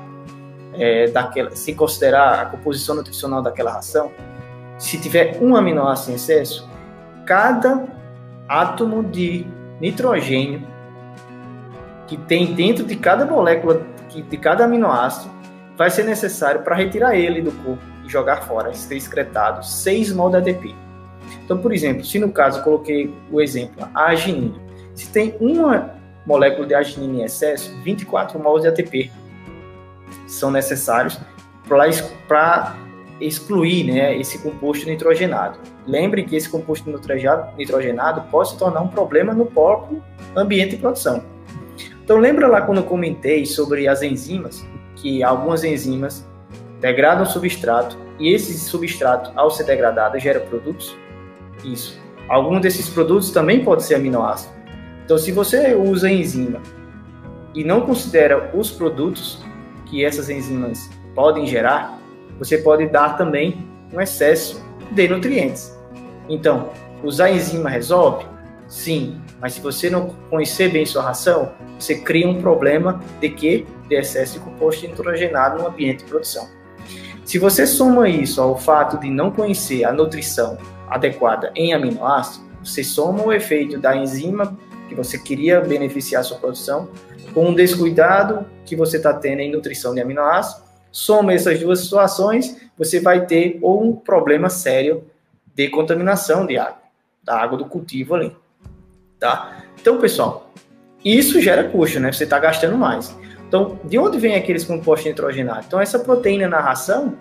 é, 0.73 1.07
daquela, 1.07 1.51
se 1.51 1.73
considerar 1.73 2.39
a 2.39 2.45
composição 2.45 2.95
nutricional 2.95 3.41
daquela 3.41 3.71
ração, 3.71 4.11
se 4.77 4.97
tiver 4.97 5.37
um 5.41 5.55
aminoácido 5.55 6.11
em 6.11 6.15
excesso, 6.15 6.67
cada 7.25 7.85
átomo 8.47 9.03
de 9.03 9.45
nitrogênio 9.79 10.65
que 12.09 12.17
tem 12.17 12.53
dentro 12.53 12.83
de 12.83 12.95
cada 12.95 13.23
molécula 13.23 13.85
de 14.09 14.37
cada 14.37 14.65
aminoácido 14.65 15.31
vai 15.77 15.91
ser 15.91 16.03
necessário 16.03 16.61
para 16.63 16.75
retirar 16.75 17.15
ele 17.15 17.41
do 17.41 17.51
corpo 17.51 17.83
e 18.03 18.09
jogar 18.09 18.41
fora, 18.41 18.73
ser 18.73 18.97
excretado 18.97 19.63
6 19.63 20.11
mol 20.13 20.31
de 20.31 20.37
ATP. 20.37 20.75
Então, 21.45 21.59
por 21.59 21.71
exemplo, 21.71 22.03
se 22.03 22.17
no 22.17 22.31
caso 22.31 22.59
eu 22.59 22.63
coloquei 22.63 23.13
o 23.31 23.39
exemplo, 23.39 23.87
a 23.93 24.05
arginina, 24.05 24.55
se 24.95 25.09
tem 25.11 25.37
uma 25.39 25.91
molécula 26.25 26.65
de 26.65 26.73
arginina 26.73 27.21
em 27.21 27.23
excesso, 27.23 27.71
24 27.83 28.39
mols 28.39 28.63
de 28.63 28.67
ATP 28.67 29.11
são 30.27 30.49
necessários 30.49 31.19
para 32.27 32.75
excluir 33.21 33.83
né, 33.83 34.17
esse 34.17 34.39
composto 34.39 34.87
nitrogenado. 34.87 35.59
Lembre 35.85 36.23
que 36.23 36.35
esse 36.35 36.49
composto 36.49 36.89
nitrogenado 37.57 38.21
pode 38.31 38.49
se 38.49 38.57
tornar 38.57 38.81
um 38.81 38.87
problema 38.87 39.33
no 39.33 39.45
próprio 39.45 40.01
ambiente 40.35 40.71
de 40.71 40.77
produção. 40.77 41.23
Então 42.09 42.17
lembra 42.17 42.47
lá 42.47 42.63
quando 42.63 42.79
eu 42.79 42.85
comentei 42.85 43.45
sobre 43.45 43.87
as 43.87 44.01
enzimas, 44.01 44.65
que 44.95 45.21
algumas 45.21 45.63
enzimas 45.63 46.27
degradam 46.81 47.23
substrato 47.23 47.95
e 48.17 48.33
esse 48.33 48.51
substrato, 48.61 49.31
ao 49.35 49.51
ser 49.51 49.65
degradado, 49.65 50.17
gera 50.17 50.39
produtos? 50.39 50.97
Isso. 51.63 52.01
Alguns 52.27 52.61
desses 52.61 52.89
produtos 52.89 53.29
também 53.29 53.63
podem 53.63 53.85
ser 53.85 53.93
aminoácidos. 53.93 54.51
Então, 55.05 55.19
se 55.19 55.31
você 55.31 55.75
usa 55.75 56.09
enzima 56.09 56.59
e 57.53 57.63
não 57.63 57.81
considera 57.81 58.49
os 58.55 58.71
produtos, 58.71 59.45
que 59.85 60.03
essas 60.03 60.31
enzimas 60.31 60.89
podem 61.13 61.45
gerar, 61.45 61.99
você 62.39 62.57
pode 62.57 62.87
dar 62.87 63.17
também 63.17 63.69
um 63.93 64.01
excesso 64.01 64.65
de 64.89 65.07
nutrientes. 65.07 65.77
Então, 66.27 66.71
usar 67.03 67.29
enzima 67.29 67.69
resolve? 67.69 68.25
Sim, 68.67 69.21
mas 69.41 69.53
se 69.53 69.61
você 69.61 69.89
não 69.89 70.15
conhecer 70.29 70.69
bem 70.69 70.85
sua 70.85 71.03
ração, 71.03 71.51
você 71.77 71.95
cria 71.95 72.27
um 72.27 72.41
problema 72.41 73.01
de 73.19 73.29
que 73.29 73.65
de 73.87 73.95
excesso 73.95 74.33
de 74.33 74.39
composto 74.39 74.87
nitrogenado 74.87 75.61
no 75.61 75.67
ambiente 75.67 76.03
de 76.03 76.09
produção. 76.09 76.47
Se 77.25 77.37
você 77.37 77.65
soma 77.65 78.09
isso 78.09 78.41
ao 78.41 78.57
fato 78.57 78.97
de 78.97 79.09
não 79.09 79.31
conhecer 79.31 79.83
a 79.83 79.93
nutrição 79.93 80.57
adequada 80.89 81.51
em 81.55 81.73
aminoácidos, 81.73 82.47
você 82.63 82.83
soma 82.83 83.23
o 83.23 83.31
efeito 83.31 83.79
da 83.79 83.95
enzima 83.95 84.57
que 84.87 84.95
você 84.95 85.17
queria 85.17 85.61
beneficiar 85.61 86.21
a 86.21 86.23
sua 86.23 86.37
produção, 86.37 86.89
com 87.33 87.49
um 87.49 87.53
descuidado 87.53 88.45
que 88.65 88.75
você 88.75 88.97
está 88.97 89.13
tendo 89.13 89.41
em 89.41 89.51
nutrição 89.51 89.93
de 89.93 90.01
aminoácidos, 90.01 90.63
soma 90.91 91.33
essas 91.33 91.59
duas 91.59 91.81
situações, 91.81 92.57
você 92.75 92.99
vai 92.99 93.25
ter 93.25 93.59
ou 93.61 93.83
um 93.83 93.95
problema 93.95 94.49
sério 94.49 95.03
de 95.53 95.69
contaminação 95.69 96.45
de 96.45 96.57
água, 96.57 96.81
da 97.23 97.39
água 97.39 97.57
do 97.57 97.65
cultivo 97.65 98.15
ali, 98.15 98.35
tá? 99.19 99.63
Então, 99.79 99.99
pessoal, 99.99 100.51
isso 101.03 101.41
gera 101.41 101.63
custo, 101.63 101.99
né? 101.99 102.11
Você 102.11 102.23
está 102.23 102.39
gastando 102.39 102.77
mais. 102.77 103.15
Então, 103.47 103.79
de 103.83 103.97
onde 103.97 104.17
vem 104.19 104.35
aqueles 104.35 104.63
compostos 104.63 105.07
nitrogenados? 105.07 105.65
Então, 105.65 105.81
essa 105.81 105.99
proteína 105.99 106.47
na 106.47 106.59
ração, 106.59 107.17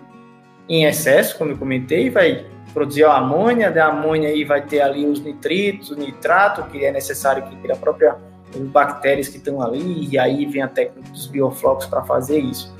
em 0.67 0.85
excesso, 0.85 1.37
como 1.37 1.51
eu 1.51 1.57
comentei, 1.57 2.09
vai 2.09 2.45
produzir 2.73 3.03
a 3.03 3.15
amônia, 3.15 3.71
da 3.71 3.87
amônia 3.87 4.29
aí 4.29 4.43
vai 4.43 4.61
ter 4.61 4.81
ali 4.81 5.05
os 5.05 5.19
nitritos, 5.19 5.95
nitrato, 5.97 6.63
que 6.69 6.85
é 6.85 6.91
necessário 6.91 7.43
que 7.43 7.71
a 7.71 7.75
própria 7.75 8.15
as 8.53 8.61
bactérias 8.61 9.27
que 9.27 9.37
estão 9.37 9.61
ali, 9.61 10.07
e 10.09 10.17
aí 10.17 10.45
vem 10.45 10.61
a 10.61 10.67
técnica 10.67 11.11
dos 11.11 11.27
bioflocos 11.27 11.85
para 11.85 12.03
fazer 12.03 12.39
isso. 12.39 12.75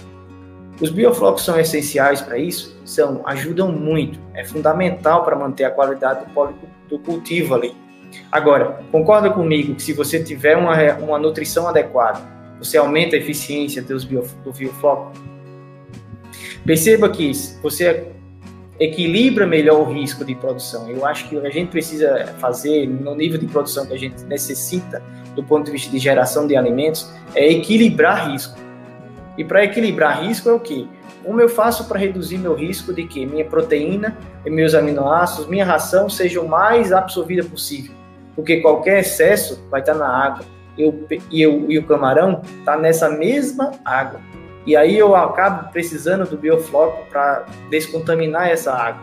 Os 0.82 0.89
bioflocos 0.89 1.43
são 1.43 1.59
essenciais 1.59 2.22
para 2.22 2.38
isso? 2.38 2.76
São, 2.86 3.22
ajudam 3.26 3.72
muito, 3.72 4.20
é 4.34 4.43
fundamental 4.43 5.24
para 5.24 5.36
manter 5.36 5.65
a 5.65 5.72
qualidade 5.72 6.26
do, 6.26 6.53
do 6.89 6.99
cultivo 6.99 7.53
ali. 7.53 7.76
Agora, 8.32 8.80
concorda 8.91 9.30
comigo 9.30 9.76
que 9.76 9.82
se 9.82 9.93
você 9.93 10.24
tiver 10.24 10.55
uma, 10.57 10.76
uma 10.95 11.20
nutrição 11.20 11.68
adequada, 11.68 12.22
você 12.60 12.78
aumenta 12.78 13.16
a 13.16 13.20
eficiência 13.20 13.82
dos 13.82 14.03
biof, 14.03 14.36
do 14.43 14.51
biofloco? 14.51 15.14
Perceba 16.66 17.10
que 17.10 17.32
você 17.62 18.07
equilibra 18.80 19.45
melhor 19.45 19.82
o 19.82 19.91
risco 19.91 20.24
de 20.24 20.36
produção. 20.36 20.89
Eu 20.89 21.05
acho 21.05 21.28
que 21.28 21.38
a 21.38 21.49
gente 21.49 21.70
precisa 21.70 22.34
fazer 22.39 22.88
no 22.88 23.16
nível 23.16 23.38
de 23.38 23.47
produção 23.47 23.86
que 23.86 23.93
a 23.93 23.97
gente 23.97 24.24
necessita 24.24 25.01
do 25.36 25.43
ponto 25.43 25.66
de 25.66 25.72
vista 25.72 25.89
de 25.89 25.99
geração 25.99 26.47
de 26.47 26.55
alimentos, 26.55 27.10
é 27.34 27.49
equilibrar 27.51 28.32
risco. 28.32 28.57
E 29.38 29.43
para 29.43 29.64
equilibrar 29.64 30.22
risco 30.24 30.49
é 30.49 30.53
o 30.53 30.60
quê? 30.60 30.86
Como 31.24 31.39
eu 31.39 31.47
faço 31.47 31.88
para 31.88 31.99
reduzir 31.99 32.38
meu 32.38 32.53
risco 32.55 32.93
de 32.93 33.05
que 33.05 33.26
minha 33.26 33.45
proteína 33.45 34.18
e 34.45 34.49
meus 34.49 34.74
aminoácidos, 34.74 35.47
minha 35.47 35.66
ração 35.66 36.10
seja 36.10 36.41
o 36.41 36.47
mais 36.47 36.91
absorvida 36.91 37.43
possível? 37.43 37.93
Porque 38.39 38.61
qualquer 38.61 38.99
excesso 38.99 39.61
vai 39.69 39.81
estar 39.81 39.95
na 39.95 40.07
água. 40.07 40.45
Eu, 40.77 41.05
e, 41.29 41.41
e 41.41 41.77
o 41.77 41.85
camarão 41.85 42.41
está 42.59 42.77
nessa 42.77 43.09
mesma 43.09 43.71
água. 43.83 44.21
E 44.65 44.77
aí 44.77 44.97
eu 44.97 45.13
acabo 45.13 45.69
precisando 45.73 46.25
do 46.25 46.37
biofloco 46.37 47.05
para 47.09 47.45
descontaminar 47.69 48.47
essa 48.47 48.73
água. 48.73 49.01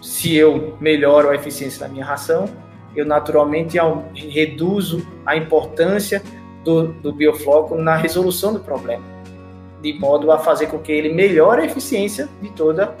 Se 0.00 0.36
eu 0.36 0.76
melhoro 0.80 1.30
a 1.30 1.34
eficiência 1.34 1.80
da 1.80 1.92
minha 1.92 2.04
ração, 2.04 2.48
eu 2.94 3.04
naturalmente 3.04 3.78
reduzo 4.14 5.04
a 5.26 5.36
importância 5.36 6.22
do, 6.62 6.92
do 6.92 7.12
biofloco 7.12 7.74
na 7.74 7.96
resolução 7.96 8.52
do 8.52 8.60
problema, 8.60 9.02
de 9.80 9.92
modo 9.94 10.30
a 10.30 10.38
fazer 10.38 10.68
com 10.68 10.78
que 10.78 10.92
ele 10.92 11.12
melhore 11.12 11.62
a 11.62 11.64
eficiência 11.64 12.28
de 12.40 12.48
toda 12.50 12.94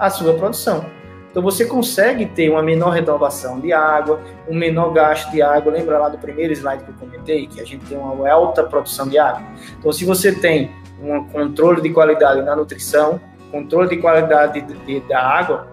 a 0.00 0.10
sua 0.10 0.34
produção. 0.34 0.95
Então 1.36 1.44
você 1.44 1.66
consegue 1.66 2.24
ter 2.24 2.48
uma 2.48 2.62
menor 2.62 2.94
renovação 2.94 3.60
de 3.60 3.70
água, 3.70 4.22
um 4.48 4.56
menor 4.56 4.90
gasto 4.94 5.30
de 5.30 5.42
água. 5.42 5.70
Lembra 5.70 5.98
lá 5.98 6.08
do 6.08 6.16
primeiro 6.16 6.50
slide 6.54 6.82
que 6.82 6.88
eu 6.88 6.94
comentei 6.94 7.46
que 7.46 7.60
a 7.60 7.64
gente 7.66 7.84
tem 7.84 7.98
uma 7.98 8.26
alta 8.30 8.64
produção 8.64 9.06
de 9.06 9.18
água. 9.18 9.42
Então 9.78 9.92
se 9.92 10.06
você 10.06 10.32
tem 10.32 10.70
um 10.98 11.24
controle 11.24 11.82
de 11.82 11.90
qualidade 11.90 12.40
na 12.40 12.56
nutrição, 12.56 13.20
controle 13.50 13.90
de 13.90 13.98
qualidade 13.98 14.62
de, 14.62 14.78
de, 14.86 15.00
da 15.00 15.20
água, 15.20 15.68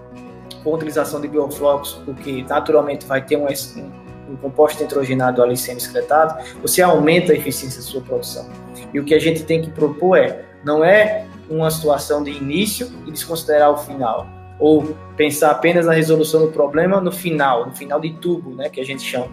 com 0.66 0.74
utilização 0.74 1.22
de 1.22 1.30
bioflocos, 1.30 1.93
porque 2.03 2.43
naturalmente 2.43 3.05
vai 3.05 3.22
ter 3.22 3.38
um, 3.38 3.45
um, 3.45 4.34
um 4.34 4.36
composto 4.36 4.84
nitrogenado 4.84 5.41
ali 5.41 5.55
sendo 5.55 5.78
excretado, 5.78 6.43
você 6.61 6.82
aumenta 6.82 7.32
a 7.32 7.36
eficiência 7.38 7.80
da 7.80 7.88
sua 7.88 8.01
produção. 8.01 8.49
E 8.93 8.99
o 8.99 9.05
que 9.05 9.16
a 9.16 9.20
gente 9.20 9.45
tem 9.45 9.61
que 9.61 9.72
propor 9.72 10.18
é, 10.18 10.43
não 10.66 10.84
é 10.84 11.26
uma 11.49 11.72
situação 11.72 12.22
de 12.22 12.32
início 12.32 12.91
e 13.07 13.11
desconsiderar 13.11 13.72
o 13.72 13.78
final, 13.78 14.43
ou 14.60 14.95
pensar 15.18 15.51
apenas 15.51 15.86
na 15.86 15.93
resolução 15.93 16.45
do 16.45 16.51
problema 16.51 17.01
no 17.01 17.12
final, 17.12 17.66
no 17.66 17.76
final 17.76 17.99
de 17.99 18.14
tubo, 18.14 18.56
né, 18.56 18.70
que 18.70 18.80
a 18.80 18.86
gente 18.86 19.04
chama, 19.04 19.30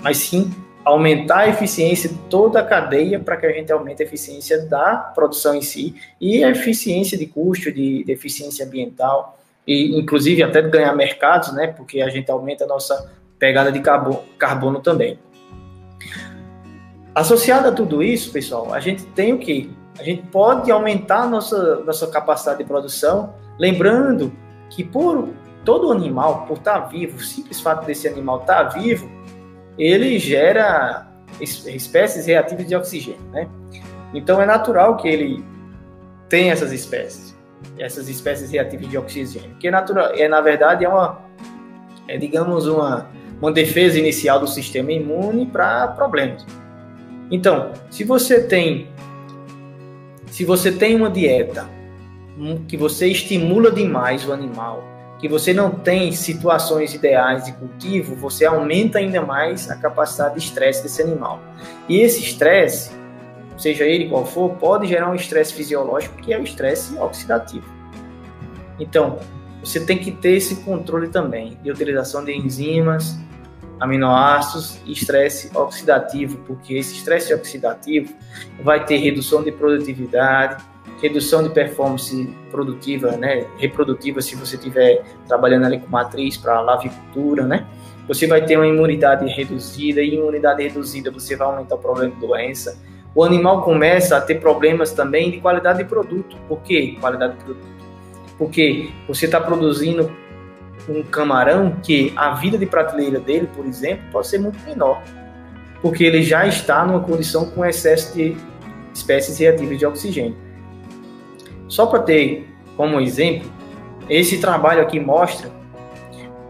mas 0.00 0.18
sim 0.18 0.50
aumentar 0.84 1.38
a 1.38 1.48
eficiência 1.48 2.08
de 2.08 2.14
toda 2.30 2.60
a 2.60 2.64
cadeia 2.64 3.18
para 3.18 3.36
que 3.36 3.44
a 3.44 3.52
gente 3.52 3.72
aumente 3.72 4.02
a 4.02 4.06
eficiência 4.06 4.66
da 4.66 4.96
produção 4.96 5.52
em 5.54 5.60
si 5.60 5.96
e 6.20 6.44
a 6.44 6.50
eficiência 6.50 7.18
de 7.18 7.26
custo, 7.26 7.72
de, 7.72 8.04
de 8.04 8.12
eficiência 8.12 8.64
ambiental 8.64 9.36
e 9.66 9.98
inclusive 9.98 10.44
até 10.44 10.62
ganhar 10.62 10.94
mercados, 10.94 11.52
né? 11.52 11.66
Porque 11.66 12.00
a 12.00 12.08
gente 12.08 12.30
aumenta 12.30 12.62
a 12.62 12.66
nossa 12.68 13.10
pegada 13.36 13.72
de 13.72 13.80
carbono, 13.80 14.22
carbono 14.38 14.78
também. 14.78 15.18
Associado 17.12 17.66
a 17.66 17.72
tudo 17.72 18.00
isso, 18.00 18.30
pessoal, 18.30 18.72
a 18.72 18.78
gente 18.78 19.04
tem 19.06 19.32
o 19.32 19.38
que? 19.38 19.68
A 19.98 20.04
gente 20.04 20.22
pode 20.28 20.70
aumentar 20.70 21.22
a 21.22 21.26
nossa, 21.26 21.76
nossa 21.76 22.06
capacidade 22.06 22.58
de 22.58 22.64
produção, 22.64 23.34
lembrando 23.58 24.32
que 24.70 24.84
por 24.84 25.28
todo 25.64 25.90
animal, 25.90 26.46
por 26.46 26.58
estar 26.58 26.80
vivo, 26.80 27.16
o 27.18 27.20
simples 27.20 27.60
fato 27.60 27.84
desse 27.84 28.06
animal 28.06 28.40
estar 28.40 28.64
vivo, 28.64 29.10
ele 29.78 30.18
gera 30.18 31.08
espécies 31.40 32.26
reativas 32.26 32.66
de 32.66 32.74
oxigênio, 32.74 33.20
né? 33.30 33.48
Então 34.14 34.40
é 34.40 34.46
natural 34.46 34.96
que 34.96 35.08
ele 35.08 35.44
tenha 36.28 36.52
essas 36.52 36.72
espécies 36.72 37.36
essas 37.78 38.08
espécies 38.08 38.50
reativas 38.50 38.88
de 38.88 38.98
oxigênio, 38.98 39.56
que 39.58 39.68
é, 39.68 39.70
natural, 39.70 40.12
é 40.14 40.28
na 40.28 40.40
verdade 40.40 40.84
é 40.84 40.88
uma, 40.88 41.20
é, 42.08 42.16
digamos 42.16 42.66
uma, 42.66 43.08
uma 43.40 43.52
defesa 43.52 43.98
inicial 43.98 44.40
do 44.40 44.46
sistema 44.46 44.92
imune 44.92 45.46
para 45.46 45.88
problemas. 45.88 46.46
Então, 47.30 47.72
se 47.90 48.04
você 48.04 48.42
tem 48.42 48.88
se 50.30 50.44
você 50.44 50.70
tem 50.70 50.94
uma 50.94 51.08
dieta 51.08 51.66
que 52.68 52.76
você 52.76 53.08
estimula 53.08 53.70
demais 53.70 54.26
o 54.26 54.32
animal, 54.32 54.82
que 55.18 55.28
você 55.28 55.54
não 55.54 55.70
tem 55.70 56.12
situações 56.12 56.92
ideais 56.92 57.44
de 57.44 57.52
cultivo, 57.52 58.14
você 58.16 58.44
aumenta 58.44 58.98
ainda 58.98 59.22
mais 59.22 59.70
a 59.70 59.76
capacidade 59.76 60.34
de 60.34 60.40
estresse 60.40 60.82
desse 60.82 61.02
animal. 61.02 61.40
E 61.88 62.00
esse 62.00 62.20
estresse 62.20 62.90
seja 63.56 63.84
ele 63.84 64.08
qual 64.08 64.26
for, 64.26 64.50
pode 64.56 64.86
gerar 64.86 65.10
um 65.10 65.14
estresse 65.14 65.54
fisiológico 65.54 66.16
que 66.16 66.32
é 66.32 66.38
o 66.38 66.42
estresse 66.42 66.96
oxidativo. 66.98 67.66
Então, 68.78 69.18
você 69.60 69.80
tem 69.80 69.98
que 69.98 70.12
ter 70.12 70.36
esse 70.36 70.56
controle 70.56 71.08
também 71.08 71.58
de 71.62 71.70
utilização 71.70 72.24
de 72.24 72.36
enzimas, 72.36 73.16
aminoácidos 73.80 74.78
e 74.84 74.92
estresse 74.92 75.50
oxidativo, 75.56 76.38
porque 76.46 76.74
esse 76.74 76.94
estresse 76.94 77.32
oxidativo 77.32 78.14
vai 78.62 78.84
ter 78.84 78.98
redução 78.98 79.42
de 79.42 79.52
produtividade, 79.52 80.62
redução 81.00 81.42
de 81.42 81.50
performance 81.50 82.28
produtiva, 82.50 83.12
né, 83.12 83.46
reprodutiva, 83.58 84.20
se 84.22 84.34
você 84.34 84.56
estiver 84.56 85.04
trabalhando 85.26 85.66
ali 85.66 85.78
com 85.78 85.88
matriz 85.88 86.36
para 86.36 86.60
lavicultura, 86.60 87.46
né? 87.46 87.66
Você 88.08 88.26
vai 88.26 88.44
ter 88.44 88.56
uma 88.56 88.66
imunidade 88.66 89.26
reduzida 89.26 90.00
e 90.00 90.14
imunidade 90.14 90.62
reduzida 90.62 91.10
você 91.10 91.36
vai 91.36 91.48
aumentar 91.48 91.74
o 91.74 91.78
problema 91.78 92.14
de 92.14 92.20
doença 92.20 92.78
o 93.16 93.24
animal 93.24 93.62
começa 93.62 94.18
a 94.18 94.20
ter 94.20 94.34
problemas 94.40 94.92
também 94.92 95.30
de 95.30 95.40
qualidade 95.40 95.78
de 95.78 95.84
produto. 95.86 96.36
Por 96.46 96.60
que 96.60 96.96
qualidade 97.00 97.38
de 97.38 97.44
produto? 97.44 97.66
Porque 98.36 98.90
você 99.08 99.24
está 99.24 99.40
produzindo 99.40 100.12
um 100.86 101.02
camarão 101.02 101.76
que 101.82 102.12
a 102.14 102.34
vida 102.34 102.58
de 102.58 102.66
prateleira 102.66 103.18
dele, 103.18 103.48
por 103.56 103.64
exemplo, 103.64 104.04
pode 104.12 104.28
ser 104.28 104.38
muito 104.38 104.62
menor, 104.66 105.02
porque 105.80 106.04
ele 106.04 106.22
já 106.22 106.46
está 106.46 106.84
numa 106.84 107.00
condição 107.00 107.46
com 107.46 107.64
excesso 107.64 108.14
de 108.14 108.36
espécies 108.92 109.38
reativas 109.38 109.78
de 109.78 109.86
oxigênio. 109.86 110.36
Só 111.68 111.86
para 111.86 112.00
ter 112.00 112.48
como 112.76 113.00
exemplo, 113.00 113.50
esse 114.08 114.38
trabalho 114.38 114.82
aqui 114.82 115.00
mostra 115.00 115.50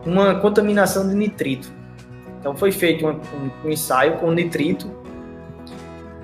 uma 0.05 0.35
contaminação 0.37 1.09
de 1.09 1.15
nitrito. 1.15 1.73
Então 2.41 2.55
foi 2.57 2.71
feito 2.71 3.07
um, 3.07 3.21
um, 3.65 3.71
ensaio 3.71 4.15
com 4.19 4.31
nitrito 4.31 4.91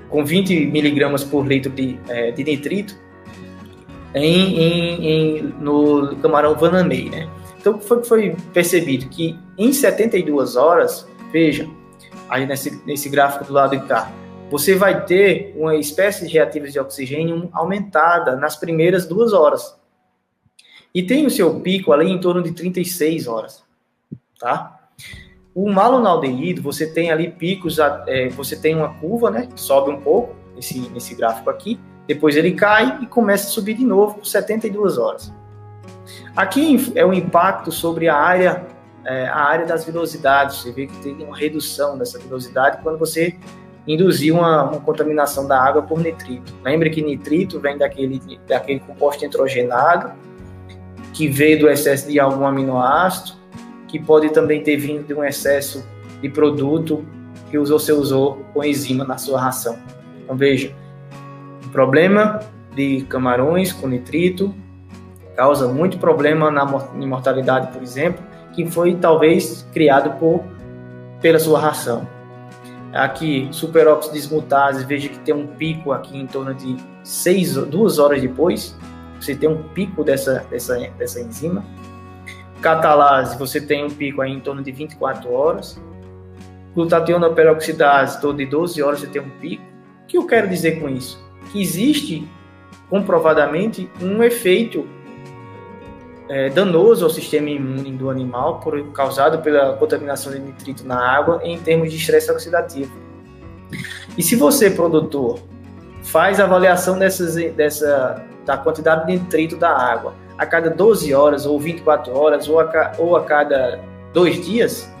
com 0.09 0.23
20 0.23 0.67
miligramas 0.67 1.23
por 1.23 1.45
litro 1.45 1.71
de, 1.71 1.99
é, 2.07 2.31
de 2.31 2.43
nitrito 2.43 2.95
em, 4.13 4.59
em, 4.59 5.07
em, 5.07 5.41
no 5.59 6.15
camarão 6.17 6.55
Vanamei, 6.55 7.09
né? 7.09 7.27
Então, 7.59 7.79
foi, 7.79 8.03
foi 8.03 8.35
percebido 8.53 9.07
que 9.07 9.39
em 9.57 9.71
72 9.71 10.55
horas, 10.55 11.07
veja, 11.31 11.67
aí 12.29 12.45
nesse, 12.45 12.81
nesse 12.85 13.09
gráfico 13.09 13.45
do 13.45 13.53
lado 13.53 13.77
de 13.77 13.87
cá, 13.87 14.11
você 14.53 14.75
vai 14.75 15.03
ter 15.03 15.51
uma 15.57 15.75
espécie 15.75 16.27
de 16.27 16.31
reativos 16.31 16.71
de 16.71 16.79
oxigênio 16.79 17.49
aumentada 17.53 18.35
nas 18.35 18.55
primeiras 18.55 19.03
duas 19.03 19.33
horas. 19.33 19.75
E 20.93 21.01
tem 21.01 21.25
o 21.25 21.31
seu 21.31 21.59
pico 21.59 21.91
ali 21.91 22.07
em 22.07 22.19
torno 22.19 22.43
de 22.43 22.51
36 22.51 23.27
horas, 23.27 23.63
tá? 24.39 24.79
O 25.55 25.71
malonaldeído, 25.71 26.61
você 26.61 26.85
tem 26.85 27.11
ali 27.11 27.31
picos, 27.31 27.79
é, 28.05 28.29
você 28.29 28.55
tem 28.55 28.75
uma 28.75 28.93
curva, 28.99 29.31
né? 29.31 29.49
Sobe 29.55 29.89
um 29.89 29.99
pouco 29.99 30.35
nesse, 30.53 30.79
nesse 30.89 31.15
gráfico 31.15 31.49
aqui, 31.49 31.79
depois 32.05 32.35
ele 32.35 32.51
cai 32.51 32.99
e 33.01 33.07
começa 33.07 33.47
a 33.47 33.49
subir 33.49 33.73
de 33.73 33.83
novo 33.83 34.19
por 34.19 34.27
72 34.27 34.99
horas. 34.99 35.33
Aqui 36.35 36.93
é 36.93 37.03
o 37.03 37.11
impacto 37.11 37.71
sobre 37.71 38.07
a 38.07 38.15
área 38.15 38.67
é, 39.03 39.25
a 39.27 39.39
área 39.39 39.65
das 39.65 39.83
velocidades. 39.83 40.57
Você 40.57 40.71
vê 40.71 40.85
que 40.85 40.95
tem 41.01 41.15
uma 41.23 41.35
redução 41.35 41.97
dessa 41.97 42.19
velocidade 42.19 42.83
quando 42.83 42.99
você 42.99 43.35
induzir 43.87 44.33
uma, 44.33 44.63
uma, 44.63 44.79
contaminação 44.79 45.47
da 45.47 45.61
água 45.61 45.81
por 45.81 45.99
nitrito. 45.99 46.53
Lembre 46.63 46.89
que 46.89 47.01
nitrito 47.01 47.59
vem 47.59 47.77
daquele, 47.77 48.21
daquele 48.47 48.79
composto 48.79 49.23
nitrogenado, 49.23 50.11
que 51.13 51.27
veio 51.27 51.59
do 51.59 51.69
excesso 51.69 52.09
de 52.09 52.19
algum 52.19 52.45
aminoácido, 52.45 53.37
que 53.87 53.99
pode 53.99 54.29
também 54.29 54.63
ter 54.63 54.77
vindo 54.77 55.05
de 55.05 55.13
um 55.13 55.23
excesso 55.23 55.85
de 56.21 56.29
produto 56.29 57.05
que 57.51 57.57
você 57.59 57.91
usou 57.91 58.43
com 58.53 58.63
enzima 58.63 59.03
na 59.03 59.17
sua 59.17 59.39
ração. 59.39 59.77
Então 60.23 60.35
veja, 60.35 60.73
o 61.65 61.69
problema 61.69 62.39
de 62.73 63.01
camarões 63.09 63.71
com 63.71 63.87
nitrito 63.87 64.53
causa 65.35 65.67
muito 65.67 65.97
problema 65.97 66.49
na 66.49 66.65
mortalidade, 66.65 67.71
por 67.71 67.81
exemplo, 67.81 68.23
que 68.53 68.65
foi 68.65 68.95
talvez 68.95 69.67
criado 69.73 70.17
por 70.19 70.43
pela 71.21 71.39
sua 71.39 71.59
ração. 71.59 72.07
Aqui, 72.93 73.47
superóxido 73.51 74.13
dismutase, 74.13 74.85
veja 74.85 75.09
que 75.09 75.17
tem 75.19 75.33
um 75.33 75.47
pico 75.47 75.91
aqui 75.91 76.15
em 76.15 76.27
torno 76.27 76.53
de 76.53 76.77
seis, 77.03 77.55
duas 77.55 77.97
horas 77.97 78.21
depois, 78.21 78.77
você 79.19 79.35
tem 79.35 79.49
um 79.49 79.63
pico 79.69 80.03
dessa, 80.03 80.45
dessa, 80.49 80.77
dessa 80.97 81.19
enzima. 81.19 81.65
Catalase, 82.61 83.37
você 83.37 83.59
tem 83.59 83.83
um 83.83 83.89
pico 83.89 84.21
aí 84.21 84.31
em 84.31 84.39
torno 84.39 84.61
de 84.61 84.71
24 84.71 85.31
horas. 85.31 85.81
Glutationa 86.75 87.29
peroxidase, 87.31 88.21
todo 88.21 88.37
de 88.37 88.45
12 88.45 88.81
horas 88.83 88.99
você 88.99 89.07
tem 89.07 89.21
um 89.21 89.29
pico. 89.39 89.63
O 90.03 90.05
que 90.05 90.17
eu 90.17 90.27
quero 90.27 90.47
dizer 90.47 90.79
com 90.79 90.87
isso? 90.87 91.23
Que 91.51 91.61
existe 91.61 92.27
comprovadamente 92.89 93.89
um 93.99 94.21
efeito 94.21 94.87
é, 96.33 96.49
danoso 96.49 97.05
ao 97.05 97.11
sistema 97.11 97.47
imune 97.47 97.91
do 97.91 98.09
animal, 98.09 98.59
por, 98.59 98.91
causado 98.91 99.43
pela 99.43 99.73
contaminação 99.73 100.33
de 100.33 100.39
nitrito 100.39 100.83
na 100.83 100.99
água, 100.99 101.39
em 101.43 101.59
termos 101.59 101.91
de 101.91 101.97
estresse 101.97 102.31
oxidativo. 102.31 102.91
E 104.17 104.23
se 104.23 104.35
você, 104.35 104.71
produtor, 104.71 105.37
faz 106.01 106.39
avaliação 106.39 106.97
dessas, 106.97 107.35
dessa, 107.53 108.25
da 108.47 108.57
quantidade 108.57 109.05
de 109.05 109.13
nitrito 109.13 109.55
da 109.55 109.69
água 109.69 110.15
a 110.35 110.43
cada 110.43 110.71
12 110.71 111.13
horas, 111.13 111.45
ou 111.45 111.59
24 111.59 112.17
horas, 112.17 112.49
ou 112.49 112.59
a, 112.59 112.91
ou 112.97 113.15
a 113.15 113.23
cada 113.23 113.79
dois 114.11 114.43
dias, 114.43 114.91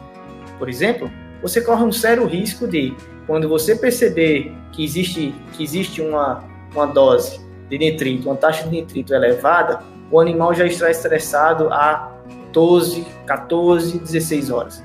por 0.59 0.69
exemplo, 0.69 1.09
você 1.41 1.59
corre 1.61 1.83
um 1.83 1.91
sério 1.91 2.27
risco 2.27 2.67
de, 2.67 2.95
quando 3.25 3.49
você 3.49 3.75
perceber 3.75 4.53
que 4.71 4.83
existe, 4.83 5.33
que 5.53 5.63
existe 5.63 5.99
uma, 5.99 6.43
uma 6.75 6.85
dose 6.85 7.41
de 7.69 7.77
nitrito, 7.79 8.29
uma 8.29 8.35
taxa 8.35 8.65
de 8.65 8.69
nitrito 8.69 9.15
elevada, 9.15 9.79
o 10.13 10.19
animal 10.19 10.53
já 10.53 10.67
está 10.67 10.91
estressado 10.91 11.73
há 11.73 12.11
12, 12.51 13.03
14, 13.25 13.97
16 13.97 14.51
horas. 14.51 14.83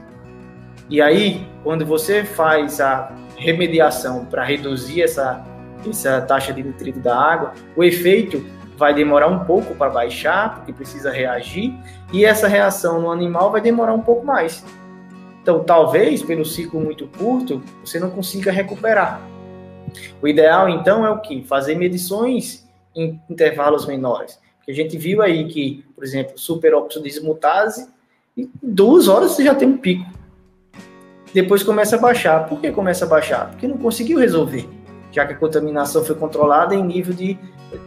E 0.88 1.02
aí, 1.02 1.46
quando 1.62 1.84
você 1.84 2.24
faz 2.24 2.80
a 2.80 3.12
remediação 3.36 4.24
para 4.24 4.42
reduzir 4.42 5.02
essa, 5.02 5.44
essa 5.86 6.22
taxa 6.22 6.50
de 6.50 6.62
nitrito 6.62 6.98
da 6.98 7.14
água, 7.14 7.52
o 7.76 7.84
efeito 7.84 8.42
vai 8.78 8.94
demorar 8.94 9.26
um 9.26 9.44
pouco 9.44 9.74
para 9.74 9.90
baixar, 9.90 10.54
porque 10.54 10.72
precisa 10.72 11.12
reagir, 11.12 11.74
e 12.10 12.24
essa 12.24 12.48
reação 12.48 13.02
no 13.02 13.10
animal 13.10 13.52
vai 13.52 13.60
demorar 13.60 13.92
um 13.92 14.00
pouco 14.00 14.24
mais. 14.24 14.64
Então, 15.42 15.62
talvez, 15.62 16.22
pelo 16.22 16.44
ciclo 16.44 16.80
muito 16.80 17.06
curto, 17.06 17.62
você 17.84 18.00
não 18.00 18.08
consiga 18.08 18.50
recuperar. 18.50 19.20
O 20.22 20.26
ideal, 20.26 20.70
então, 20.70 21.04
é 21.04 21.10
o 21.10 21.20
que? 21.20 21.44
Fazer 21.44 21.74
medições 21.74 22.66
em 22.96 23.20
intervalos 23.28 23.84
menores. 23.84 24.40
A 24.68 24.72
gente 24.72 24.98
viu 24.98 25.22
aí 25.22 25.46
que, 25.46 25.82
por 25.94 26.04
exemplo, 26.04 26.34
superóxido 26.36 27.02
de 27.02 27.10
dismutase, 27.10 27.88
em 28.36 28.50
duas 28.62 29.08
horas 29.08 29.32
você 29.32 29.42
já 29.42 29.54
tem 29.54 29.66
um 29.66 29.78
pico. 29.78 30.04
Depois 31.32 31.62
começa 31.62 31.96
a 31.96 31.98
baixar. 31.98 32.46
Por 32.46 32.60
que 32.60 32.70
começa 32.70 33.06
a 33.06 33.08
baixar? 33.08 33.50
Porque 33.50 33.66
não 33.66 33.78
conseguiu 33.78 34.18
resolver, 34.18 34.68
já 35.10 35.26
que 35.26 35.32
a 35.32 35.36
contaminação 35.36 36.04
foi 36.04 36.14
controlada 36.14 36.74
em 36.74 36.84
nível 36.84 37.14
de, 37.14 37.38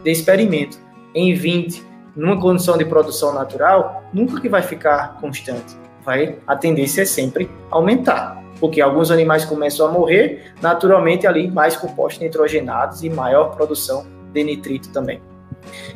de 0.03 0.11
experimento. 0.11 0.79
Em 1.13 1.33
20, 1.35 1.85
numa 2.15 2.39
condição 2.39 2.77
de 2.77 2.85
produção 2.85 3.33
natural, 3.33 4.03
nunca 4.11 4.41
que 4.41 4.49
vai 4.49 4.63
ficar 4.63 5.19
constante. 5.19 5.75
Vai, 6.03 6.39
a 6.47 6.55
tendência 6.55 7.03
é 7.03 7.05
sempre 7.05 7.47
aumentar, 7.69 8.43
porque 8.59 8.81
alguns 8.81 9.11
animais 9.11 9.45
começam 9.45 9.85
a 9.85 9.91
morrer, 9.91 10.51
naturalmente 10.61 11.27
ali 11.27 11.49
mais 11.49 11.75
compostos 11.75 12.21
nitrogenados 12.23 13.03
e 13.03 13.09
maior 13.09 13.55
produção 13.55 14.05
de 14.33 14.43
nitrito 14.43 14.89
também. 14.89 15.21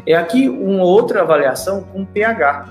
É 0.05 0.13
aqui 0.13 0.47
uma 0.49 0.83
outra 0.83 1.21
avaliação 1.21 1.83
com 1.83 2.05
pH. 2.05 2.69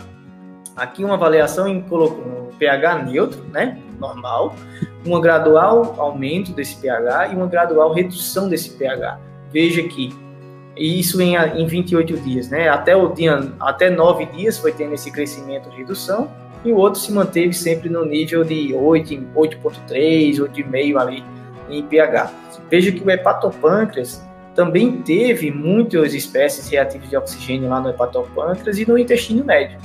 Aqui 0.76 1.04
uma 1.04 1.14
avaliação 1.14 1.68
em 1.68 1.78
um 1.78 2.48
pH 2.58 3.04
neutro, 3.04 3.44
né, 3.52 3.78
normal, 3.98 4.54
uma 5.04 5.20
gradual 5.20 5.94
aumento 5.98 6.52
desse 6.52 6.76
pH 6.76 7.28
e 7.28 7.36
uma 7.36 7.46
gradual 7.46 7.92
redução 7.92 8.48
desse 8.48 8.70
pH. 8.70 9.18
Veja 9.52 9.82
que 9.84 10.12
isso 10.76 11.20
em, 11.22 11.36
em 11.36 11.66
28 11.66 12.16
dias, 12.18 12.48
né? 12.48 12.68
Até 12.68 12.96
o 12.96 13.08
dia, 13.12 13.52
até 13.60 13.90
9 13.90 14.26
dias 14.26 14.58
foi 14.58 14.72
tendo 14.72 14.94
esse 14.94 15.10
crescimento 15.10 15.68
e 15.72 15.76
redução, 15.76 16.28
e 16.64 16.72
o 16.72 16.76
outro 16.76 16.98
se 16.98 17.12
manteve 17.12 17.52
sempre 17.52 17.88
no 17.88 18.04
nível 18.04 18.42
de 18.42 18.74
8, 18.74 19.14
8.3, 19.34 20.36
8,5 20.38 21.00
ali 21.00 21.24
em 21.68 21.82
pH. 21.82 22.32
Veja 22.70 22.90
que 22.90 23.04
o 23.04 23.10
hepatopâncreas 23.10 24.24
também 24.54 25.02
teve 25.02 25.50
muitas 25.50 26.14
espécies 26.14 26.68
reativas 26.68 27.08
de 27.08 27.16
oxigênio 27.16 27.68
lá 27.68 27.80
no 27.80 27.90
hepatopâncreas 27.90 28.78
e 28.78 28.88
no 28.88 28.96
intestino 28.96 29.44
médio. 29.44 29.78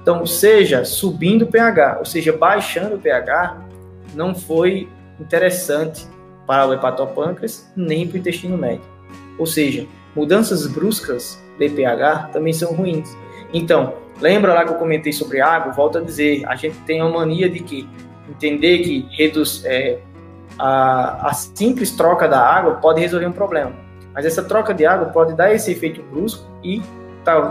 Então, 0.00 0.24
seja 0.26 0.84
subindo 0.84 1.42
o 1.42 1.46
pH, 1.46 1.96
ou 1.98 2.04
seja, 2.04 2.32
baixando 2.32 2.96
o 2.96 2.98
pH, 2.98 3.58
não 4.14 4.34
foi 4.34 4.88
interessante 5.18 6.06
para 6.46 6.66
o 6.66 6.74
hepatopâncreas 6.74 7.70
nem 7.74 8.06
para 8.06 8.16
o 8.16 8.18
intestino 8.18 8.56
médio. 8.56 8.84
Ou 9.38 9.46
seja, 9.46 9.86
mudanças 10.14 10.66
bruscas 10.66 11.42
de 11.58 11.68
pH 11.68 12.30
também 12.32 12.52
são 12.52 12.72
ruins. 12.74 13.16
Então, 13.52 13.94
lembra 14.20 14.52
lá 14.52 14.64
que 14.64 14.70
eu 14.70 14.76
comentei 14.76 15.12
sobre 15.12 15.40
água? 15.40 15.72
Volto 15.72 15.98
a 15.98 16.00
dizer, 16.00 16.42
a 16.46 16.54
gente 16.54 16.76
tem 16.80 17.00
a 17.00 17.08
mania 17.08 17.48
de 17.48 17.60
que 17.60 17.88
entender 18.28 18.78
que 18.80 19.06
reduz, 19.10 19.62
é, 19.64 19.98
a, 20.58 21.28
a 21.28 21.32
simples 21.32 21.90
troca 21.90 22.28
da 22.28 22.40
água 22.40 22.74
pode 22.74 23.00
resolver 23.00 23.26
um 23.26 23.32
problema. 23.32 23.72
Mas 24.12 24.24
essa 24.24 24.42
troca 24.42 24.72
de 24.72 24.86
água 24.86 25.06
pode 25.08 25.34
dar 25.34 25.52
esse 25.52 25.72
efeito 25.72 26.02
brusco 26.02 26.48
e 26.62 26.80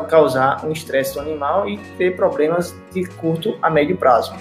causar 0.08 0.64
um 0.66 0.72
estresse 0.72 1.16
do 1.16 1.20
animal 1.20 1.68
e 1.68 1.78
ter 1.98 2.16
problemas 2.16 2.76
de 2.92 3.06
curto 3.06 3.58
a 3.62 3.70
médio 3.70 3.98
prazo. 3.98 4.34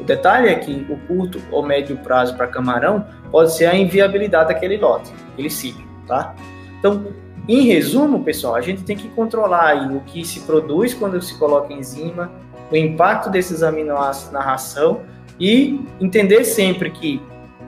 O 0.00 0.04
detalhe 0.04 0.48
é 0.48 0.54
que 0.54 0.86
o 0.88 0.96
curto 1.06 1.40
ou 1.50 1.64
médio 1.64 1.96
prazo 1.98 2.36
para 2.36 2.46
camarão 2.46 3.04
pode 3.30 3.54
ser 3.54 3.66
a 3.66 3.74
inviabilidade 3.74 4.48
daquele 4.48 4.76
lote, 4.76 5.12
aquele 5.32 5.50
ciclo, 5.50 5.84
tá? 6.06 6.34
Então, 6.78 7.06
em 7.48 7.66
resumo, 7.66 8.22
pessoal, 8.24 8.54
a 8.54 8.60
gente 8.60 8.82
tem 8.84 8.96
que 8.96 9.08
controlar 9.08 9.92
o 9.92 10.00
que 10.00 10.24
se 10.24 10.40
produz 10.40 10.94
quando 10.94 11.20
se 11.20 11.36
coloca 11.38 11.72
enzima, 11.72 12.30
o 12.70 12.76
impacto 12.76 13.28
desses 13.28 13.62
aminoácidos 13.62 14.32
na 14.32 14.40
ração 14.40 15.02
e 15.38 15.80
entender 16.00 16.44
sempre 16.44 16.90
que 16.90 17.20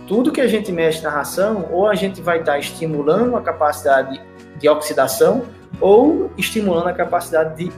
tudo 0.07 0.33
que 0.33 0.41
a 0.41 0.47
gente 0.47 0.71
mexe 0.71 1.03
na 1.03 1.11
ração, 1.11 1.69
ou 1.71 1.89
a 1.89 1.95
gente 1.95 2.21
vai 2.21 2.41
estar 2.41 2.59
estimulando 2.59 3.37
a 3.37 3.43
capacidade 3.43 4.21
de 4.59 4.69
oxidação, 4.69 5.47
ou 5.81 6.31
estimulando 6.37 6.89
a 6.89 6.93
capacidade 6.93 7.57
de, 7.57 7.73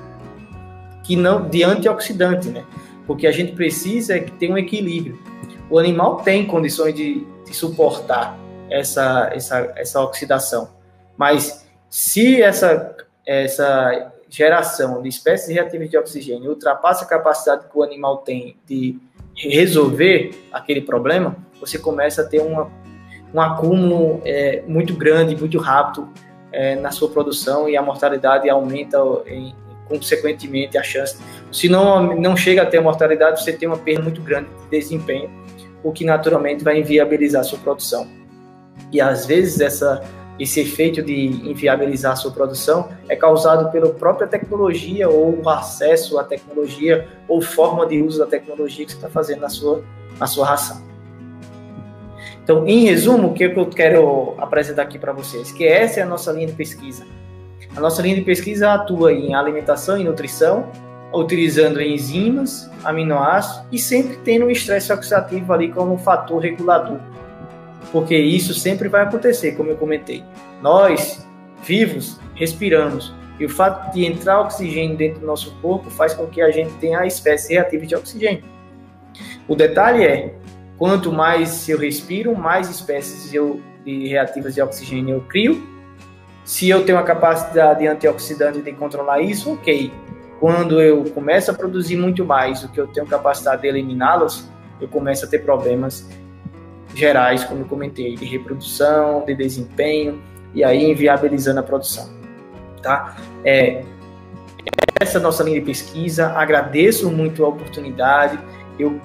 que 1.02 1.16
não, 1.16 1.48
de 1.48 1.62
antioxidante, 1.62 2.48
né? 2.48 2.64
Porque 3.06 3.26
a 3.26 3.32
gente 3.32 3.52
precisa 3.52 4.16
é 4.16 4.20
que 4.20 4.32
tenha 4.32 4.52
um 4.52 4.58
equilíbrio. 4.58 5.18
O 5.70 5.78
animal 5.78 6.16
tem 6.16 6.46
condições 6.46 6.94
de, 6.94 7.26
de 7.44 7.54
suportar 7.54 8.36
essa, 8.68 9.30
essa, 9.32 9.72
essa 9.76 10.00
oxidação, 10.00 10.70
mas 11.16 11.66
se 11.88 12.42
essa, 12.42 12.96
essa 13.24 14.12
geração 14.28 15.00
de 15.02 15.08
espécies 15.08 15.48
reativas 15.48 15.88
de 15.88 15.96
oxigênio 15.96 16.50
ultrapassa 16.50 17.04
a 17.04 17.08
capacidade 17.08 17.66
que 17.70 17.78
o 17.78 17.82
animal 17.82 18.18
tem 18.18 18.56
de 18.66 18.98
resolver 19.36 20.30
aquele 20.52 20.80
problema, 20.80 21.36
você 21.60 21.78
começa 21.78 22.22
a 22.22 22.24
ter 22.24 22.40
uma, 22.40 22.70
um 23.32 23.40
acúmulo 23.40 24.20
é, 24.24 24.62
muito 24.66 24.94
grande, 24.94 25.36
muito 25.36 25.58
rápido 25.58 26.08
é, 26.52 26.74
na 26.76 26.90
sua 26.90 27.08
produção 27.08 27.68
e 27.68 27.76
a 27.76 27.82
mortalidade 27.82 28.48
aumenta 28.48 28.98
em, 29.26 29.54
consequentemente 29.88 30.78
a 30.78 30.82
chance. 30.82 31.18
Se 31.52 31.68
não, 31.68 32.14
não 32.16 32.36
chega 32.36 32.62
a 32.62 32.66
ter 32.66 32.80
mortalidade, 32.80 33.42
você 33.42 33.52
tem 33.52 33.68
uma 33.68 33.78
perda 33.78 34.02
muito 34.02 34.20
grande 34.22 34.48
de 34.48 34.70
desempenho, 34.70 35.30
o 35.82 35.92
que 35.92 36.04
naturalmente 36.04 36.64
vai 36.64 36.80
inviabilizar 36.80 37.42
a 37.42 37.44
sua 37.44 37.58
produção. 37.58 38.08
E 38.92 39.00
às 39.00 39.26
vezes 39.26 39.60
essa 39.60 40.02
esse 40.38 40.60
efeito 40.60 41.02
de 41.02 41.26
inviabilizar 41.50 42.12
a 42.12 42.16
sua 42.16 42.30
produção 42.30 42.90
é 43.08 43.16
causado 43.16 43.70
pela 43.70 43.88
própria 43.90 44.26
tecnologia 44.26 45.08
ou 45.08 45.42
o 45.42 45.48
acesso 45.48 46.18
à 46.18 46.24
tecnologia 46.24 47.08
ou 47.26 47.40
forma 47.40 47.86
de 47.86 48.02
uso 48.02 48.18
da 48.18 48.26
tecnologia 48.26 48.84
que 48.84 48.92
você 48.92 48.98
está 48.98 49.08
fazendo 49.08 49.40
na 49.40 49.48
sua, 49.48 49.82
na 50.18 50.26
sua 50.26 50.46
ração. 50.46 50.84
Então, 52.42 52.66
em 52.66 52.84
resumo, 52.84 53.28
o 53.28 53.34
que 53.34 53.44
eu 53.44 53.66
quero 53.66 54.34
apresentar 54.38 54.82
aqui 54.82 54.98
para 54.98 55.12
vocês? 55.12 55.50
Que 55.50 55.66
essa 55.66 56.00
é 56.00 56.02
a 56.02 56.06
nossa 56.06 56.30
linha 56.30 56.46
de 56.46 56.52
pesquisa. 56.52 57.04
A 57.74 57.80
nossa 57.80 58.00
linha 58.00 58.14
de 58.14 58.22
pesquisa 58.22 58.72
atua 58.72 59.12
em 59.12 59.34
alimentação 59.34 59.98
e 59.98 60.04
nutrição, 60.04 60.70
utilizando 61.12 61.80
enzimas, 61.80 62.70
aminoácidos 62.84 63.66
e 63.72 63.78
sempre 63.78 64.16
tendo 64.18 64.46
o 64.46 64.50
estresse 64.50 64.92
oxidativo 64.92 65.52
ali 65.52 65.72
como 65.72 65.98
fator 65.98 66.40
regulador. 66.40 67.00
Porque 67.96 68.14
isso 68.14 68.52
sempre 68.52 68.90
vai 68.90 69.04
acontecer, 69.04 69.52
como 69.52 69.70
eu 69.70 69.76
comentei. 69.78 70.22
Nós, 70.60 71.26
vivos, 71.64 72.20
respiramos. 72.34 73.14
E 73.40 73.46
o 73.46 73.48
fato 73.48 73.90
de 73.94 74.04
entrar 74.04 74.42
oxigênio 74.42 74.98
dentro 74.98 75.20
do 75.20 75.26
nosso 75.26 75.50
corpo 75.62 75.88
faz 75.88 76.12
com 76.12 76.26
que 76.26 76.42
a 76.42 76.50
gente 76.50 76.74
tenha 76.74 76.98
a 76.98 77.06
espécie 77.06 77.54
reativa 77.54 77.86
de 77.86 77.94
oxigênio. 77.96 78.44
O 79.48 79.56
detalhe 79.56 80.04
é, 80.04 80.34
quanto 80.76 81.10
mais 81.10 81.66
eu 81.70 81.78
respiro, 81.78 82.36
mais 82.36 82.68
espécies 82.68 83.32
eu, 83.32 83.62
de 83.82 84.08
reativas 84.08 84.54
de 84.54 84.60
oxigênio 84.60 85.14
eu 85.14 85.20
crio. 85.22 85.66
Se 86.44 86.68
eu 86.68 86.84
tenho 86.84 86.98
a 86.98 87.02
capacidade 87.02 87.86
antioxidante 87.86 88.60
de 88.60 88.72
controlar 88.72 89.22
isso, 89.22 89.54
ok. 89.54 89.90
Quando 90.38 90.82
eu 90.82 91.02
começo 91.14 91.50
a 91.50 91.54
produzir 91.54 91.96
muito 91.96 92.26
mais 92.26 92.60
do 92.60 92.68
que 92.68 92.78
eu 92.78 92.88
tenho 92.88 93.06
capacidade 93.06 93.62
de 93.62 93.68
eliminá-los, 93.68 94.50
eu 94.82 94.86
começo 94.86 95.24
a 95.24 95.28
ter 95.28 95.38
problemas 95.38 96.06
gerais, 96.98 97.44
como 97.44 97.60
eu 97.60 97.66
comentei, 97.66 98.14
de 98.14 98.24
reprodução, 98.24 99.24
de 99.24 99.34
desempenho, 99.34 100.20
e 100.54 100.64
aí 100.64 100.90
inviabilizando 100.90 101.60
a 101.60 101.62
produção. 101.62 102.08
Tá? 102.82 103.16
É, 103.44 103.84
essa 105.00 105.20
nossa 105.20 105.42
linha 105.42 105.60
de 105.60 105.66
pesquisa, 105.66 106.28
agradeço 106.28 107.10
muito 107.10 107.44
a 107.44 107.48
oportunidade, 107.48 108.38
eu, 108.78 109.00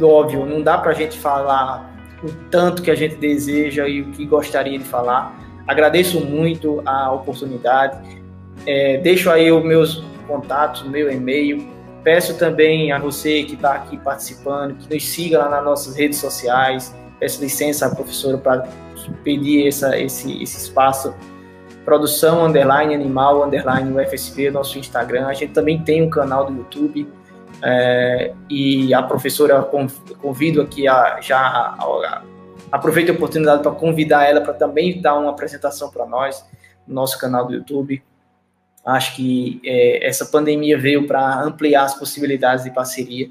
óbvio, 0.00 0.46
não 0.46 0.62
dá 0.62 0.78
para 0.78 0.92
a 0.92 0.94
gente 0.94 1.18
falar 1.18 1.92
o 2.22 2.32
tanto 2.50 2.82
que 2.82 2.90
a 2.90 2.94
gente 2.94 3.16
deseja 3.16 3.86
e 3.88 4.02
o 4.02 4.10
que 4.10 4.24
gostaria 4.24 4.78
de 4.78 4.84
falar, 4.84 5.38
agradeço 5.66 6.20
muito 6.20 6.82
a 6.86 7.12
oportunidade, 7.12 8.22
é, 8.66 8.98
deixo 8.98 9.30
aí 9.30 9.50
os 9.50 9.64
meus 9.64 10.04
contatos, 10.26 10.82
meu 10.82 11.10
e-mail. 11.10 11.66
Peço 12.04 12.38
também 12.38 12.92
a 12.92 12.98
você 12.98 13.42
que 13.42 13.54
está 13.54 13.72
aqui 13.74 13.96
participando, 13.96 14.76
que 14.76 14.94
nos 14.94 15.04
siga 15.08 15.38
lá 15.38 15.48
nas 15.48 15.64
nossas 15.64 15.96
redes 15.96 16.18
sociais. 16.18 16.94
Peço 17.18 17.40
licença 17.40 17.88
professora 17.94 18.38
para 18.38 18.68
pedir 19.24 19.66
essa, 19.66 19.98
esse, 19.98 20.42
esse 20.42 20.58
espaço. 20.58 21.14
Produção 21.84 22.44
underline 22.44 22.94
animal 22.94 23.44
underline 23.44 23.92
UFSP, 23.92 24.50
nosso 24.50 24.78
Instagram. 24.78 25.26
A 25.26 25.34
gente 25.34 25.52
também 25.52 25.82
tem 25.82 26.02
um 26.02 26.10
canal 26.10 26.46
do 26.46 26.56
YouTube. 26.56 27.08
É, 27.62 28.32
e 28.48 28.94
a 28.94 29.02
professora 29.02 29.68
convido 30.20 30.62
aqui 30.62 30.86
a 30.86 31.20
já 31.20 31.38
a, 31.38 31.76
a, 31.80 32.22
aproveito 32.70 33.10
a 33.10 33.12
oportunidade 33.12 33.62
para 33.62 33.72
convidar 33.72 34.28
ela 34.28 34.40
para 34.40 34.52
também 34.52 35.00
dar 35.00 35.18
uma 35.18 35.30
apresentação 35.30 35.90
para 35.90 36.06
nós 36.06 36.44
no 36.86 36.94
nosso 36.94 37.18
canal 37.18 37.46
do 37.46 37.54
YouTube. 37.54 38.02
Acho 38.84 39.16
que 39.16 39.60
é, 39.64 40.06
essa 40.06 40.26
pandemia 40.26 40.78
veio 40.78 41.06
para 41.06 41.42
ampliar 41.42 41.84
as 41.84 41.98
possibilidades 41.98 42.64
de 42.64 42.70
parceria 42.70 43.28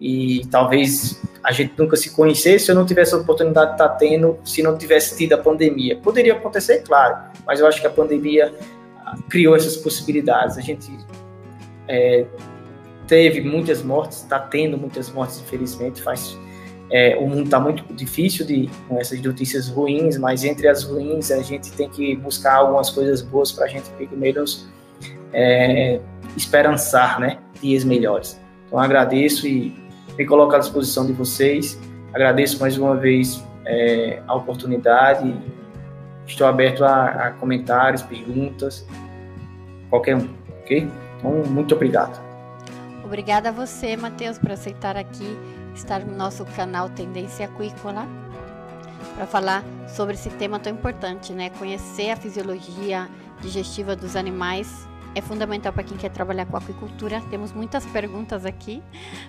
e 0.00 0.46
talvez 0.50 1.20
a 1.48 1.52
gente 1.52 1.72
nunca 1.78 1.96
se 1.96 2.10
conhecesse 2.10 2.66
se 2.66 2.70
eu 2.70 2.74
não 2.74 2.84
tivesse 2.84 3.14
a 3.14 3.16
oportunidade 3.16 3.68
de 3.68 3.72
estar 3.72 3.88
tendo, 3.96 4.38
se 4.44 4.62
não 4.62 4.76
tivesse 4.76 5.16
tido 5.16 5.32
a 5.32 5.38
pandemia. 5.38 5.96
Poderia 5.96 6.34
acontecer, 6.34 6.82
claro, 6.82 7.16
mas 7.46 7.58
eu 7.58 7.66
acho 7.66 7.80
que 7.80 7.86
a 7.86 7.90
pandemia 7.90 8.52
criou 9.30 9.56
essas 9.56 9.74
possibilidades. 9.74 10.58
A 10.58 10.60
gente 10.60 10.92
é, 11.88 12.26
teve 13.06 13.40
muitas 13.40 13.82
mortes, 13.82 14.18
está 14.18 14.38
tendo 14.38 14.76
muitas 14.76 15.08
mortes, 15.08 15.40
infelizmente, 15.40 16.02
faz 16.02 16.36
é, 16.90 17.16
o 17.16 17.26
mundo 17.26 17.44
está 17.44 17.58
muito 17.58 17.82
difícil 17.94 18.44
de, 18.44 18.68
com 18.86 19.00
essas 19.00 19.18
notícias 19.22 19.68
ruins, 19.68 20.18
mas 20.18 20.44
entre 20.44 20.68
as 20.68 20.84
ruins 20.84 21.30
a 21.30 21.42
gente 21.42 21.72
tem 21.72 21.88
que 21.88 22.14
buscar 22.16 22.56
algumas 22.56 22.90
coisas 22.90 23.22
boas 23.22 23.52
para 23.52 23.64
a 23.64 23.68
gente 23.68 23.88
pelo 23.90 24.16
menos 24.16 24.66
é, 25.32 25.98
esperançar 26.36 27.18
né, 27.18 27.38
dias 27.60 27.84
melhores. 27.84 28.38
Então 28.66 28.78
agradeço 28.78 29.46
e 29.46 29.87
me 30.18 30.26
coloco 30.26 30.54
à 30.54 30.58
disposição 30.58 31.06
de 31.06 31.12
vocês. 31.12 31.78
Agradeço 32.12 32.58
mais 32.60 32.76
uma 32.76 32.96
vez 32.96 33.42
é, 33.64 34.20
a 34.26 34.34
oportunidade. 34.34 35.32
Estou 36.26 36.46
aberto 36.46 36.84
a, 36.84 37.06
a, 37.06 37.30
comentários, 37.30 38.02
perguntas, 38.02 38.84
qualquer 39.88 40.16
um, 40.16 40.28
ok? 40.60 40.90
Então, 41.18 41.32
muito 41.46 41.74
obrigado. 41.74 42.20
Obrigada 43.04 43.48
a 43.48 43.52
você, 43.52 43.96
Matheus, 43.96 44.38
por 44.38 44.50
aceitar 44.50 44.96
aqui 44.96 45.38
estar 45.74 46.00
no 46.00 46.14
nosso 46.16 46.44
canal 46.44 46.90
Tendência 46.90 47.46
Aquícola 47.46 48.06
para 49.14 49.26
falar 49.26 49.64
sobre 49.86 50.14
esse 50.14 50.28
tema 50.30 50.58
tão 50.58 50.72
importante, 50.72 51.32
né? 51.32 51.50
Conhecer 51.50 52.10
a 52.10 52.16
fisiologia 52.16 53.08
digestiva 53.40 53.94
dos 53.94 54.16
animais 54.16 54.88
é 55.14 55.20
fundamental 55.20 55.72
para 55.72 55.82
quem 55.82 55.96
quer 55.96 56.10
trabalhar 56.10 56.46
com 56.46 56.56
aquicultura. 56.56 57.20
Temos 57.30 57.52
muitas 57.52 57.84
perguntas 57.86 58.44
aqui, 58.44 58.82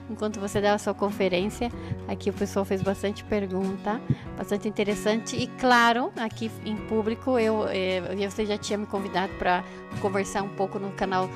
enquanto 0.10 0.40
você 0.40 0.62
dá 0.62 0.74
a 0.74 0.78
sua 0.78 0.94
conferência. 0.94 1.72
Aqui 2.08 2.30
o 2.30 2.34
pessoal 2.34 2.66
fez 2.66 2.82
bastante 2.82 3.24
pergunta, 3.24 4.00
bastante 4.38 4.68
interessante. 4.68 5.36
E 5.36 5.48
claro, 5.48 6.12
aqui 6.18 6.52
em 6.66 6.76
público, 6.76 7.40
eu, 7.40 7.64
eu 7.64 8.20
eh, 8.20 8.30
você 8.30 8.46
já 8.46 8.58
tinha 8.58 8.78
me 8.78 8.86
convidado 8.86 9.34
para 9.34 9.64
conversar 10.02 10.44
um 10.44 10.50
pouco 10.50 10.80
no 10.80 10.92
canal 10.92 11.30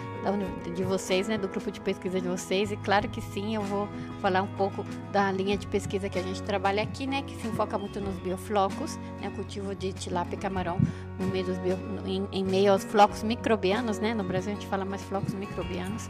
de 0.74 0.84
vocês, 0.84 1.28
né, 1.28 1.38
do 1.38 1.47
grupo 1.47 1.71
de 1.71 1.80
pesquisa 1.82 2.19
de 2.19 2.28
vocês. 2.28 2.71
E 2.71 2.78
claro 2.78 3.07
que 3.09 3.21
sim, 3.21 3.55
eu 3.55 3.61
vou 3.61 3.88
falar 4.21 4.41
um 4.41 4.47
pouco 4.47 4.86
da 5.11 5.32
linha 5.32 5.57
de 5.57 5.67
pesquisa 5.67 6.09
que 6.09 6.17
a 6.17 6.21
gente 6.21 6.41
trabalha 6.43 6.82
aqui, 6.84 7.05
né, 7.05 7.24
que 7.26 7.36
se 7.36 7.47
enfoca 7.47 7.78
muito 7.78 7.99
nos 7.99 8.15
bioflocos, 8.15 8.97
né, 9.21 9.32
cultivo 9.36 9.76
de 9.76 9.91
tilápia 9.93 10.36
e 10.36 10.39
camarão 10.39 10.80
no 11.19 11.28
meio 11.28 11.45
dos 11.45 11.57
bio, 11.57 11.78
em, 12.05 12.28
em 12.32 12.43
meio 12.43 12.71
aos 12.71 12.84
flocos 12.84 13.24
microbianos, 13.24 13.99
né, 13.99 14.13
no 14.13 14.24
Brasil 14.24 14.51
a 14.51 14.55
gente 14.55 14.67
fala 14.67 14.86
mais 14.86 15.01
flocos 15.03 15.34
microbianos. 15.34 16.09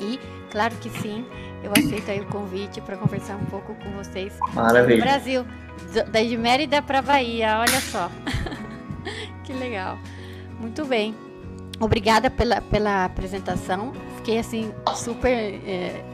E, 0.00 0.18
claro 0.50 0.74
que 0.76 0.90
sim, 0.90 1.24
eu 1.62 1.70
aceito 1.72 2.10
aí 2.10 2.20
o 2.20 2.26
convite 2.26 2.80
para 2.80 2.96
conversar 2.96 3.36
um 3.36 3.44
pouco 3.46 3.74
com 3.74 3.90
vocês. 3.92 4.32
Maravilha. 4.52 4.96
No 4.96 5.02
Brasil, 5.02 5.46
da 6.10 6.38
Mérida 6.38 6.82
para 6.82 7.00
Bahia, 7.00 7.58
olha 7.58 7.80
só. 7.80 8.10
que 9.44 9.52
legal. 9.52 9.98
Muito 10.60 10.84
bem. 10.84 11.31
Obrigada 11.80 12.30
pela, 12.30 12.60
pela 12.60 13.04
apresentação. 13.04 13.92
Fiquei 14.16 14.38
assim 14.38 14.72
super 14.94 15.28
é, 15.28 16.04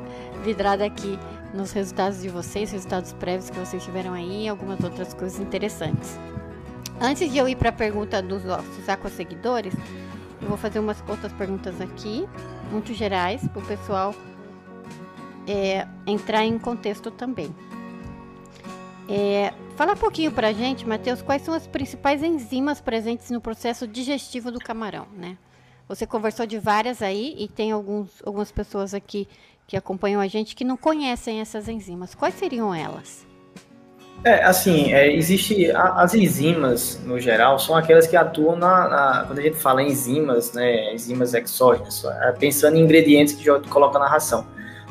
vidrada 0.43 0.85
aqui 0.85 1.19
nos 1.53 1.73
resultados 1.73 2.23
de 2.23 2.29
vocês, 2.29 2.73
resultados 2.73 3.13
prévios 3.13 3.51
que 3.51 3.59
vocês 3.59 3.85
tiveram 3.85 4.13
aí 4.13 4.49
algumas 4.49 4.83
outras 4.83 5.13
coisas 5.15 5.39
interessantes. 5.41 6.19
Antes 7.01 7.31
de 7.31 7.39
eu 7.39 7.49
ir 7.49 7.57
para 7.57 7.69
a 7.69 7.73
pergunta 7.73 8.21
dos 8.21 8.45
nossos 8.45 9.13
seguidores, 9.13 9.73
eu 10.43 10.49
vou 10.49 10.57
fazer 10.57 10.79
umas 10.79 11.03
outras 11.09 11.33
perguntas 11.33 11.81
aqui, 11.81 12.29
muito 12.71 12.93
gerais, 12.93 13.47
para 13.49 13.63
o 13.63 13.67
pessoal 13.67 14.15
é, 15.47 15.87
entrar 16.07 16.45
em 16.45 16.59
contexto 16.59 17.11
também. 17.11 17.55
É, 19.09 19.55
fala 19.77 19.95
um 19.95 19.97
pouquinho 19.97 20.31
para 20.31 20.49
a 20.49 20.53
gente, 20.53 20.87
Matheus, 20.87 21.23
quais 21.23 21.43
são 21.43 21.55
as 21.55 21.67
principais 21.67 22.23
enzimas 22.23 22.81
presentes 22.81 23.31
no 23.31 23.41
processo 23.41 23.87
digestivo 23.87 24.53
do 24.53 24.59
camarão, 24.59 25.07
né? 25.17 25.39
Você 25.89 26.07
conversou 26.07 26.47
de 26.47 26.59
várias 26.59 27.01
aí 27.01 27.35
e 27.39 27.49
tem 27.49 27.73
alguns, 27.73 28.11
algumas 28.25 28.53
pessoas 28.53 28.93
aqui 28.93 29.27
que 29.67 29.77
acompanham 29.77 30.21
a 30.21 30.27
gente 30.27 30.55
que 30.55 30.65
não 30.65 30.77
conhecem 30.77 31.41
essas 31.41 31.67
enzimas. 31.67 32.15
Quais 32.15 32.35
seriam 32.35 32.75
elas? 32.75 33.27
É, 34.25 34.45
assim, 34.45 34.93
é, 34.93 35.11
existe 35.15 35.71
a, 35.71 36.03
as 36.03 36.15
enzimas, 36.15 37.01
no 37.07 37.21
geral, 37.21 37.59
são 37.59 37.77
aquelas 37.77 38.07
que 38.07 38.17
atuam 38.17 38.57
na, 38.57 38.89
na, 38.89 39.25
quando 39.27 39.39
a 39.39 39.43
gente 39.43 39.57
fala 39.57 39.83
em 39.83 39.89
enzimas, 39.89 40.53
né, 40.53 40.93
enzimas 40.93 41.35
exógenas, 41.35 42.05
é, 42.05 42.33
pensando 42.33 42.77
em 42.77 42.81
ingredientes 42.81 43.35
que 43.35 43.45
já 43.45 43.61
coloca 43.61 43.99
na 43.99 44.09
ração. 44.09 44.45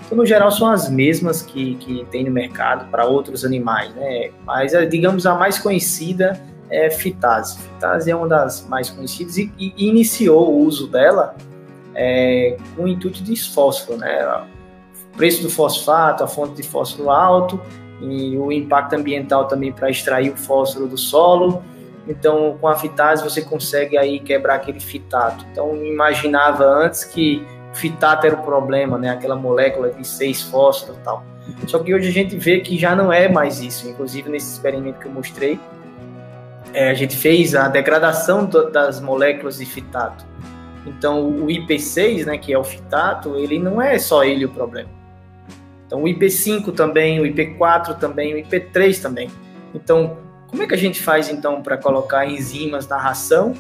Então, 0.06 0.18
no 0.18 0.26
geral, 0.26 0.50
são 0.50 0.70
as 0.70 0.90
mesmas 0.90 1.42
que, 1.42 1.76
que 1.76 2.06
tem 2.06 2.24
no 2.24 2.32
mercado 2.32 2.90
para 2.90 3.06
outros 3.06 3.44
animais, 3.44 3.94
né, 3.96 4.32
mas, 4.46 4.74
é, 4.74 4.86
digamos, 4.86 5.26
a 5.26 5.36
mais 5.36 5.60
conhecida 5.60 6.42
é 6.70 6.90
fitase. 6.90 7.58
Fitase 7.60 8.12
é 8.12 8.16
uma 8.16 8.28
das 8.28 8.66
mais 8.68 8.90
conhecidas 8.90 9.38
e, 9.38 9.52
e 9.58 9.88
iniciou 9.88 10.52
o 10.52 10.60
uso 10.66 10.88
dela 10.88 11.36
é, 11.96 12.58
com 12.76 12.84
o 12.84 12.88
intuito 12.88 13.24
de 13.24 13.36
fósforo, 13.50 13.98
né, 13.98 14.26
o 15.14 15.18
preço 15.18 15.42
do 15.42 15.50
fosfato, 15.50 16.24
a 16.24 16.28
fonte 16.28 16.56
de 16.56 16.64
fósforo 16.64 17.10
alto, 17.10 17.60
e 18.02 18.38
o 18.38 18.52
impacto 18.52 18.94
ambiental 18.94 19.48
também 19.48 19.72
para 19.72 19.90
extrair 19.90 20.32
o 20.32 20.38
fósforo 20.38 20.88
do 20.88 20.98
solo. 20.98 21.64
Então, 22.08 22.58
com 22.62 22.68
a 22.68 22.76
fitase 22.76 23.24
você 23.24 23.42
consegue 23.42 23.98
aí 23.98 24.20
quebrar 24.20 24.56
aquele 24.56 24.80
fitato. 24.80 25.44
Então, 25.52 25.76
imaginava 25.84 26.64
antes 26.64 27.04
que 27.04 27.46
fitato 27.74 28.28
era 28.28 28.36
o 28.36 28.44
problema, 28.44 28.98
né? 28.98 29.10
Aquela 29.10 29.36
molécula 29.36 29.90
de 29.90 30.08
seis 30.08 30.42
fósforos 30.44 30.98
e 30.98 31.04
tal. 31.04 31.24
Só 31.66 31.80
que 31.80 31.94
hoje 31.94 32.08
a 32.08 32.12
gente 32.12 32.38
vê 32.38 32.60
que 32.60 32.78
já 32.78 32.96
não 32.96 33.12
é 33.12 33.28
mais 33.28 33.60
isso. 33.60 33.90
Inclusive, 33.90 34.30
nesse 34.30 34.54
experimento 34.54 35.00
que 35.00 35.08
eu 35.08 35.12
mostrei, 35.12 35.60
é, 36.78 36.92
a 36.92 36.94
gente 36.94 37.18
fez 37.18 37.56
a 37.56 37.68
degradação 37.68 38.46
do, 38.46 38.70
das 38.70 39.02
moléculas 39.02 39.58
de 39.58 39.66
fitato. 39.66 40.24
Então, 40.86 41.28
o 41.28 41.48
IP6, 41.48 42.24
né, 42.26 42.38
que 42.38 42.54
é 42.54 42.58
o 42.58 42.64
fitato, 42.64 43.36
ele 43.36 43.58
não 43.58 43.82
é 43.82 43.98
só 43.98 44.24
ele 44.24 44.46
o 44.46 44.50
problema. 44.50 44.92
Então, 45.88 46.04
o 46.04 46.06
IP5 46.06 46.72
também, 46.76 47.20
o 47.20 47.24
IP4 47.24 47.98
também, 47.98 48.36
o 48.36 48.38
IP3 48.38 49.02
também. 49.02 49.28
Então, 49.74 50.18
como 50.46 50.62
é 50.62 50.68
que 50.68 50.76
a 50.76 50.78
gente 50.78 51.02
faz 51.02 51.30
então 51.30 51.64
para 51.64 51.78
colocar 51.78 52.28
enzimas 52.28 52.88
na 52.88 52.98
ração 52.98 53.56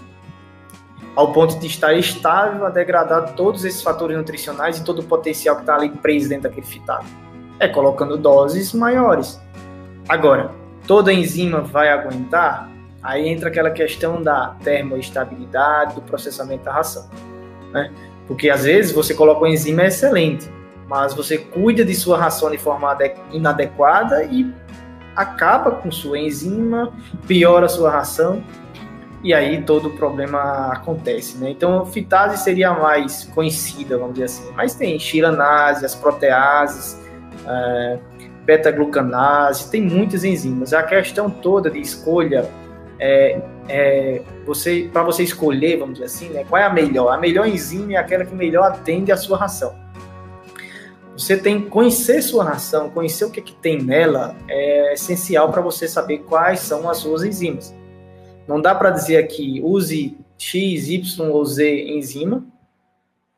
ao 1.15 1.33
ponto 1.33 1.57
de 1.57 1.65
estar 1.65 1.93
estável 1.93 2.67
a 2.67 2.69
degradar 2.69 3.33
todos 3.33 3.65
esses 3.65 3.81
fatores 3.81 4.15
nutricionais 4.15 4.77
e 4.77 4.83
todo 4.83 4.99
o 4.99 5.03
potencial 5.03 5.55
que 5.55 5.63
está 5.63 5.73
ali 5.73 5.89
preso 5.89 6.29
dentro 6.29 6.49
daquele 6.49 6.67
fitado? 6.67 7.07
É 7.59 7.67
colocando 7.67 8.15
doses 8.15 8.73
maiores. 8.73 9.41
Agora, 10.07 10.51
toda 10.85 11.11
enzima 11.11 11.61
vai 11.61 11.89
aguentar? 11.89 12.76
Aí 13.01 13.27
entra 13.27 13.49
aquela 13.49 13.69
questão 13.69 14.21
da 14.21 14.55
termoestabilidade, 14.63 15.95
do 15.95 16.01
processamento 16.01 16.65
da 16.65 16.73
ração. 16.73 17.09
Né? 17.71 17.91
Porque 18.27 18.49
às 18.49 18.63
vezes 18.63 18.91
você 18.91 19.13
coloca 19.13 19.41
uma 19.41 19.49
enzima 19.49 19.83
excelente, 19.83 20.49
mas 20.87 21.13
você 21.13 21.37
cuida 21.37 21.85
de 21.85 21.95
sua 21.95 22.17
ração 22.17 22.49
de 22.49 22.57
forma 22.57 22.97
inadequada 23.31 24.23
e 24.23 24.51
acaba 25.15 25.71
com 25.71 25.91
sua 25.91 26.19
enzima, 26.19 26.93
piora 27.27 27.67
sua 27.67 27.89
ração 27.89 28.43
e 29.23 29.33
aí 29.33 29.61
todo 29.63 29.89
o 29.89 29.97
problema 29.97 30.71
acontece, 30.71 31.37
né? 31.37 31.49
Então, 31.49 31.85
fitase 31.85 32.43
seria 32.43 32.71
mais 32.71 33.23
conhecida, 33.33 33.97
vamos 33.97 34.13
dizer 34.13 34.25
assim. 34.25 34.51
Mas 34.55 34.75
tem 34.75 34.97
xilanase, 34.99 35.85
as 35.85 35.95
proteases, 35.95 37.01
é, 37.45 37.99
beta-glucanase, 38.45 39.71
tem 39.71 39.81
muitas 39.81 40.23
enzimas. 40.23 40.71
A 40.71 40.83
questão 40.83 41.29
toda 41.29 41.69
de 41.69 41.79
escolha 41.79 42.49
é, 42.99 43.41
é 43.67 44.21
você 44.45 44.89
para 44.91 45.03
você 45.03 45.23
escolher, 45.23 45.77
vamos 45.77 45.95
dizer 45.95 46.05
assim, 46.05 46.29
né, 46.29 46.45
qual 46.47 46.61
é 46.61 46.65
a 46.65 46.69
melhor? 46.69 47.09
A 47.09 47.17
melhor 47.17 47.47
enzima 47.47 47.93
é 47.93 47.97
aquela 47.97 48.25
que 48.25 48.33
melhor 48.33 48.63
atende 48.63 49.11
à 49.11 49.17
sua 49.17 49.37
ração. 49.37 49.75
Você 51.17 51.35
tem 51.35 51.61
que 51.61 51.69
conhecer 51.69 52.21
sua 52.21 52.43
ração, 52.43 52.91
conhecer 52.91 53.25
o 53.25 53.31
que, 53.31 53.41
que 53.41 53.53
tem 53.53 53.81
nela, 53.81 54.35
é 54.47 54.93
essencial 54.93 55.51
para 55.51 55.61
você 55.61 55.87
saber 55.87 56.19
quais 56.19 56.59
são 56.59 56.87
as 56.87 56.97
suas 56.97 57.23
enzimas. 57.23 57.73
Não 58.47 58.61
dá 58.61 58.75
para 58.75 58.91
dizer 58.91 59.17
aqui 59.17 59.59
use 59.63 60.15
X, 60.37 60.87
Y 60.89 61.29
ou 61.31 61.43
Z 61.43 61.87
enzima 61.89 62.45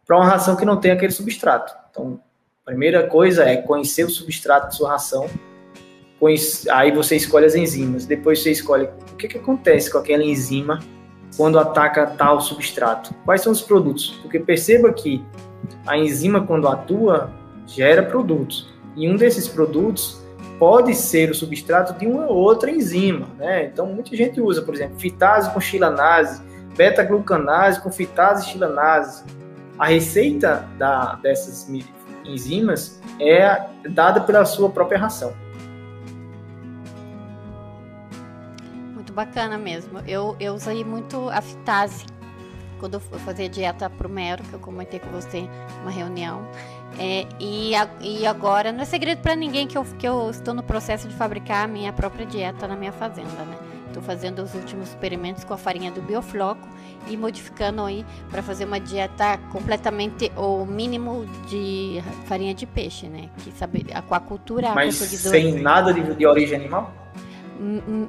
para 0.05 0.17
uma 0.17 0.25
ração 0.25 0.55
que 0.55 0.65
não 0.65 0.77
tem 0.77 0.91
aquele 0.91 1.11
substrato. 1.11 1.73
Então, 1.89 2.19
a 2.63 2.71
primeira 2.71 3.07
coisa 3.07 3.43
é 3.43 3.57
conhecer 3.57 4.03
o 4.03 4.09
substrato 4.09 4.67
da 4.67 4.71
sua 4.71 4.89
ração. 4.89 5.29
Aí 6.71 6.91
você 6.91 7.15
escolhe 7.15 7.45
as 7.45 7.55
enzimas. 7.55 8.05
Depois 8.05 8.41
você 8.41 8.51
escolhe 8.51 8.89
o 9.11 9.15
que, 9.15 9.27
que 9.27 9.37
acontece 9.37 9.91
com 9.91 9.97
aquela 9.97 10.23
enzima 10.23 10.79
quando 11.37 11.57
ataca 11.59 12.05
tal 12.05 12.41
substrato. 12.41 13.13
Quais 13.23 13.41
são 13.41 13.51
os 13.51 13.61
produtos? 13.61 14.19
Porque 14.21 14.39
perceba 14.39 14.91
que 14.91 15.23
a 15.85 15.97
enzima, 15.97 16.45
quando 16.45 16.67
atua, 16.67 17.31
gera 17.65 18.03
produtos. 18.03 18.67
E 18.95 19.07
um 19.09 19.15
desses 19.15 19.47
produtos 19.47 20.21
pode 20.57 20.93
ser 20.93 21.31
o 21.31 21.35
substrato 21.35 21.97
de 21.97 22.05
uma 22.05 22.27
outra 22.27 22.69
enzima, 22.69 23.27
né? 23.37 23.65
Então, 23.65 23.85
muita 23.85 24.15
gente 24.15 24.41
usa, 24.41 24.61
por 24.61 24.75
exemplo, 24.75 24.99
fitase 24.99 25.49
com 25.53 25.61
xilanase, 25.61 26.41
beta-glucanase 26.75 27.81
com 27.81 27.89
fitase 27.91 28.45
e 28.45 28.51
xilanase. 28.51 29.23
A 29.77 29.85
receita 29.85 30.67
da, 30.77 31.15
dessas 31.15 31.69
enzimas 32.25 32.99
é 33.21 33.63
dada 33.89 34.19
pela 34.19 34.43
sua 34.43 34.69
própria 34.69 34.99
ração. 34.99 35.33
Bacana 39.19 39.57
mesmo. 39.57 39.99
Eu, 40.07 40.35
eu 40.39 40.53
usei 40.53 40.83
muito 40.85 41.29
a 41.29 41.41
fitase 41.41 42.05
quando 42.79 42.93
eu 42.93 42.99
fazia 43.19 43.49
dieta 43.49 43.89
para 43.89 44.07
o 44.07 44.09
mero, 44.09 44.41
que 44.43 44.53
eu 44.53 44.59
comentei 44.59 44.97
com 44.97 45.09
você 45.09 45.41
numa 45.79 45.91
reunião. 45.91 46.47
É, 46.97 47.27
e, 47.37 47.75
a, 47.75 47.89
e 47.99 48.25
agora, 48.25 48.71
não 48.71 48.81
é 48.81 48.85
segredo 48.85 49.21
para 49.21 49.35
ninguém 49.35 49.67
que 49.67 49.77
eu, 49.77 49.83
que 49.83 50.07
eu 50.07 50.29
estou 50.29 50.53
no 50.53 50.63
processo 50.63 51.05
de 51.07 51.13
fabricar 51.13 51.65
a 51.65 51.67
minha 51.67 51.91
própria 51.91 52.25
dieta 52.25 52.65
na 52.65 52.77
minha 52.77 52.93
fazenda, 52.93 53.43
né? 53.43 53.57
Estou 53.87 54.01
fazendo 54.01 54.41
os 54.41 54.53
últimos 54.53 54.89
experimentos 54.89 55.43
com 55.43 55.53
a 55.53 55.57
farinha 55.57 55.91
do 55.91 56.01
biofloco 56.01 56.65
e 57.07 57.17
modificando 57.17 57.83
aí 57.83 58.05
para 58.29 58.41
fazer 58.41 58.63
uma 58.65 58.79
dieta 58.79 59.37
completamente 59.51 60.31
o 60.37 60.63
mínimo 60.65 61.25
de 61.47 62.01
farinha 62.25 62.53
de 62.53 62.65
peixe, 62.65 63.07
né? 63.07 63.29
Que 63.39 63.51
sabe, 63.51 63.85
a 63.93 63.99
aquacultura. 63.99 64.73
Mas 64.73 64.95
sem 64.95 65.59
nada 65.59 65.93
de, 65.93 66.15
de 66.15 66.25
origem 66.25 66.55
animal? 66.55 66.93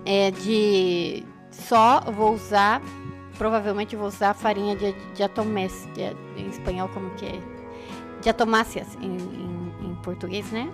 É 0.04 0.30
de 0.30 1.24
só 1.50 2.00
vou 2.00 2.34
usar, 2.34 2.80
provavelmente 3.36 3.96
vou 3.96 4.06
usar 4.06 4.34
farinha 4.34 4.76
de, 4.76 4.92
de 5.14 5.22
atomés, 5.22 5.88
de, 5.94 6.02
em 6.40 6.48
espanhol 6.48 6.88
como 6.88 7.10
que 7.10 7.26
é 7.26 7.40
diatomáceas 8.22 8.96
em, 9.00 9.16
em, 9.16 9.90
em 9.90 9.94
português, 10.02 10.50
né? 10.52 10.70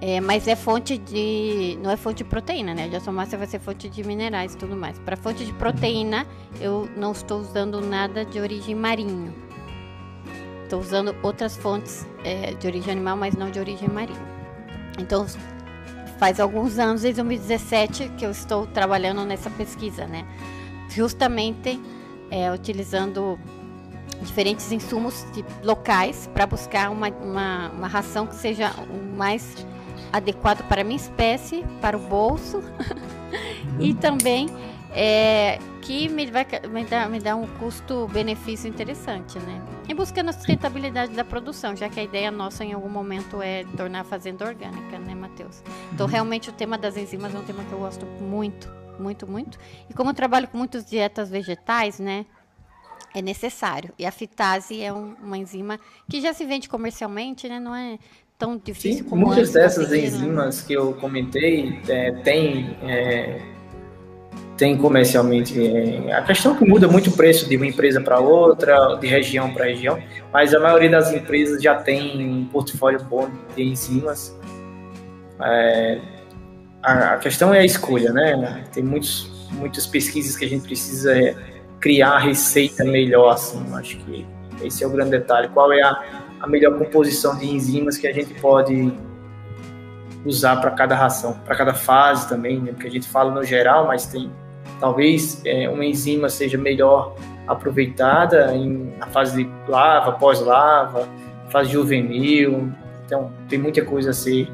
É, 0.00 0.20
mas 0.20 0.46
é 0.46 0.54
fonte 0.54 0.98
de. 0.98 1.78
Não 1.82 1.90
é 1.90 1.96
fonte 1.96 2.18
de 2.18 2.24
proteína, 2.24 2.74
né? 2.74 2.84
A 2.84 2.88
diatomácea 2.88 3.38
vai 3.38 3.46
ser 3.46 3.58
fonte 3.58 3.88
de 3.88 4.04
minerais 4.04 4.54
e 4.54 4.56
tudo 4.58 4.76
mais. 4.76 4.98
Para 4.98 5.16
fonte 5.16 5.44
de 5.44 5.52
proteína, 5.54 6.26
eu 6.60 6.88
não 6.96 7.12
estou 7.12 7.40
usando 7.40 7.80
nada 7.80 8.24
de 8.24 8.38
origem 8.38 8.74
marinho. 8.74 9.34
Estou 10.64 10.80
usando 10.80 11.16
outras 11.22 11.56
fontes 11.56 12.06
é, 12.24 12.52
de 12.54 12.66
origem 12.66 12.92
animal, 12.92 13.16
mas 13.16 13.34
não 13.34 13.50
de 13.50 13.58
origem 13.58 13.88
marinho. 13.88 14.20
Então, 14.98 15.24
faz 16.18 16.40
alguns 16.40 16.78
anos, 16.78 17.02
desde 17.02 17.22
2017, 17.22 18.10
que 18.16 18.24
eu 18.24 18.30
estou 18.30 18.66
trabalhando 18.66 19.24
nessa 19.24 19.50
pesquisa, 19.50 20.06
né? 20.06 20.26
Justamente 20.88 21.80
é, 22.30 22.50
utilizando 22.52 23.38
diferentes 24.22 24.72
insumos 24.72 25.26
locais 25.62 26.28
para 26.32 26.46
buscar 26.46 26.90
uma, 26.90 27.08
uma, 27.08 27.68
uma, 27.70 27.86
ração 27.86 28.26
que 28.26 28.34
seja 28.34 28.72
o 28.88 29.16
mais 29.16 29.66
adequado 30.12 30.66
para 30.66 30.80
a 30.80 30.84
minha 30.84 30.96
espécie, 30.96 31.64
para 31.80 31.96
o 31.96 32.00
bolso 32.00 32.62
e 33.78 33.92
também 33.92 34.48
é, 34.98 35.58
que 35.82 36.08
me, 36.08 36.24
vai, 36.30 36.46
me, 36.70 36.84
dá, 36.86 37.06
me 37.06 37.20
dá 37.20 37.36
um 37.36 37.46
custo-benefício 37.58 38.66
interessante, 38.66 39.38
né? 39.40 39.62
E 39.86 39.92
buscando 39.92 40.30
a 40.30 40.32
sustentabilidade 40.32 41.12
da 41.12 41.22
produção, 41.22 41.76
já 41.76 41.86
que 41.90 42.00
a 42.00 42.02
ideia 42.02 42.30
nossa 42.30 42.64
em 42.64 42.72
algum 42.72 42.88
momento 42.88 43.42
é 43.42 43.64
tornar 43.76 44.00
a 44.00 44.04
fazenda 44.04 44.46
orgânica, 44.46 44.98
né, 44.98 45.14
Matheus? 45.14 45.62
Então, 45.92 46.06
uhum. 46.06 46.12
realmente, 46.12 46.48
o 46.48 46.52
tema 46.52 46.78
das 46.78 46.96
enzimas 46.96 47.34
é 47.34 47.38
um 47.38 47.44
tema 47.44 47.62
que 47.64 47.72
eu 47.72 47.78
gosto 47.78 48.06
muito, 48.06 48.72
muito, 48.98 49.26
muito. 49.26 49.58
E 49.90 49.92
como 49.92 50.10
eu 50.10 50.14
trabalho 50.14 50.48
com 50.48 50.56
muitas 50.56 50.86
dietas 50.86 51.28
vegetais, 51.28 52.00
né? 52.00 52.24
é 53.14 53.22
necessário. 53.22 53.94
E 53.98 54.04
a 54.04 54.10
fitase 54.10 54.82
é 54.82 54.92
um, 54.92 55.14
uma 55.22 55.38
enzima 55.38 55.80
que 56.08 56.20
já 56.20 56.34
se 56.34 56.44
vende 56.44 56.68
comercialmente, 56.68 57.48
né? 57.48 57.58
Não 57.58 57.74
é 57.74 57.98
tão 58.36 58.58
difícil 58.58 59.04
Sim, 59.04 59.08
como 59.08 59.26
muitas 59.26 59.52
dessas 59.52 59.90
né? 59.90 59.98
enzimas 59.98 60.60
que 60.60 60.74
eu 60.74 60.92
comentei 60.94 61.80
é, 61.88 62.12
tem 62.22 62.76
é, 62.82 63.55
tem 64.56 64.76
comercialmente 64.76 65.54
é, 65.66 66.12
a 66.12 66.22
questão 66.22 66.54
é 66.54 66.58
que 66.58 66.64
muda 66.64 66.88
muito 66.88 67.10
o 67.10 67.12
preço 67.12 67.48
de 67.48 67.56
uma 67.56 67.66
empresa 67.66 68.00
para 68.00 68.18
outra 68.18 68.96
de 68.96 69.06
região 69.06 69.52
para 69.52 69.66
região 69.66 69.98
mas 70.32 70.54
a 70.54 70.60
maioria 70.60 70.90
das 70.90 71.12
empresas 71.12 71.62
já 71.62 71.74
tem 71.74 72.26
um 72.26 72.46
portfólio 72.46 73.02
bom 73.04 73.28
de 73.54 73.62
enzimas 73.62 74.34
é, 75.42 76.00
a, 76.82 77.14
a, 77.14 77.16
questão 77.18 77.52
é 77.52 77.60
a 77.60 77.64
escolha 77.64 78.12
né 78.12 78.64
tem 78.72 78.82
muitos 78.82 79.36
muitas 79.52 79.86
pesquisas 79.86 80.36
que 80.36 80.44
a 80.44 80.48
gente 80.48 80.66
precisa 80.66 81.12
criar 81.80 82.12
a 82.12 82.18
receita 82.18 82.84
melhor, 82.84 83.30
assim. 83.30 83.62
Acho 83.74 83.96
que 83.98 84.26
esse 84.62 84.82
é 84.82 84.86
o 84.86 84.90
grande 84.90 85.10
detalhe. 85.10 85.48
Qual 85.48 85.72
é 85.72 85.82
a, 85.82 86.04
a 86.40 86.46
melhor 86.46 86.78
composição 86.78 87.36
de 87.36 87.46
enzimas 87.46 87.96
que 87.96 88.06
a 88.06 88.12
gente 88.12 88.34
pode 88.40 88.92
usar 90.24 90.56
para 90.56 90.72
cada 90.72 90.96
ração, 90.96 91.34
para 91.44 91.54
cada 91.54 91.74
fase 91.74 92.28
também, 92.28 92.60
né? 92.60 92.72
Porque 92.72 92.88
a 92.88 92.90
gente 92.90 93.06
fala 93.06 93.32
no 93.32 93.44
geral, 93.44 93.86
mas 93.86 94.06
tem 94.06 94.30
talvez 94.80 95.40
é, 95.44 95.68
uma 95.68 95.84
enzima 95.84 96.28
seja 96.28 96.58
melhor 96.58 97.14
aproveitada 97.46 98.54
em, 98.54 98.92
na 98.98 99.06
fase 99.06 99.44
de 99.44 99.50
lava, 99.70 100.12
pós-lava, 100.12 101.08
fase 101.50 101.70
juvenil. 101.70 102.72
Então, 103.04 103.32
tem 103.48 103.58
muita 103.58 103.84
coisa 103.84 104.10
a 104.10 104.12
ser, 104.12 104.48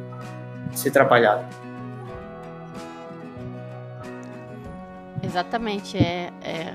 a 0.70 0.76
ser 0.76 0.90
trabalhada. 0.90 1.46
Exatamente, 5.22 5.96
é, 5.96 6.30
é 6.42 6.74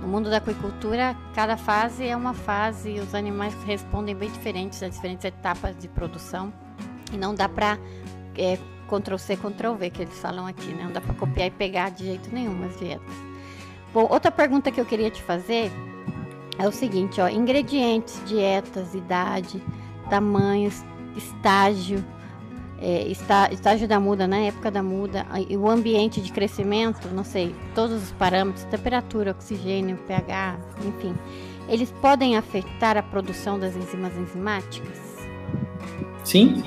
no 0.00 0.06
mundo 0.06 0.30
da 0.30 0.36
aquicultura, 0.36 1.16
cada 1.34 1.56
fase 1.56 2.06
é 2.06 2.16
uma 2.16 2.32
fase 2.32 2.92
e 2.92 3.00
os 3.00 3.14
animais 3.14 3.52
respondem 3.64 4.14
bem 4.14 4.30
diferentes 4.30 4.80
às 4.82 4.94
diferentes 4.94 5.24
etapas 5.24 5.76
de 5.76 5.88
produção. 5.88 6.52
E 7.12 7.16
não 7.16 7.34
dá 7.34 7.48
para 7.48 7.78
é, 8.36 8.56
Ctrl-C, 8.88 9.36
Ctrl-V, 9.36 9.90
que 9.90 10.02
eles 10.02 10.18
falam 10.18 10.46
aqui, 10.46 10.68
né? 10.68 10.84
Não 10.84 10.92
dá 10.92 11.00
para 11.00 11.14
copiar 11.14 11.48
e 11.48 11.50
pegar 11.50 11.90
de 11.90 12.06
jeito 12.06 12.28
nenhum 12.32 12.64
as 12.64 12.78
dietas. 12.78 13.14
Bom, 13.92 14.06
outra 14.10 14.30
pergunta 14.30 14.70
que 14.70 14.80
eu 14.80 14.84
queria 14.84 15.10
te 15.10 15.22
fazer 15.22 15.70
é 16.58 16.66
o 16.66 16.72
seguinte, 16.72 17.20
ó. 17.20 17.28
Ingredientes, 17.28 18.20
dietas, 18.26 18.94
idade, 18.94 19.62
tamanhos, 20.10 20.82
estágio, 21.16 22.04
é, 22.80 23.08
está, 23.08 23.50
estágio 23.52 23.88
da 23.88 23.98
muda, 23.98 24.26
né? 24.26 24.46
época 24.46 24.70
da 24.70 24.82
muda, 24.82 25.26
e 25.48 25.56
o 25.56 25.68
ambiente 25.68 26.20
de 26.20 26.32
crescimento, 26.32 27.08
não 27.08 27.24
sei, 27.24 27.54
todos 27.74 28.02
os 28.02 28.12
parâmetros, 28.12 28.64
temperatura, 28.64 29.32
oxigênio, 29.32 29.96
pH, 30.06 30.58
enfim, 30.86 31.14
eles 31.68 31.90
podem 32.00 32.36
afetar 32.36 32.96
a 32.96 33.02
produção 33.02 33.58
das 33.58 33.76
enzimas 33.76 34.16
enzimáticas? 34.16 35.18
Sim. 36.24 36.62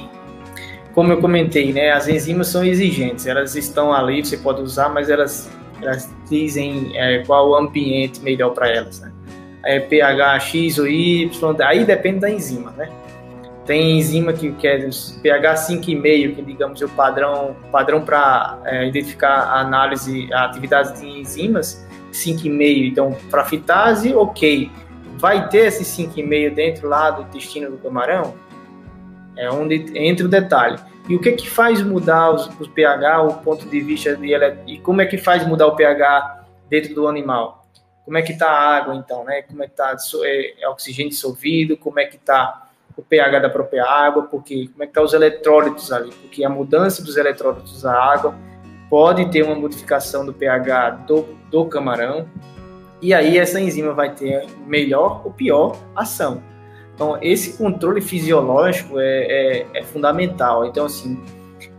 Como 0.94 1.12
eu 1.12 1.22
comentei, 1.22 1.72
né, 1.72 1.92
as 1.92 2.08
enzimas 2.08 2.48
são 2.48 2.64
exigentes, 2.64 3.26
elas 3.26 3.56
estão 3.56 3.94
ali, 3.94 4.24
você 4.24 4.38
pode 4.38 4.62
usar, 4.62 4.90
mas 4.90 5.10
elas 5.10 5.50
elas 5.82 6.14
dizem 6.30 6.92
é, 6.96 7.24
qual 7.26 7.50
o 7.50 7.56
ambiente 7.56 8.22
melhor 8.22 8.52
para 8.52 8.70
elas, 8.70 9.00
né? 9.00 9.12
É 9.64 9.80
pH 9.80 10.40
X 10.40 10.78
ou 10.78 10.88
Y, 10.88 11.56
aí 11.64 11.84
depende 11.86 12.20
da 12.20 12.30
enzima, 12.30 12.72
né? 12.72 12.90
Tem 13.66 14.00
enzima 14.00 14.34
que, 14.34 14.52
que 14.54 14.68
é 14.68 14.90
pH 15.22 15.56
5,5, 15.56 16.36
que 16.36 16.42
digamos 16.42 16.82
é 16.82 16.86
o 16.86 16.90
padrão, 16.90 17.56
padrão 17.72 18.02
para 18.02 18.60
é, 18.66 18.88
identificar 18.88 19.30
a 19.30 19.62
análise, 19.62 20.32
a 20.34 20.46
atividade 20.46 21.00
de 21.00 21.08
enzimas, 21.08 21.86
5,5. 22.12 22.88
Então, 22.92 23.16
para 23.30 23.46
fitase, 23.46 24.14
ok. 24.16 24.70
Vai 25.18 25.48
ter 25.50 25.68
esse 25.68 25.84
5,5 25.84 26.54
dentro 26.54 26.90
lá 26.90 27.12
do 27.12 27.22
intestino 27.22 27.70
do 27.70 27.78
camarão? 27.78 28.34
É 29.38 29.50
onde 29.50 29.98
entra 29.98 30.26
o 30.26 30.30
detalhe. 30.30 30.78
E 31.08 31.16
o 31.16 31.20
que 31.20 31.32
que 31.34 31.50
faz 31.50 31.82
mudar 31.82 32.32
os, 32.32 32.48
os 32.60 32.68
pH, 32.68 33.22
o 33.22 33.34
ponto 33.38 33.68
de 33.68 33.82
vista 33.82 34.16
de 34.16 34.32
e 34.68 34.80
como 34.80 35.02
é 35.02 35.06
que 35.06 35.18
faz 35.18 35.46
mudar 35.46 35.68
o 35.68 35.76
pH 35.76 36.46
dentro 36.70 36.94
do 36.94 37.08
animal? 37.08 37.66
Como 38.06 38.18
é 38.18 38.22
que 38.22 38.34
está 38.34 38.50
a 38.50 38.78
água 38.78 38.96
então, 38.96 39.24
né? 39.24 39.42
Como 39.44 39.64
é 39.64 39.68
que 39.68 39.74
está 39.74 39.96
é, 40.24 40.64
é 40.64 40.70
oxigênio 40.70 41.10
dissolvido? 41.10 41.78
Como 41.78 42.00
é 42.00 42.06
que 42.06 42.18
está 42.18 42.68
o 42.96 43.02
pH 43.02 43.40
da 43.40 43.50
própria 43.50 43.86
água? 43.86 44.24
Porque 44.24 44.68
como 44.68 44.84
é 44.84 44.88
que 44.88 44.94
tá 44.94 45.02
os 45.02 45.14
eletrólitos 45.14 45.92
ali? 45.92 46.12
Porque 46.22 46.44
a 46.44 46.50
mudança 46.50 47.04
dos 47.04 47.18
eletrólitos 47.18 47.82
da 47.82 47.94
água 47.94 48.36
pode 48.90 49.30
ter 49.32 49.44
uma 49.44 49.56
modificação 49.56 50.26
do 50.26 50.34
pH 50.34 50.90
do, 51.08 51.24
do 51.50 51.66
camarão 51.66 52.28
e 53.02 53.14
aí 53.14 53.38
essa 53.38 53.60
enzima 53.60 53.94
vai 53.94 54.14
ter 54.14 54.46
melhor 54.68 55.22
ou 55.26 55.32
pior 55.32 55.76
ação. 55.96 56.44
Então, 57.02 57.18
esse 57.20 57.58
controle 57.58 58.00
fisiológico 58.00 59.00
é, 59.00 59.06
é, 59.24 59.66
é 59.74 59.84
fundamental. 59.84 60.68
Então, 60.68 60.86
assim, 60.86 61.18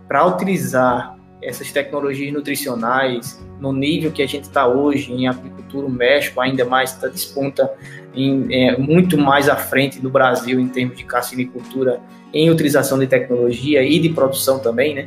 para 0.08 0.26
utilizar 0.26 1.16
essas 1.40 1.70
tecnologias 1.70 2.32
nutricionais 2.32 3.40
no 3.60 3.72
nível 3.72 4.10
que 4.10 4.20
a 4.20 4.26
gente 4.26 4.42
está 4.42 4.66
hoje 4.66 5.12
em 5.12 5.28
agricultura, 5.28 5.86
o 5.86 5.90
México 5.90 6.40
ainda 6.40 6.64
mais 6.64 6.90
está 6.90 7.06
desponta 7.06 7.72
em, 8.12 8.48
é, 8.50 8.76
muito 8.76 9.16
mais 9.16 9.48
à 9.48 9.54
frente 9.54 10.00
do 10.00 10.10
Brasil 10.10 10.58
em 10.58 10.66
termos 10.66 10.96
de 10.96 11.04
carcinicultura 11.04 12.00
em 12.34 12.50
utilização 12.50 12.98
de 12.98 13.06
tecnologia 13.06 13.80
e 13.80 14.00
de 14.00 14.08
produção 14.08 14.58
também, 14.58 14.92
né? 14.92 15.06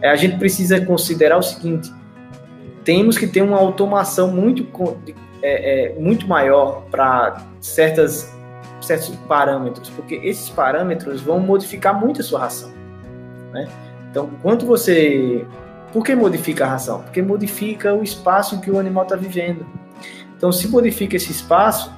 É, 0.00 0.08
a 0.08 0.16
gente 0.16 0.38
precisa 0.38 0.80
considerar 0.80 1.36
o 1.36 1.42
seguinte: 1.42 1.92
temos 2.82 3.18
que 3.18 3.26
ter 3.26 3.42
uma 3.42 3.58
automação 3.58 4.32
muito, 4.32 4.66
é, 5.42 5.92
é, 5.92 6.00
muito 6.00 6.26
maior 6.26 6.86
para 6.90 7.46
certas 7.60 8.39
certos 8.80 9.14
parâmetros, 9.28 9.90
porque 9.90 10.16
esses 10.22 10.48
parâmetros 10.48 11.20
vão 11.20 11.40
modificar 11.40 11.98
muito 11.98 12.20
a 12.20 12.24
sua 12.24 12.40
ração. 12.40 12.70
Né? 13.52 13.68
Então, 14.10 14.30
quanto 14.42 14.66
você. 14.66 15.46
Por 15.92 16.04
que 16.04 16.14
modifica 16.14 16.64
a 16.64 16.68
ração? 16.68 17.02
Porque 17.02 17.20
modifica 17.20 17.94
o 17.94 18.02
espaço 18.02 18.54
em 18.54 18.60
que 18.60 18.70
o 18.70 18.78
animal 18.78 19.04
está 19.04 19.16
vivendo. 19.16 19.66
Então, 20.36 20.52
se 20.52 20.68
modifica 20.68 21.16
esse 21.16 21.32
espaço, 21.32 21.92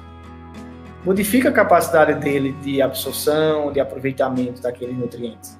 modifica 1.05 1.49
a 1.49 1.51
capacidade 1.51 2.13
dele 2.15 2.55
de 2.63 2.81
absorção, 2.81 3.71
de 3.71 3.79
aproveitamento 3.79 4.61
daqueles 4.61 4.97
nutrientes. 4.97 5.57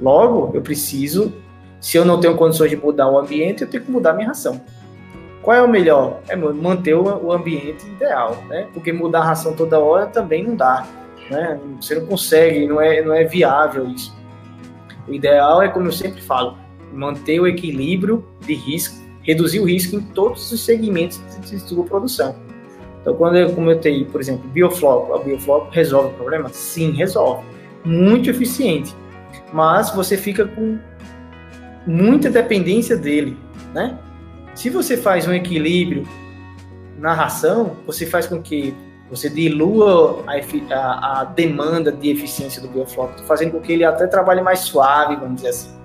Logo, 0.00 0.50
eu 0.54 0.60
preciso, 0.60 1.32
se 1.80 1.96
eu 1.96 2.04
não 2.04 2.20
tenho 2.20 2.36
condições 2.36 2.70
de 2.70 2.76
mudar 2.76 3.08
o 3.10 3.18
ambiente, 3.18 3.62
eu 3.62 3.70
tenho 3.70 3.84
que 3.84 3.90
mudar 3.90 4.10
a 4.10 4.14
minha 4.14 4.28
ração. 4.28 4.60
Qual 5.48 5.56
é 5.56 5.62
o 5.62 5.66
melhor? 5.66 6.20
É 6.28 6.36
manter 6.36 6.92
o 6.92 7.32
ambiente 7.32 7.86
ideal, 7.86 8.36
né? 8.50 8.68
Porque 8.74 8.92
mudar 8.92 9.20
a 9.20 9.24
ração 9.28 9.54
toda 9.54 9.80
hora 9.80 10.06
também 10.06 10.44
não 10.44 10.54
dá, 10.54 10.86
né? 11.30 11.58
Você 11.80 11.94
não 11.94 12.04
consegue, 12.04 12.66
não 12.66 12.78
é, 12.78 13.00
não 13.00 13.14
é 13.14 13.24
viável 13.24 13.88
isso. 13.88 14.14
O 15.08 15.14
ideal 15.14 15.62
é, 15.62 15.68
como 15.68 15.86
eu 15.86 15.92
sempre 15.92 16.20
falo, 16.20 16.58
manter 16.92 17.40
o 17.40 17.46
equilíbrio 17.46 18.26
de 18.40 18.52
risco, 18.52 19.02
reduzir 19.22 19.60
o 19.60 19.64
risco 19.64 19.96
em 19.96 20.02
todos 20.02 20.52
os 20.52 20.62
segmentos 20.62 21.18
de 21.40 21.58
sua 21.60 21.82
produção. 21.82 22.36
Então, 23.00 23.14
quando 23.14 23.38
eu 23.38 23.50
comentei, 23.54 24.04
por 24.04 24.20
exemplo, 24.20 24.46
biofloco, 24.50 25.14
a 25.14 25.18
biofloco 25.18 25.70
resolve 25.70 26.10
o 26.10 26.12
problema? 26.12 26.50
Sim, 26.50 26.90
resolve. 26.90 27.42
Muito 27.86 28.28
eficiente. 28.28 28.94
Mas 29.50 29.94
você 29.94 30.18
fica 30.18 30.46
com 30.46 30.78
muita 31.86 32.28
dependência 32.28 32.98
dele, 32.98 33.34
né? 33.72 33.98
Se 34.58 34.68
você 34.70 34.96
faz 34.96 35.24
um 35.28 35.32
equilíbrio 35.32 36.02
na 36.98 37.12
ração, 37.12 37.76
você 37.86 38.04
faz 38.04 38.26
com 38.26 38.42
que 38.42 38.74
você 39.08 39.30
dilua 39.30 40.24
a, 40.26 40.74
a, 40.74 41.20
a 41.20 41.24
demanda 41.24 41.92
de 41.92 42.10
eficiência 42.10 42.60
do 42.60 42.66
biofloco, 42.66 43.22
fazendo 43.22 43.52
com 43.52 43.60
que 43.60 43.72
ele 43.72 43.84
até 43.84 44.08
trabalhe 44.08 44.42
mais 44.42 44.58
suave, 44.58 45.14
vamos 45.14 45.36
dizer 45.36 45.50
assim. 45.50 45.78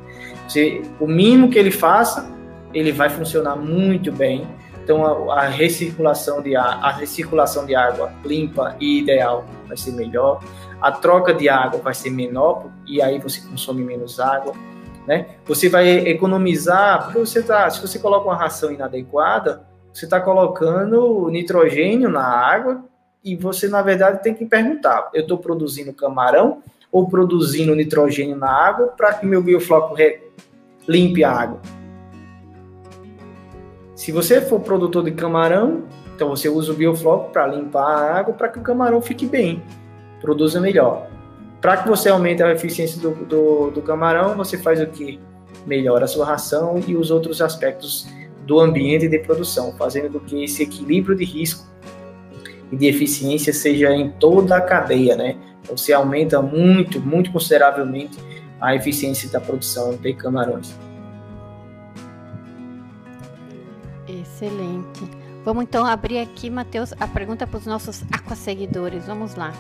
Você, 0.48 0.82
o 1.00 1.06
mínimo 1.06 1.52
que 1.52 1.60
ele 1.60 1.70
faça, 1.70 2.28
ele 2.74 2.92
vai 2.92 3.12
funcionar 3.12 3.56
muito 3.56 4.12
bem. 4.12 4.48
Então 4.84 5.30
a, 5.30 5.44
a 5.44 5.48
recirculação 5.50 6.42
de 6.42 6.56
a 6.56 6.90
recirculação 6.90 7.68
de 7.68 7.76
água 7.76 8.12
limpa 8.26 8.76
e 8.80 9.02
ideal 9.02 9.46
vai 9.68 9.78
ser 9.78 9.92
melhor. 9.92 10.44
A 10.82 10.92
troca 10.92 11.32
de 11.32 11.48
água 11.48 11.80
vai 11.80 11.94
ser 11.94 12.10
menor 12.10 12.72
e 12.88 13.04
aí 13.04 13.20
você 13.20 13.40
consome 13.40 13.84
menos 13.84 14.20
água 14.20 14.56
né? 15.08 15.28
Você 15.46 15.70
vai 15.70 15.90
economizar, 16.08 17.04
porque 17.04 17.20
você 17.20 17.42
tá, 17.42 17.70
se 17.70 17.82
você 17.82 18.00
coloca 18.00 18.28
uma 18.28 18.36
ração 18.36 18.72
inadequada, 18.72 19.66
você 19.94 20.06
está 20.06 20.20
colocando 20.20 21.30
nitrogênio 21.30 22.10
na 22.10 22.24
água 22.24 22.84
e 23.24 23.36
você, 23.36 23.68
na 23.68 23.82
verdade, 23.82 24.24
tem 24.24 24.34
que 24.34 24.46
perguntar: 24.46 25.10
eu 25.14 25.22
estou 25.22 25.38
produzindo 25.38 25.94
camarão 25.94 26.62
ou 26.92 27.08
produzindo 27.08 27.76
nitrogênio 27.76 28.36
na 28.36 28.50
água 28.50 28.88
para 28.88 29.14
que 29.14 29.26
meu 29.26 29.42
biofloco 29.42 29.96
limpe 30.88 31.24
a 31.24 31.32
água? 31.32 31.60
Se 33.96 34.12
você 34.12 34.42
for 34.42 34.60
produtor 34.60 35.04
de 35.04 35.12
camarão, 35.12 35.84
então 36.16 36.30
você 36.30 36.50
usa 36.50 36.74
o 36.74 36.76
biofloco 36.76 37.32
para 37.32 37.48
limpar 37.48 37.86
a 37.86 38.18
água 38.18 38.34
para 38.34 38.50
que 38.50 38.60
o 38.60 38.62
camarão 38.62 39.02
fique 39.02 39.26
bem, 39.26 39.64
produza 40.20 40.60
melhor. 40.60 41.13
Para 41.64 41.78
que 41.78 41.88
você 41.88 42.10
aumente 42.10 42.44
a 42.44 42.52
eficiência 42.52 43.00
do, 43.00 43.12
do, 43.24 43.72
do 43.72 43.82
camarão, 43.82 44.36
você 44.36 44.58
faz 44.58 44.82
o 44.82 44.86
que? 44.86 45.18
Melhora 45.66 46.04
a 46.04 46.08
sua 46.10 46.26
ração 46.26 46.78
e 46.86 46.94
os 46.94 47.10
outros 47.10 47.42
aspectos 47.42 48.06
do 48.46 48.60
ambiente 48.60 49.08
de 49.08 49.18
produção, 49.20 49.74
fazendo 49.78 50.20
com 50.20 50.20
que 50.20 50.44
esse 50.44 50.62
equilíbrio 50.62 51.16
de 51.16 51.24
risco 51.24 51.66
e 52.70 52.76
de 52.76 52.86
eficiência 52.86 53.54
seja 53.54 53.96
em 53.96 54.12
toda 54.12 54.58
a 54.58 54.62
cadeia, 54.62 55.16
né? 55.16 55.38
Então, 55.62 55.78
você 55.78 55.94
aumenta 55.94 56.42
muito, 56.42 57.00
muito 57.00 57.32
consideravelmente 57.32 58.18
a 58.60 58.76
eficiência 58.76 59.30
da 59.30 59.40
produção 59.40 59.96
de 59.96 60.14
camarões. 60.16 60.78
Excelente. 64.06 65.10
Vamos 65.46 65.64
então 65.64 65.86
abrir 65.86 66.20
aqui, 66.20 66.50
Matheus, 66.50 66.94
a 67.00 67.08
pergunta 67.08 67.48
para 67.48 67.58
os 67.58 67.66
nossos 67.66 68.04
aquaseguidores. 68.12 69.06
Vamos 69.06 69.36
lá. 69.36 69.54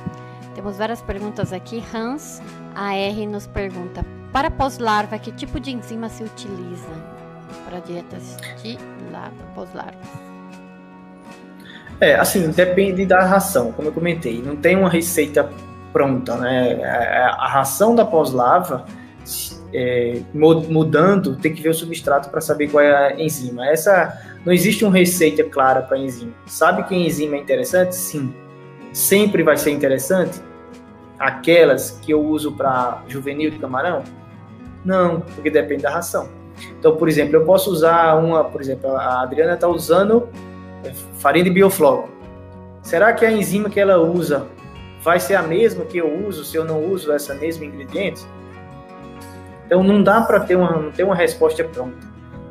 Temos 0.55 0.77
várias 0.77 1.01
perguntas 1.01 1.51
aqui. 1.51 1.83
Hans 1.93 2.41
AR 2.75 3.27
nos 3.27 3.47
pergunta: 3.47 4.05
para 4.31 4.49
pós-larva, 4.51 5.17
que 5.17 5.31
tipo 5.31 5.59
de 5.59 5.71
enzima 5.71 6.09
se 6.09 6.23
utiliza 6.23 6.89
para 7.65 7.79
dietas 7.79 8.37
de 8.61 8.77
pós-larva? 9.55 9.97
É, 11.99 12.15
assim, 12.15 12.49
depende 12.49 13.05
da 13.05 13.23
ração, 13.23 13.71
como 13.71 13.87
eu 13.87 13.93
comentei. 13.93 14.41
Não 14.41 14.55
tem 14.55 14.75
uma 14.75 14.89
receita 14.89 15.49
pronta, 15.91 16.35
né? 16.35 16.79
É, 16.81 17.23
a 17.23 17.47
ração 17.47 17.95
da 17.95 18.03
pós-larva, 18.03 18.85
é, 19.73 20.19
mudando, 20.33 21.35
tem 21.35 21.53
que 21.53 21.61
ver 21.61 21.69
o 21.69 21.73
substrato 21.73 22.29
para 22.29 22.41
saber 22.41 22.69
qual 22.69 22.83
é 22.83 23.13
a 23.13 23.21
enzima. 23.21 23.67
Essa 23.67 24.17
não 24.45 24.51
existe 24.51 24.83
uma 24.83 24.93
receita 24.93 25.43
clara 25.43 25.81
para 25.81 25.97
enzima. 25.97 26.33
Sabe 26.45 26.83
que 26.83 26.95
enzima 26.95 27.37
é 27.37 27.39
interessante? 27.39 27.95
Sim 27.95 28.42
sempre 28.93 29.43
vai 29.43 29.57
ser 29.57 29.71
interessante? 29.71 30.39
Aquelas 31.19 31.91
que 31.91 32.11
eu 32.11 32.21
uso 32.21 32.51
para 32.53 33.03
juvenil 33.07 33.49
de 33.51 33.59
camarão? 33.59 34.03
Não, 34.85 35.21
porque 35.21 35.49
depende 35.49 35.83
da 35.83 35.89
ração. 35.89 36.29
Então, 36.79 36.95
por 36.95 37.09
exemplo, 37.09 37.35
eu 37.35 37.45
posso 37.45 37.71
usar 37.71 38.15
uma, 38.15 38.43
por 38.43 38.61
exemplo, 38.61 38.95
a 38.95 39.23
Adriana 39.23 39.53
está 39.55 39.67
usando 39.67 40.29
é, 40.83 40.91
farinha 41.15 41.45
de 41.45 41.49
biofloco. 41.49 42.09
Será 42.81 43.13
que 43.13 43.25
a 43.25 43.31
enzima 43.31 43.69
que 43.69 43.79
ela 43.79 43.97
usa 43.97 44.47
vai 45.01 45.19
ser 45.19 45.35
a 45.35 45.41
mesma 45.41 45.85
que 45.85 45.97
eu 45.97 46.25
uso 46.27 46.43
se 46.45 46.55
eu 46.55 46.63
não 46.63 46.83
uso 46.83 47.11
essa 47.11 47.33
mesma 47.33 47.65
ingrediente? 47.65 48.21
Então 49.65 49.83
não 49.83 50.03
dá 50.03 50.21
para 50.21 50.41
ter 50.41 50.55
uma, 50.55 50.71
não 50.71 50.91
ter 50.91 51.03
uma 51.03 51.15
resposta 51.15 51.63
pronta. 51.63 51.97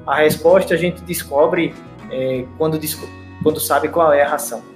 A 0.07 0.17
resposta 0.17 0.75
a 0.75 0.77
gente 0.77 1.03
descobre 1.03 1.75
é, 2.11 2.45
quando, 2.59 2.79
quando 3.43 3.61
sabe 3.61 3.89
qual 3.89 4.13
é 4.13 4.23
a 4.23 4.29
ração. 4.29 4.72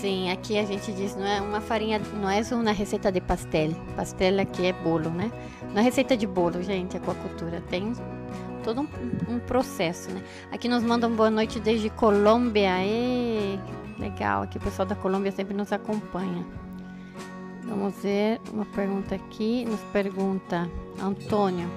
Sim, 0.00 0.30
aqui 0.30 0.58
a 0.58 0.64
gente 0.64 0.92
diz, 0.92 1.16
não 1.16 1.24
é 1.26 1.40
uma 1.40 1.58
farinha, 1.58 1.98
não 1.98 2.28
é 2.28 2.42
uma 2.52 2.70
receita 2.72 3.10
de 3.10 3.18
pastel. 3.18 3.70
Pastel 3.96 4.38
aqui 4.40 4.66
é 4.66 4.72
bolo, 4.74 5.08
né? 5.08 5.32
Não 5.72 5.78
é 5.78 5.82
receita 5.82 6.14
de 6.14 6.26
bolo, 6.26 6.62
gente, 6.62 6.98
aquacultura. 6.98 7.62
Tem 7.70 7.94
todo 8.62 8.82
um, 8.82 8.88
um 9.26 9.38
processo, 9.38 10.10
né? 10.10 10.22
Aqui 10.52 10.68
nos 10.68 10.82
mandam 10.82 11.10
boa 11.10 11.30
noite 11.30 11.58
desde 11.58 11.88
Colômbia. 11.88 12.84
E 12.84 13.58
legal, 13.98 14.42
aqui 14.42 14.58
o 14.58 14.60
pessoal 14.60 14.86
da 14.86 14.94
Colômbia 14.94 15.32
sempre 15.32 15.54
nos 15.54 15.72
acompanha. 15.72 16.44
Vamos 17.64 17.94
ver 18.02 18.38
uma 18.52 18.66
pergunta 18.66 19.14
aqui. 19.14 19.64
Nos 19.64 19.80
pergunta 19.94 20.70
Antônio. 21.02 21.70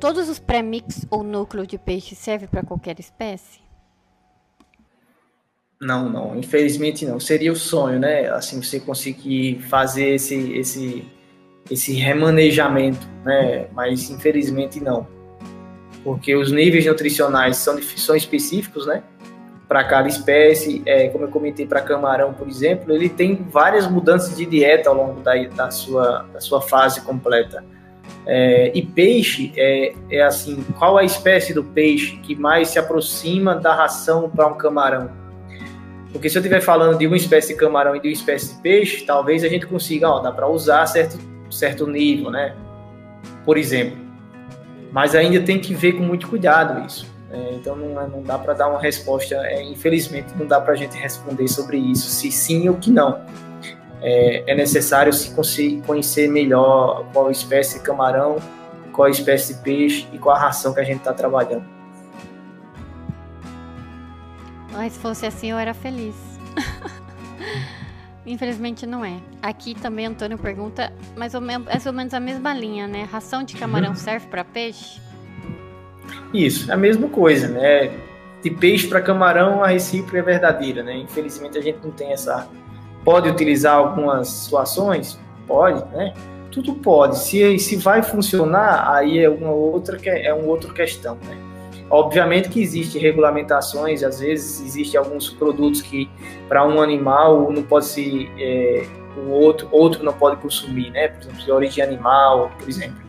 todos 0.00 0.30
os 0.30 0.38
pré-mix 0.38 1.06
ou 1.10 1.22
núcleo 1.22 1.66
de 1.66 1.76
peixe 1.76 2.14
servem 2.14 2.48
para 2.48 2.62
qualquer 2.62 2.98
espécie? 2.98 3.63
Não, 5.80 6.08
não, 6.08 6.36
infelizmente 6.36 7.04
não. 7.04 7.20
Seria 7.20 7.52
o 7.52 7.56
sonho, 7.56 7.98
né? 7.98 8.28
Assim, 8.30 8.62
você 8.62 8.80
conseguir 8.80 9.60
fazer 9.68 10.14
esse, 10.14 10.52
esse, 10.56 11.04
esse 11.70 11.92
remanejamento, 11.92 13.06
né? 13.24 13.66
Mas 13.72 14.10
infelizmente 14.10 14.80
não. 14.80 15.06
Porque 16.02 16.34
os 16.34 16.52
níveis 16.52 16.86
nutricionais 16.86 17.56
são, 17.56 17.80
são 17.82 18.14
específicos, 18.14 18.86
né? 18.86 19.02
Para 19.66 19.82
cada 19.84 20.06
espécie, 20.06 20.82
é, 20.84 21.08
como 21.08 21.24
eu 21.24 21.28
comentei 21.28 21.66
para 21.66 21.80
camarão, 21.80 22.34
por 22.34 22.46
exemplo, 22.46 22.92
ele 22.92 23.08
tem 23.08 23.34
várias 23.34 23.90
mudanças 23.90 24.36
de 24.36 24.44
dieta 24.44 24.90
ao 24.90 24.94
longo 24.94 25.20
da, 25.20 25.34
da, 25.48 25.70
sua, 25.70 26.26
da 26.32 26.40
sua 26.40 26.60
fase 26.60 27.00
completa. 27.00 27.64
É, 28.26 28.70
e 28.74 28.82
peixe 28.82 29.52
é, 29.56 29.94
é 30.10 30.22
assim: 30.22 30.62
qual 30.78 30.96
a 30.96 31.04
espécie 31.04 31.52
do 31.52 31.64
peixe 31.64 32.16
que 32.18 32.34
mais 32.34 32.68
se 32.68 32.78
aproxima 32.78 33.54
da 33.54 33.74
ração 33.74 34.30
para 34.30 34.46
um 34.46 34.54
camarão? 34.54 35.23
Porque 36.14 36.30
se 36.30 36.38
eu 36.38 36.40
estiver 36.40 36.60
falando 36.60 36.96
de 36.96 37.08
uma 37.08 37.16
espécie 37.16 37.48
de 37.48 37.58
camarão 37.58 37.96
e 37.96 38.00
de 38.00 38.06
uma 38.06 38.12
espécie 38.12 38.54
de 38.54 38.62
peixe, 38.62 39.04
talvez 39.04 39.42
a 39.42 39.48
gente 39.48 39.66
consiga, 39.66 40.08
ó, 40.08 40.20
dá 40.20 40.30
para 40.30 40.48
usar 40.48 40.86
certo, 40.86 41.18
certo 41.50 41.88
nível, 41.88 42.30
né? 42.30 42.54
Por 43.44 43.58
exemplo. 43.58 43.98
Mas 44.92 45.16
ainda 45.16 45.40
tem 45.40 45.58
que 45.58 45.74
ver 45.74 45.94
com 45.94 46.04
muito 46.04 46.28
cuidado 46.28 46.86
isso. 46.86 47.12
É, 47.32 47.54
então 47.54 47.74
não, 47.74 48.08
não 48.08 48.22
dá 48.22 48.38
para 48.38 48.54
dar 48.54 48.68
uma 48.68 48.80
resposta, 48.80 49.34
é, 49.34 49.60
infelizmente 49.60 50.28
não 50.38 50.46
dá 50.46 50.60
para 50.60 50.74
a 50.74 50.76
gente 50.76 50.96
responder 50.96 51.48
sobre 51.48 51.78
isso, 51.78 52.08
se 52.08 52.30
sim 52.30 52.68
ou 52.68 52.76
que 52.76 52.92
não. 52.92 53.20
É, 54.00 54.52
é 54.52 54.54
necessário 54.54 55.12
se 55.12 55.34
conhecer 55.84 56.28
melhor 56.28 57.06
qual 57.12 57.28
espécie 57.28 57.80
de 57.80 57.84
camarão, 57.84 58.36
qual 58.92 59.08
espécie 59.08 59.54
de 59.54 59.62
peixe 59.62 60.06
e 60.12 60.18
qual 60.18 60.36
a 60.36 60.38
ração 60.38 60.72
que 60.72 60.78
a 60.78 60.84
gente 60.84 60.98
está 60.98 61.12
trabalhando. 61.12 61.73
Ai, 64.74 64.90
se 64.90 64.98
fosse 64.98 65.24
assim 65.24 65.50
eu 65.50 65.58
era 65.58 65.72
feliz. 65.72 66.14
Infelizmente 68.26 68.86
não 68.86 69.04
é. 69.04 69.20
Aqui 69.42 69.74
também 69.74 70.06
Antônio 70.06 70.38
pergunta 70.38 70.92
mais 71.16 71.34
ou, 71.34 71.40
menos, 71.40 71.66
mais 71.66 71.86
ou 71.86 71.92
menos 71.92 72.14
a 72.14 72.20
mesma 72.20 72.54
linha, 72.54 72.86
né? 72.86 73.06
Ração 73.10 73.42
de 73.42 73.54
camarão 73.56 73.90
uhum. 73.90 73.94
serve 73.94 74.26
para 74.28 74.42
peixe? 74.42 75.00
Isso, 76.32 76.70
é 76.70 76.74
a 76.74 76.76
mesma 76.76 77.08
coisa, 77.08 77.48
né? 77.48 77.92
De 78.42 78.50
peixe 78.50 78.88
para 78.88 79.00
camarão 79.00 79.62
a 79.62 79.68
recíproca 79.68 80.18
é 80.18 80.22
verdadeira, 80.22 80.82
né? 80.82 80.96
Infelizmente 80.96 81.56
a 81.56 81.60
gente 81.60 81.78
não 81.84 81.90
tem 81.90 82.12
essa. 82.12 82.48
Pode 83.04 83.28
utilizar 83.28 83.76
algumas 83.76 84.28
situações? 84.28 85.18
Pode, 85.46 85.84
né? 85.94 86.14
Tudo 86.50 86.74
pode. 86.74 87.18
Se, 87.18 87.58
se 87.58 87.76
vai 87.76 88.02
funcionar, 88.02 88.90
aí 88.90 89.18
é 89.18 89.28
uma 89.28 89.50
outra 89.50 89.98
é 90.06 90.32
uma 90.32 90.46
outra 90.46 90.72
questão, 90.72 91.16
né? 91.26 91.53
Obviamente 91.90 92.48
que 92.48 92.62
existem 92.62 93.00
regulamentações, 93.00 94.02
às 94.02 94.18
vezes 94.20 94.60
existem 94.60 94.98
alguns 94.98 95.28
produtos 95.30 95.82
que 95.82 96.08
para 96.48 96.66
um 96.66 96.80
animal 96.80 97.52
não 97.52 97.62
pode 97.62 97.86
ser 97.86 98.30
é, 98.38 98.86
um 99.18 99.30
outro, 99.30 99.68
outro 99.70 100.02
não 100.02 100.12
pode 100.12 100.40
consumir, 100.40 100.90
né? 100.90 101.08
Por 101.08 101.22
exemplo, 101.22 101.44
de 101.44 101.52
origem 101.52 101.84
animal, 101.84 102.50
por 102.58 102.68
exemplo. 102.68 103.04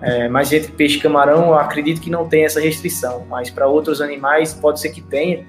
É, 0.00 0.28
mas 0.28 0.52
entre 0.52 0.72
peixe 0.72 0.98
e 0.98 1.00
camarão, 1.00 1.48
eu 1.48 1.54
acredito 1.54 2.00
que 2.00 2.10
não 2.10 2.28
tem 2.28 2.44
essa 2.44 2.60
restrição, 2.60 3.26
mas 3.28 3.50
para 3.50 3.66
outros 3.66 4.00
animais 4.00 4.54
pode 4.54 4.80
ser 4.80 4.90
que 4.90 5.00
tenha. 5.00 5.44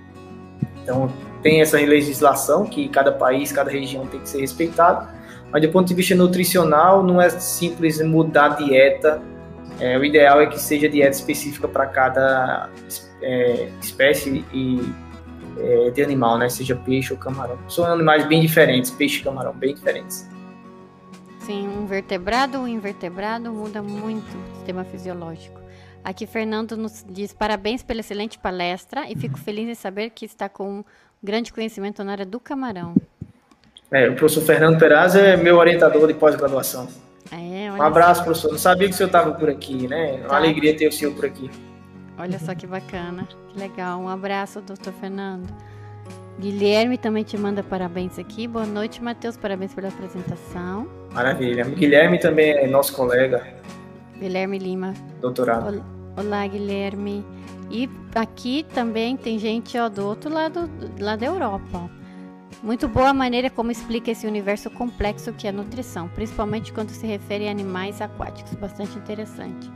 Então 0.81 1.11
tem 1.43 1.61
essa 1.61 1.77
legislação 1.77 2.65
que 2.65 2.87
cada 2.89 3.11
país, 3.11 3.51
cada 3.51 3.69
região 3.69 4.05
tem 4.07 4.19
que 4.19 4.29
ser 4.29 4.41
respeitado. 4.41 5.07
Mas 5.51 5.61
do 5.61 5.69
ponto 5.69 5.87
de 5.87 5.93
vista 5.93 6.15
nutricional, 6.15 7.03
não 7.03 7.21
é 7.21 7.29
simples 7.29 8.01
mudar 8.01 8.45
a 8.45 8.49
dieta 8.49 9.21
é, 9.79 9.97
o 9.97 10.03
ideal 10.03 10.41
é 10.41 10.47
que 10.47 10.59
seja 10.59 10.89
dieta 10.89 11.15
específica 11.15 11.67
para 11.67 11.85
cada 11.85 12.69
é, 13.21 13.69
espécie 13.81 14.43
e, 14.53 14.93
é, 15.59 15.91
de 15.91 16.01
animal, 16.01 16.37
né? 16.37 16.49
Seja 16.49 16.75
peixe 16.75 17.13
ou 17.13 17.19
camarão. 17.19 17.57
São 17.69 17.85
animais 17.85 18.25
bem 18.25 18.41
diferentes, 18.41 18.91
peixe 18.91 19.21
e 19.21 19.23
camarão 19.23 19.53
bem 19.53 19.75
diferentes. 19.75 20.27
Sim, 21.39 21.67
um 21.67 21.85
vertebrado 21.85 22.59
ou 22.59 22.67
invertebrado 22.67 23.51
muda 23.51 23.81
muito 23.81 24.25
o 24.25 24.55
sistema 24.55 24.83
fisiológico. 24.83 25.61
Aqui 26.03 26.25
Fernando 26.25 26.75
nos 26.75 27.05
diz 27.07 27.33
parabéns 27.33 27.83
pela 27.83 27.99
excelente 27.99 28.37
palestra 28.39 29.09
e 29.09 29.15
fico 29.15 29.37
feliz 29.37 29.67
em 29.67 29.75
saber 29.75 30.09
que 30.09 30.25
está 30.25 30.49
com 30.49 30.79
um 30.79 30.83
grande 31.23 31.53
conhecimento 31.53 32.03
na 32.03 32.13
área 32.13 32.25
do 32.25 32.39
camarão. 32.39 32.95
É, 33.91 34.09
o 34.09 34.15
professor 34.15 34.41
Fernando 34.41 34.77
Peraz 34.77 35.15
é 35.15 35.37
meu 35.37 35.57
orientador 35.57 36.07
de 36.07 36.13
pós-graduação. 36.13 36.87
É, 37.31 37.71
um 37.71 37.81
abraço, 37.81 38.23
professor. 38.23 38.51
Não 38.51 38.57
sabia 38.57 38.87
que 38.87 38.93
o 38.93 38.97
senhor 38.97 39.07
estava 39.07 39.33
por 39.33 39.49
aqui, 39.49 39.87
né? 39.87 40.17
Uma 40.19 40.29
tá. 40.29 40.35
alegria 40.37 40.75
ter 40.75 40.87
o 40.87 40.91
senhor 40.91 41.13
por 41.13 41.25
aqui. 41.25 41.49
Olha 42.17 42.39
só 42.39 42.55
que 42.55 42.65
bacana, 42.65 43.27
que 43.49 43.59
legal. 43.59 43.99
Um 43.99 44.07
abraço, 44.07 44.61
doutor 44.61 44.93
Fernando. 44.93 45.47
Guilherme 46.39 46.97
também 46.97 47.23
te 47.23 47.37
manda 47.37 47.63
parabéns 47.63 48.19
aqui. 48.19 48.47
Boa 48.47 48.65
noite, 48.65 49.01
Matheus. 49.01 49.35
Parabéns 49.35 49.73
pela 49.73 49.87
apresentação. 49.87 50.87
Maravilha. 51.11 51.63
Guilherme 51.63 52.19
também 52.19 52.51
é 52.51 52.67
nosso 52.67 52.93
colega. 52.93 53.45
Guilherme 54.19 54.59
Lima. 54.59 54.93
Doutorado. 55.19 55.83
Olá, 56.15 56.45
Guilherme. 56.45 57.25
E 57.69 57.89
aqui 58.15 58.65
também 58.73 59.17
tem 59.17 59.37
gente 59.37 59.77
ó, 59.77 59.89
do 59.89 60.05
outro 60.05 60.31
lado, 60.31 60.69
lá 60.99 61.15
da 61.15 61.25
Europa. 61.25 61.89
Muito 62.61 62.87
boa 62.87 63.09
a 63.09 63.13
maneira 63.13 63.49
como 63.49 63.71
explica 63.71 64.11
esse 64.11 64.25
universo 64.25 64.69
complexo 64.69 65.31
que 65.33 65.45
é 65.45 65.51
a 65.51 65.53
nutrição, 65.53 66.07
principalmente 66.09 66.73
quando 66.73 66.89
se 66.89 67.05
refere 67.05 67.47
a 67.47 67.51
animais 67.51 68.01
aquáticos, 68.01 68.53
bastante 68.55 68.97
interessante. 68.97 69.71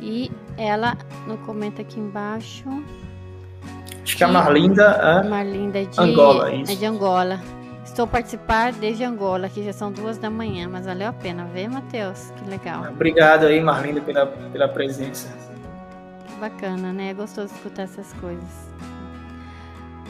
E 0.00 0.30
ela 0.56 0.96
não 1.26 1.36
comenta 1.36 1.82
aqui 1.82 2.00
embaixo. 2.00 2.64
Acho 4.02 4.16
que 4.16 4.24
a 4.24 4.28
Marlinda 4.28 4.82
é 4.82 5.28
Marlinda 5.28 5.80
é 5.80 5.84
de 5.84 6.00
Angola, 6.00 6.52
isso. 6.52 6.72
É 6.72 6.74
de 6.74 6.84
Angola. 6.84 7.40
Estou 7.84 8.06
participar 8.06 8.72
desde 8.72 9.04
Angola, 9.04 9.48
que 9.48 9.62
já 9.62 9.72
são 9.72 9.92
duas 9.92 10.18
da 10.18 10.28
manhã, 10.28 10.68
mas 10.68 10.86
valeu 10.86 11.08
a 11.08 11.12
pena 11.12 11.44
ver, 11.44 11.68
Matheus. 11.68 12.32
Que 12.32 12.50
legal. 12.50 12.84
Obrigado 12.90 13.46
aí, 13.46 13.60
Marlinda, 13.60 14.00
pela, 14.00 14.26
pela 14.26 14.68
presença. 14.68 15.28
Que 16.26 16.34
bacana, 16.40 16.92
né? 16.92 17.10
É 17.10 17.14
gostoso 17.14 17.54
escutar 17.54 17.82
essas 17.82 18.12
coisas. 18.14 18.74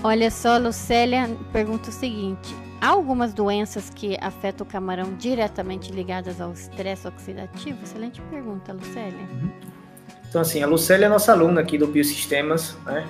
Olha 0.06 0.30
só, 0.30 0.58
Lucélia 0.58 1.34
pergunta 1.50 1.88
o 1.88 1.92
seguinte: 1.92 2.54
há 2.78 2.88
algumas 2.88 3.32
doenças 3.32 3.88
que 3.88 4.18
afetam 4.20 4.66
o 4.66 4.68
camarão 4.68 5.14
diretamente 5.14 5.90
ligadas 5.90 6.42
ao 6.42 6.52
estresse 6.52 7.08
oxidativo? 7.08 7.78
Excelente 7.82 8.20
pergunta, 8.30 8.70
Lucélia. 8.74 9.26
Então, 10.28 10.42
assim, 10.42 10.62
a 10.62 10.66
Lucélia 10.66 11.06
é 11.06 11.08
nossa 11.08 11.32
aluna 11.32 11.62
aqui 11.62 11.78
do 11.78 11.86
Biosistemas, 11.86 12.76
né? 12.84 13.06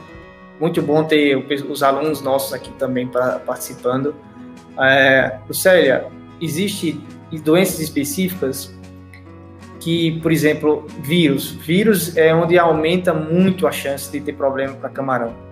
Muito 0.61 0.81
bom 0.81 1.03
ter 1.03 1.37
os 1.69 1.83
alunos 1.83 2.23
nossos 2.23 2.53
aqui 2.53 2.71
também 2.75 3.09
pra, 3.09 3.41
participando. 3.41 4.15
É, 4.79 5.41
Lucélia, 5.49 6.07
existem 6.41 7.05
doenças 7.43 7.81
específicas 7.81 8.73
que, 9.81 10.21
por 10.21 10.31
exemplo, 10.31 10.87
vírus. 11.01 11.51
Vírus 11.51 12.17
é 12.17 12.33
onde 12.33 12.57
aumenta 12.57 13.13
muito 13.13 13.67
a 13.67 13.73
chance 13.73 14.13
de 14.13 14.21
ter 14.21 14.35
problema 14.35 14.75
para 14.77 14.89
camarão 14.91 15.44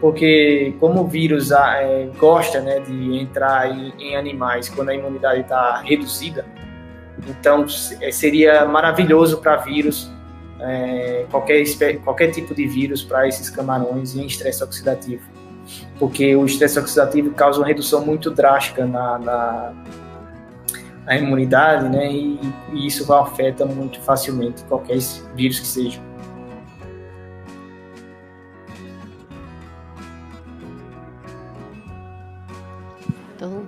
porque 0.00 0.74
como 0.80 1.02
o 1.02 1.06
vírus 1.06 1.52
ah, 1.52 1.76
é, 1.76 2.08
gosta 2.18 2.60
né, 2.60 2.80
de 2.80 3.18
entrar 3.18 3.70
em, 3.70 3.92
em, 3.98 4.16
animais 4.16 4.68
quando 4.68 4.88
a 4.88 4.94
imunidade 4.94 5.42
está 5.42 5.82
reduzida, 5.82 6.46
então 7.28 7.66
é, 8.00 8.10
seria 8.10 8.64
maravilhoso 8.64 9.38
para 9.38 9.56
vírus, 9.56 10.10
é, 10.58 11.26
qualquer, 11.30 11.64
qualquer 12.02 12.30
tipo 12.30 12.54
de 12.54 12.66
vírus 12.66 13.02
para 13.02 13.28
esses 13.28 13.50
camarões 13.50 14.16
em 14.16 14.24
estresse 14.24 14.64
oxidativo, 14.64 15.22
porque 15.98 16.34
o 16.34 16.46
estresse 16.46 16.78
oxidativo 16.78 17.30
causa 17.32 17.58
uma 17.58 17.66
redução 17.66 18.04
muito 18.04 18.30
drástica 18.30 18.86
na, 18.86 19.18
na, 19.18 19.72
na 21.04 21.16
imunidade, 21.18 21.90
né, 21.90 22.10
e, 22.10 22.40
e 22.72 22.86
isso 22.86 23.12
afeta 23.12 23.66
muito 23.66 24.00
facilmente 24.00 24.64
qualquer 24.64 24.98
vírus 25.34 25.60
que 25.60 25.66
seja. 25.66 26.09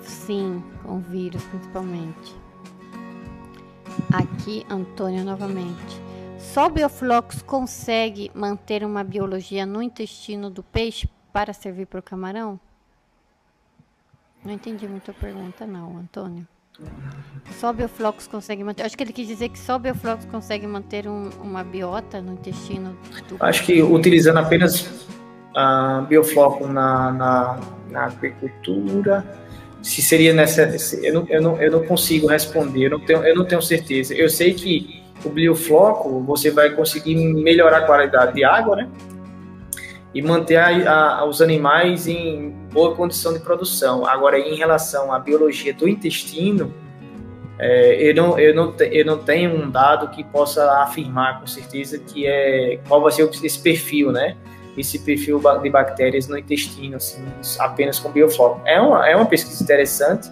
Sim, 0.02 0.62
com 0.82 0.98
vírus 1.00 1.42
principalmente. 1.44 2.36
Aqui, 4.12 4.66
Antônio 4.68 5.24
novamente. 5.24 6.00
Só 6.38 6.66
o 6.66 6.70
Bioflux 6.70 7.40
consegue 7.42 8.30
manter 8.34 8.84
uma 8.84 9.04
biologia 9.04 9.64
no 9.64 9.80
intestino 9.82 10.50
do 10.50 10.62
peixe 10.62 11.08
para 11.32 11.52
servir 11.52 11.86
para 11.86 12.00
o 12.00 12.02
camarão? 12.02 12.60
Não 14.44 14.52
entendi 14.52 14.86
muito 14.88 15.10
a 15.10 15.14
pergunta, 15.14 15.66
não, 15.66 15.96
Antônio. 15.98 16.46
Só 17.52 17.70
o 17.70 17.72
Bioflux 17.72 18.26
consegue 18.26 18.64
manter. 18.64 18.82
Acho 18.82 18.96
que 18.96 19.04
ele 19.04 19.12
quis 19.12 19.26
dizer 19.26 19.48
que 19.50 19.58
só 19.58 19.76
o 19.76 19.78
Bioflux 19.78 20.24
consegue 20.26 20.66
manter 20.66 21.06
um, 21.06 21.30
uma 21.40 21.62
biota 21.62 22.20
no 22.20 22.32
intestino 22.32 22.98
do 23.28 23.36
Acho 23.40 23.64
que 23.64 23.82
utilizando 23.82 24.38
apenas 24.38 24.82
uh, 25.56 26.04
Biofloco 26.08 26.66
na, 26.66 27.12
na, 27.12 27.60
na 27.88 28.04
agricultura 28.06 29.41
se 29.82 30.00
seria 30.00 30.32
nessa. 30.32 30.62
Eu 31.02 31.14
não, 31.14 31.26
eu 31.28 31.42
não, 31.42 31.62
eu 31.62 31.70
não 31.70 31.84
consigo 31.84 32.26
responder, 32.28 32.86
eu 32.86 32.90
não, 32.90 33.00
tenho, 33.00 33.24
eu 33.24 33.34
não 33.34 33.44
tenho 33.44 33.60
certeza. 33.60 34.14
Eu 34.14 34.30
sei 34.30 34.54
que 34.54 35.02
o 35.24 35.28
biofloco, 35.28 36.20
você 36.20 36.50
vai 36.50 36.70
conseguir 36.70 37.14
melhorar 37.14 37.78
a 37.78 37.86
qualidade 37.86 38.34
de 38.34 38.44
água, 38.44 38.76
né? 38.76 38.88
E 40.14 40.20
manter 40.20 40.56
a, 40.56 41.18
a, 41.18 41.24
os 41.24 41.40
animais 41.40 42.06
em 42.06 42.50
boa 42.72 42.94
condição 42.94 43.32
de 43.32 43.40
produção. 43.40 44.06
Agora, 44.06 44.38
em 44.38 44.54
relação 44.54 45.12
à 45.12 45.18
biologia 45.18 45.72
do 45.72 45.88
intestino, 45.88 46.72
é, 47.58 48.10
eu, 48.10 48.14
não, 48.14 48.38
eu, 48.38 48.54
não, 48.54 48.74
eu 48.78 49.04
não 49.04 49.18
tenho 49.18 49.54
um 49.54 49.70
dado 49.70 50.08
que 50.08 50.24
possa 50.24 50.82
afirmar 50.82 51.40
com 51.40 51.46
certeza 51.46 51.98
que 51.98 52.26
é 52.26 52.78
qual 52.88 53.00
vai 53.00 53.12
ser 53.12 53.28
esse 53.42 53.58
perfil, 53.58 54.12
né? 54.12 54.36
Esse 54.76 54.98
perfil 54.98 55.40
de 55.62 55.70
bactérias 55.70 56.28
no 56.28 56.38
intestino, 56.38 56.96
assim, 56.96 57.22
apenas 57.58 57.98
com 57.98 58.10
biofloco. 58.10 58.60
É 58.64 58.80
uma, 58.80 59.08
é 59.08 59.14
uma 59.14 59.26
pesquisa 59.26 59.62
interessante, 59.62 60.30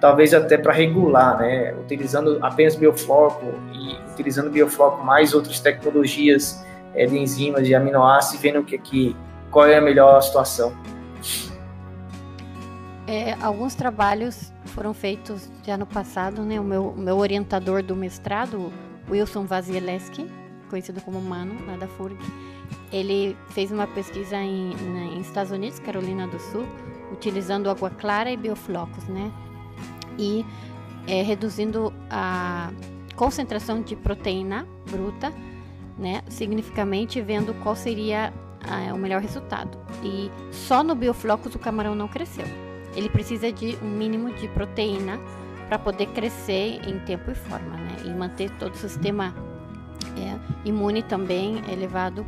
talvez 0.00 0.32
até 0.32 0.56
para 0.56 0.72
regular, 0.72 1.38
né? 1.38 1.74
Utilizando 1.74 2.38
apenas 2.42 2.74
biofloco 2.74 3.46
e 3.72 4.12
utilizando 4.12 4.50
biofloco 4.50 5.04
mais 5.04 5.34
outras 5.34 5.60
tecnologias 5.60 6.64
é, 6.94 7.04
de 7.04 7.18
enzimas, 7.18 7.66
de 7.66 7.74
aminoácidos, 7.74 8.40
vendo 8.40 8.62
que, 8.62 8.78
que, 8.78 9.16
qual 9.50 9.66
é 9.66 9.76
a 9.76 9.80
melhor 9.80 10.20
situação. 10.22 10.72
É, 13.06 13.34
alguns 13.40 13.74
trabalhos 13.74 14.52
foram 14.66 14.92
feitos 14.92 15.48
já 15.64 15.76
no 15.76 15.86
passado, 15.86 16.42
né? 16.42 16.58
O 16.58 16.64
meu, 16.64 16.92
meu 16.96 17.18
orientador 17.18 17.82
do 17.82 17.94
mestrado, 17.94 18.72
Wilson 19.08 19.44
Vazielewski, 19.44 20.28
conhecido 20.68 21.00
como 21.00 21.20
Mano, 21.20 21.54
lá 21.66 21.76
da 21.76 21.86
FURG, 21.86 22.18
ele 22.92 23.36
fez 23.50 23.70
uma 23.70 23.86
pesquisa 23.86 24.36
em, 24.36 24.72
em 24.72 25.20
Estados 25.20 25.52
Unidos, 25.52 25.78
Carolina 25.78 26.26
do 26.26 26.38
Sul, 26.38 26.66
utilizando 27.12 27.70
água 27.70 27.90
clara 27.90 28.30
e 28.30 28.36
bioflocos, 28.36 29.04
né? 29.04 29.32
e 30.18 30.44
é, 31.06 31.22
reduzindo 31.22 31.92
a 32.10 32.70
concentração 33.14 33.80
de 33.80 33.96
proteína 33.96 34.66
bruta, 34.90 35.32
né, 35.98 36.22
significativamente, 36.28 37.20
vendo 37.22 37.54
qual 37.62 37.74
seria 37.74 38.32
a, 38.68 38.92
o 38.92 38.98
melhor 38.98 39.22
resultado. 39.22 39.78
E 40.02 40.30
só 40.50 40.82
no 40.82 40.94
bioflocos 40.94 41.54
o 41.54 41.58
camarão 41.58 41.94
não 41.94 42.08
cresceu. 42.08 42.44
Ele 42.94 43.08
precisa 43.08 43.52
de 43.52 43.78
um 43.82 43.88
mínimo 43.88 44.32
de 44.34 44.48
proteína 44.48 45.18
para 45.68 45.78
poder 45.78 46.06
crescer 46.08 46.80
em 46.86 46.98
tempo 47.00 47.30
e 47.30 47.34
forma, 47.34 47.76
né, 47.76 47.96
e 48.04 48.10
manter 48.10 48.50
todo 48.58 48.74
o 48.74 48.76
sistema 48.76 49.34
é, 50.16 50.68
imune 50.68 51.02
também 51.02 51.62
elevado 51.70 52.26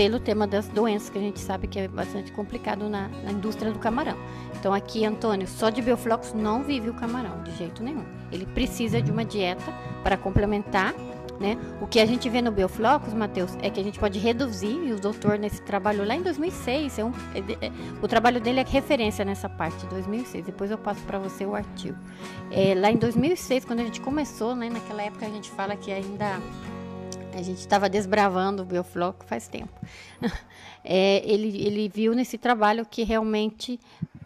pelo 0.00 0.18
tema 0.18 0.46
das 0.46 0.66
doenças, 0.66 1.10
que 1.10 1.18
a 1.18 1.20
gente 1.20 1.38
sabe 1.38 1.66
que 1.66 1.78
é 1.78 1.86
bastante 1.86 2.32
complicado 2.32 2.88
na, 2.88 3.08
na 3.22 3.32
indústria 3.32 3.70
do 3.70 3.78
camarão. 3.78 4.16
Então 4.58 4.72
aqui, 4.72 5.04
Antônio, 5.04 5.46
só 5.46 5.68
de 5.68 5.82
bioflocos 5.82 6.32
não 6.32 6.62
vive 6.62 6.88
o 6.88 6.94
camarão, 6.94 7.42
de 7.42 7.54
jeito 7.54 7.82
nenhum. 7.82 8.06
Ele 8.32 8.46
precisa 8.46 9.02
de 9.02 9.10
uma 9.10 9.26
dieta 9.26 9.70
para 10.02 10.16
complementar 10.16 10.94
né? 11.38 11.56
O 11.80 11.86
que 11.86 11.98
a 11.98 12.04
gente 12.04 12.28
vê 12.28 12.42
no 12.42 12.52
Bioflocos, 12.52 13.14
Matheus, 13.14 13.56
é 13.62 13.70
que 13.70 13.80
a 13.80 13.82
gente 13.82 13.98
pode 13.98 14.18
reduzir, 14.18 14.66
e 14.66 14.92
o 14.92 15.00
doutor 15.00 15.38
nesse 15.38 15.62
trabalho 15.62 16.06
lá 16.06 16.14
em 16.14 16.20
2006, 16.20 16.98
é 16.98 17.04
um, 17.04 17.12
é, 17.34 17.66
é, 17.66 17.72
o 18.02 18.06
trabalho 18.06 18.38
dele 18.38 18.60
é 18.60 18.62
referência 18.62 19.24
nessa 19.24 19.48
parte, 19.48 19.86
2006, 19.86 20.44
depois 20.44 20.70
eu 20.70 20.76
passo 20.76 21.00
para 21.04 21.18
você 21.18 21.46
o 21.46 21.54
artigo. 21.54 21.96
É, 22.50 22.74
lá 22.74 22.90
em 22.90 22.96
2006, 22.96 23.64
quando 23.64 23.80
a 23.80 23.84
gente 23.84 24.02
começou, 24.02 24.54
né, 24.54 24.68
naquela 24.68 25.02
época 25.02 25.24
a 25.24 25.30
gente 25.30 25.50
fala 25.50 25.74
que 25.76 25.90
ainda 25.90 26.38
a 27.34 27.42
gente 27.42 27.58
estava 27.58 27.88
desbravando 27.88 28.62
o 28.62 28.66
biofloco 28.66 29.24
faz 29.24 29.48
tempo. 29.48 29.72
É, 30.82 31.22
ele, 31.30 31.62
ele 31.62 31.90
viu 31.94 32.14
nesse 32.14 32.38
trabalho 32.38 32.86
que 32.90 33.02
realmente, 33.02 33.78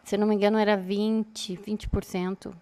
se 0.05 0.17
não 0.17 0.25
me 0.25 0.37
engano, 0.37 0.57
era 0.57 0.77
20, 0.77 1.57
20% 1.57 2.53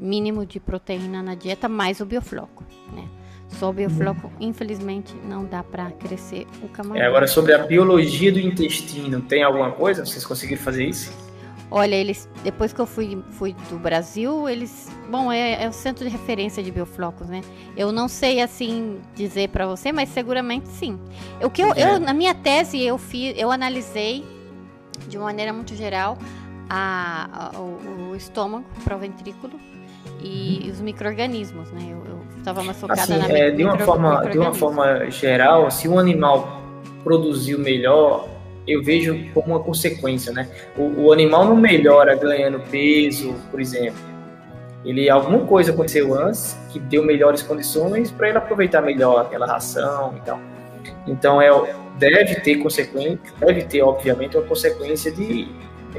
mínimo 0.00 0.46
de 0.46 0.58
proteína 0.58 1.22
na 1.22 1.34
dieta, 1.34 1.68
mais 1.68 2.00
o 2.00 2.06
biofloco, 2.06 2.64
né? 2.92 3.06
Só 3.48 3.70
o 3.70 3.72
biofloco, 3.72 4.32
infelizmente, 4.40 5.14
não 5.28 5.44
dá 5.44 5.62
para 5.62 5.90
crescer 5.90 6.46
o 6.62 6.68
camarão. 6.68 7.02
É, 7.02 7.06
agora, 7.06 7.26
sobre 7.26 7.52
a 7.52 7.58
biologia 7.58 8.32
do 8.32 8.40
intestino, 8.40 9.20
tem 9.20 9.42
alguma 9.42 9.70
coisa? 9.70 10.04
Vocês 10.04 10.24
conseguiram 10.24 10.62
fazer 10.62 10.86
isso? 10.86 11.12
Olha, 11.70 11.94
eles 11.94 12.28
depois 12.42 12.72
que 12.72 12.80
eu 12.80 12.86
fui, 12.86 13.22
fui 13.32 13.54
do 13.68 13.78
Brasil, 13.78 14.48
eles, 14.48 14.90
bom, 15.10 15.32
é, 15.32 15.64
é 15.64 15.68
o 15.68 15.72
centro 15.72 16.04
de 16.04 16.10
referência 16.10 16.62
de 16.62 16.70
bioflocos, 16.70 17.28
né? 17.28 17.40
Eu 17.76 17.90
não 17.90 18.06
sei 18.06 18.40
assim 18.40 19.00
dizer 19.14 19.48
para 19.48 19.66
você, 19.66 19.90
mas 19.90 20.08
seguramente 20.10 20.68
sim. 20.68 20.98
O 21.42 21.50
que 21.50 21.62
eu, 21.62 21.74
eu, 21.74 21.98
na 21.98 22.14
minha 22.14 22.34
tese 22.34 22.80
eu 22.80 22.98
fiz, 22.98 23.34
eu 23.36 23.50
analisei 23.50 24.24
de 25.08 25.16
uma 25.16 25.26
maneira 25.26 25.52
muito 25.52 25.74
geral 25.74 26.18
a, 26.68 27.50
a 27.54 27.58
o, 27.58 28.10
o, 28.10 28.16
estômago 28.16 28.64
para 28.84 28.96
o 28.96 28.98
ventrículo 28.98 29.58
e 30.22 30.70
os 30.70 30.80
microrganismos, 30.80 31.70
né? 31.72 31.88
Eu 31.90 32.38
estava 32.38 32.62
mais 32.62 32.78
focada 32.78 33.02
assim, 33.02 33.18
na 33.18 33.28
é, 33.28 33.50
de 33.50 33.64
uma 33.64 33.78
forma 33.78 34.30
de 34.30 34.38
uma 34.38 34.54
forma 34.54 35.10
geral, 35.10 35.70
se 35.70 35.88
um 35.88 35.98
animal 35.98 36.62
produziu 37.02 37.58
melhor 37.58 38.28
eu 38.66 38.82
vejo 38.82 39.30
como 39.32 39.48
uma 39.48 39.60
consequência, 39.60 40.32
né? 40.32 40.48
O, 40.76 41.04
o, 41.04 41.12
animal 41.12 41.44
não 41.44 41.56
melhora 41.56 42.16
ganhando 42.16 42.60
peso, 42.70 43.34
por 43.50 43.60
exemplo. 43.60 44.00
Ele 44.84 45.08
alguma 45.08 45.46
coisa 45.46 45.72
aconteceu 45.72 46.14
antes 46.14 46.56
que 46.70 46.78
deu 46.78 47.04
melhores 47.04 47.42
condições 47.42 48.10
para 48.10 48.28
ele 48.28 48.38
aproveitar 48.38 48.82
melhor 48.82 49.22
aquela 49.22 49.46
ração 49.46 50.14
e 50.16 50.20
tal. 50.20 50.40
Então 51.06 51.40
é 51.40 51.48
deve 51.98 52.36
ter 52.36 52.56
consequência, 52.56 53.20
deve 53.38 53.62
ter 53.64 53.82
obviamente 53.82 54.36
uma 54.36 54.46
consequência 54.46 55.10
de 55.12 55.48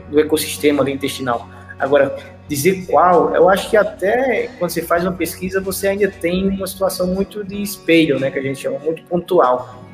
do 0.09 0.19
ecossistema 0.19 0.89
intestinal. 0.89 1.47
Agora 1.79 2.15
dizer 2.47 2.85
qual, 2.85 3.33
eu 3.33 3.49
acho 3.49 3.69
que 3.69 3.77
até 3.77 4.49
quando 4.59 4.69
você 4.69 4.81
faz 4.81 5.03
uma 5.03 5.13
pesquisa 5.13 5.59
você 5.59 5.87
ainda 5.87 6.09
tem 6.09 6.47
uma 6.47 6.67
situação 6.67 7.07
muito 7.07 7.43
de 7.43 7.61
espelho, 7.61 8.19
né, 8.19 8.29
que 8.29 8.37
a 8.37 8.41
gente 8.41 8.59
chama 8.59 8.77
muito 8.79 9.03
pontual 9.03 9.84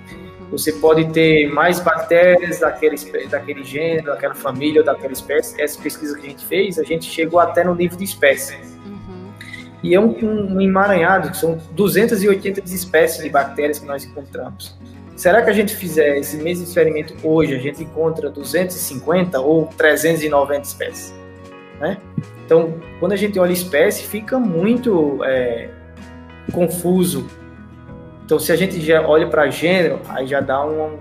você 0.52 0.74
pode 0.74 1.10
ter 1.14 1.50
mais 1.50 1.80
bactérias 1.80 2.60
daquele, 2.60 2.98
daquele 3.28 3.64
gênero, 3.64 4.08
daquela 4.08 4.36
família 4.36 4.84
daquela 4.84 5.14
espécie. 5.14 5.60
Essa 5.62 5.82
pesquisa 5.82 6.20
que 6.20 6.28
a 6.28 6.30
gente 6.30 6.46
fez, 6.46 6.78
a 6.78 6.84
gente 6.84 7.06
chegou 7.06 7.40
até 7.40 7.64
no 7.64 7.74
nível 7.74 7.98
de 7.98 8.04
espécie. 8.04 8.58
Uhum. 8.86 9.32
E 9.82 9.96
é 9.96 10.00
um, 10.00 10.10
um, 10.10 10.56
um 10.58 10.62
emaranhado, 10.62 11.36
são 11.36 11.58
280 11.72 12.62
espécies 12.66 13.24
de 13.24 13.30
bactérias 13.30 13.80
que 13.80 13.86
nós 13.86 14.04
encontramos. 14.04 14.78
Será 15.16 15.42
que 15.42 15.50
a 15.50 15.54
gente 15.54 15.74
fizer 15.74 16.18
esse 16.18 16.36
mesmo 16.38 16.66
experimento 16.66 17.16
hoje, 17.24 17.56
a 17.56 17.60
gente 17.60 17.84
encontra 17.84 18.30
250 18.30 19.40
ou 19.40 19.68
390 19.78 20.62
espécies? 20.62 21.14
Né? 21.80 21.98
Então, 22.46 22.74
quando 23.00 23.14
a 23.14 23.16
gente 23.16 23.40
olha 23.40 23.54
espécie, 23.54 24.04
fica 24.04 24.38
muito 24.38 25.24
é, 25.24 25.70
confuso 26.52 27.30
então, 28.32 28.40
se 28.40 28.50
a 28.50 28.56
gente 28.56 28.80
já 28.80 29.06
olha 29.06 29.28
para 29.28 29.50
gênero, 29.50 30.00
aí 30.08 30.26
já 30.26 30.40
dá 30.40 30.64
uma, 30.64 30.92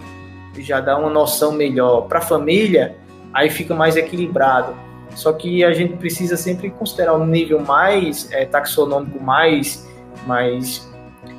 já 0.59 0.81
dá 0.81 0.99
uma 0.99 1.09
noção 1.09 1.53
melhor. 1.53 2.09
Para 2.09 2.21
família, 2.21 2.97
aí 3.33 3.49
fica 3.49 3.73
mais 3.73 3.95
equilibrado. 3.95 4.75
Só 5.15 5.33
que 5.33 5.63
a 5.63 5.73
gente 5.73 5.97
precisa 5.97 6.37
sempre 6.37 6.71
considerar 6.71 7.15
um 7.15 7.25
nível 7.25 7.61
mais 7.61 8.29
é, 8.33 8.45
taxonômico, 8.45 9.23
mais, 9.23 9.89
mais, 10.27 10.93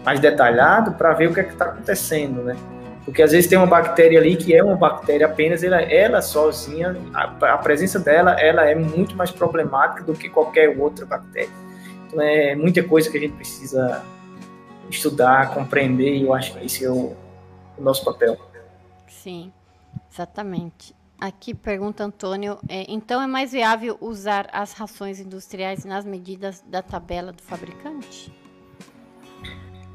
mais 0.05 0.21
detalhado, 0.21 0.93
para 0.93 1.11
ver 1.11 1.27
o 1.27 1.33
que 1.33 1.41
é 1.41 1.43
está 1.43 1.65
acontecendo, 1.65 2.41
né? 2.41 2.55
Porque 3.03 3.21
às 3.21 3.33
vezes 3.33 3.49
tem 3.49 3.57
uma 3.57 3.67
bactéria 3.67 4.17
ali 4.17 4.37
que 4.37 4.55
é 4.55 4.63
uma 4.63 4.77
bactéria 4.77 5.25
apenas, 5.25 5.61
ela, 5.61 5.81
ela 5.81 6.21
sozinha, 6.21 6.95
a, 7.13 7.23
a 7.53 7.57
presença 7.57 7.99
dela, 7.99 8.31
ela 8.39 8.63
é 8.63 8.75
muito 8.75 9.13
mais 9.17 9.29
problemática 9.29 10.05
do 10.05 10.13
que 10.13 10.29
qualquer 10.29 10.69
outra 10.69 11.05
bactéria. 11.05 11.49
Então 12.07 12.21
é 12.21 12.55
muita 12.55 12.81
coisa 12.81 13.11
que 13.11 13.17
a 13.17 13.19
gente 13.19 13.33
precisa 13.33 14.01
estudar, 14.95 15.53
compreender, 15.53 16.15
e 16.15 16.23
eu 16.23 16.33
acho 16.33 16.53
que 16.53 16.65
esse 16.65 16.85
é 16.85 16.89
o, 16.89 17.15
o 17.77 17.81
nosso 17.81 18.03
papel. 18.03 18.37
Sim, 19.07 19.51
exatamente. 20.11 20.95
Aqui 21.19 21.53
pergunta 21.53 22.03
Antônio, 22.03 22.57
é, 22.67 22.85
então 22.89 23.21
é 23.21 23.27
mais 23.27 23.51
viável 23.51 23.95
usar 24.01 24.49
as 24.51 24.73
rações 24.73 25.19
industriais 25.19 25.85
nas 25.85 26.03
medidas 26.03 26.63
da 26.65 26.81
tabela 26.81 27.31
do 27.31 27.43
fabricante? 27.43 28.33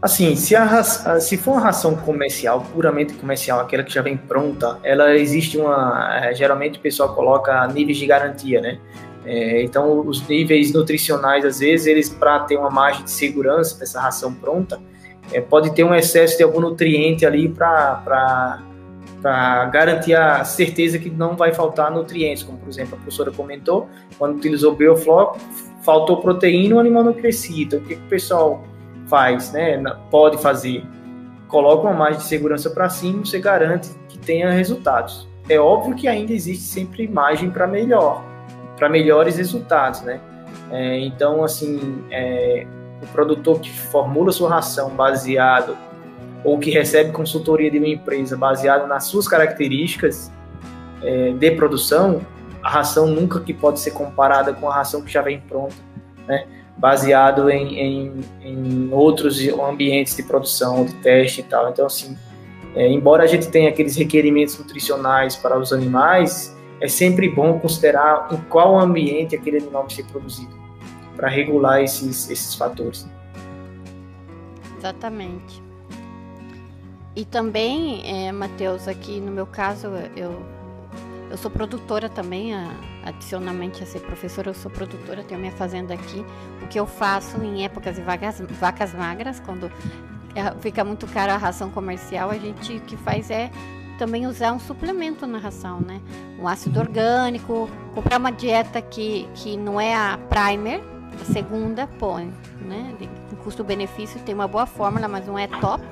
Assim, 0.01 0.37
se, 0.37 0.55
a, 0.55 0.85
se 1.19 1.37
for 1.37 1.53
uma 1.53 1.63
ração 1.63 1.97
comercial, 1.97 2.65
puramente 2.73 3.15
comercial, 3.15 3.59
aquela 3.59 3.83
que 3.83 3.93
já 3.93 4.03
vem 4.03 4.17
pronta, 4.17 4.79
ela 4.85 5.17
existe 5.17 5.57
uma. 5.57 6.21
É, 6.23 6.35
geralmente 6.35 6.79
o 6.79 6.83
pessoal 6.83 7.15
coloca 7.15 7.67
níveis 7.69 7.97
de 7.97 8.07
garantia, 8.07 8.61
né? 8.61 8.79
É, 9.25 9.63
então, 9.63 10.07
os 10.07 10.25
níveis 10.29 10.73
nutricionais, 10.73 11.45
às 11.45 11.59
vezes, 11.59 11.87
eles, 11.87 12.09
para 12.09 12.41
ter 12.41 12.57
uma 12.57 12.71
margem 12.71 13.03
de 13.03 13.11
segurança 13.11 13.77
dessa 13.77 14.01
ração 14.01 14.33
pronta, 14.33 14.81
é, 15.33 15.41
pode 15.41 15.75
ter 15.75 15.85
um 15.85 15.95
excesso 15.95 16.37
de 16.37 16.43
algum 16.43 16.61
nutriente 16.61 17.27
ali 17.27 17.49
para 17.49 18.63
garantir 19.73 20.15
a 20.15 20.45
certeza 20.45 20.99
que 20.99 21.11
não 21.11 21.37
vai 21.37 21.53
faltar 21.53 21.91
nutrientes, 21.91 22.43
como, 22.43 22.59
por 22.59 22.69
exemplo, 22.69 22.95
a 22.95 22.97
professora 22.97 23.31
comentou, 23.31 23.89
quando 24.19 24.37
utilizou 24.37 24.73
o 24.73 24.77
Biofloc, 24.77 25.39
faltou 25.83 26.19
proteína, 26.19 26.77
o 26.77 26.79
animal 26.79 27.05
não 27.05 27.13
crescia. 27.13 27.65
Então, 27.65 27.79
o 27.79 27.83
que, 27.83 27.97
que 27.97 28.03
o 28.03 28.09
pessoal 28.09 28.65
faz, 29.07 29.53
né? 29.53 29.83
Pode 30.11 30.39
fazer. 30.39 30.85
Coloca 31.49 31.87
uma 31.87 31.95
margem 31.95 32.19
de 32.19 32.27
segurança 32.27 32.69
para 32.71 32.89
cima, 32.89 33.25
você 33.25 33.39
garante 33.39 33.91
que 34.09 34.19
tenha 34.19 34.51
resultados. 34.51 35.29
É 35.49 35.59
óbvio 35.59 35.95
que 35.95 36.09
ainda 36.09 36.33
existe 36.33 36.65
sempre 36.65 37.07
margem 37.07 37.51
para 37.51 37.67
melhor, 37.69 38.23
para 38.77 38.89
melhores 38.89 39.37
resultados, 39.37 40.03
né? 40.03 40.21
É, 40.71 40.99
então, 41.01 41.45
assim, 41.45 42.05
é, 42.11 42.67
o 43.03 43.07
produtor 43.09 43.61
que 43.61 43.71
formula 43.71 44.33
sua 44.33 44.49
ração 44.49 44.91
baseado 44.91 45.77
ou 46.45 46.59
que 46.59 46.71
recebe 46.71 47.13
consultoria 47.13 47.71
de 47.71 47.79
uma 47.79 47.89
empresa 47.89 48.37
baseada 48.37 48.87
nas 48.87 49.05
suas 49.05 49.27
características 49.27 50.31
é, 51.03 51.33
de 51.33 51.51
produção, 51.53 52.21
a 52.63 52.71
ração 52.71 53.07
nunca 53.07 53.41
que 53.41 53.53
pode 53.53 53.81
ser 53.81 53.91
comparada 53.93 54.53
com 54.53 54.71
a 54.71 54.75
ração 54.75 55.03
que 55.03 55.13
já 55.13 55.23
vem 55.23 55.41
pronta, 55.41 55.75
né? 56.27 56.47
baseado 56.77 57.49
em, 57.49 57.79
em, 57.79 58.13
em 58.43 58.89
outros 58.93 59.41
ambientes 59.49 60.15
de 60.15 60.23
produção, 60.23 60.85
de 60.85 60.95
teste 60.95 61.41
e 61.41 61.45
tal. 61.45 61.71
Então, 61.71 61.87
assim, 61.87 62.17
é, 62.75 62.89
embora 62.89 63.25
a 63.25 63.27
gente 63.27 63.49
tenha 63.49 63.71
aqueles 63.71 63.97
requerimentos 63.97 64.59
nutricionais 64.59 65.35
para 65.35 65.59
os 65.59 65.73
animais, 65.73 66.55
é 66.81 66.89
sempre 66.89 67.29
bom 67.29 67.59
considerar 67.59 68.29
em 68.31 68.37
qual 68.49 68.79
ambiente 68.79 69.35
aquele 69.35 69.59
animal 69.59 69.83
vai 69.83 69.91
ser 69.91 70.05
produzido, 70.05 70.55
para 71.17 71.29
regular 71.29 71.83
esses, 71.83 72.31
esses 72.31 72.55
fatores. 72.55 73.07
Exatamente. 74.79 75.63
E 77.17 77.25
também, 77.25 78.03
é, 78.05 78.31
Matheus, 78.31 78.87
aqui 78.87 79.21
no 79.21 79.33
meu 79.33 79.47
caso, 79.47 79.89
eu, 80.15 80.45
eu 81.31 81.37
sou 81.37 81.51
produtora 81.51 82.11
também, 82.11 82.53
adicionalmente 83.03 83.83
a 83.83 83.87
ser 83.87 84.01
professora, 84.01 84.51
eu 84.51 84.55
sou 84.55 84.71
produtora, 84.71 85.25
tenho 85.25 85.41
minha 85.41 85.53
fazenda 85.53 85.95
aqui. 85.95 86.25
O 86.63 86.67
que 86.67 86.79
eu 86.79 86.87
faço 86.87 87.43
em 87.43 87.65
épocas 87.65 87.97
de 87.97 88.03
vacas, 88.03 88.41
vacas 88.61 88.93
magras, 88.93 89.41
quando 89.41 89.73
é, 90.35 90.53
fica 90.61 90.85
muito 90.85 91.07
caro 91.07 91.33
a 91.33 91.39
ração 91.39 91.71
comercial, 91.71 92.31
a 92.31 92.37
gente 92.37 92.75
o 92.75 92.81
que 92.83 92.97
faz 92.99 93.31
é 93.31 93.51
também 93.99 94.27
usar 94.27 94.53
um 94.53 94.59
suplemento 94.59 95.27
na 95.27 95.39
ração, 95.39 95.81
né? 95.81 96.03
Um 96.39 96.47
ácido 96.47 96.79
orgânico, 96.79 97.69
comprar 97.95 98.19
uma 98.19 98.31
dieta 98.31 98.83
que, 98.83 99.27
que 99.35 99.57
não 99.57 99.81
é 99.81 99.95
a 99.95 100.19
primer, 100.29 100.83
a 101.21 101.25
segunda 101.25 101.87
põe, 101.87 102.33
né? 102.61 102.95
Custo-benefício 103.43 104.21
tem 104.21 104.35
uma 104.35 104.49
boa 104.49 104.67
fórmula, 104.67 105.07
mas 105.07 105.27
não 105.27 105.39
é 105.39 105.47
top. 105.47 105.85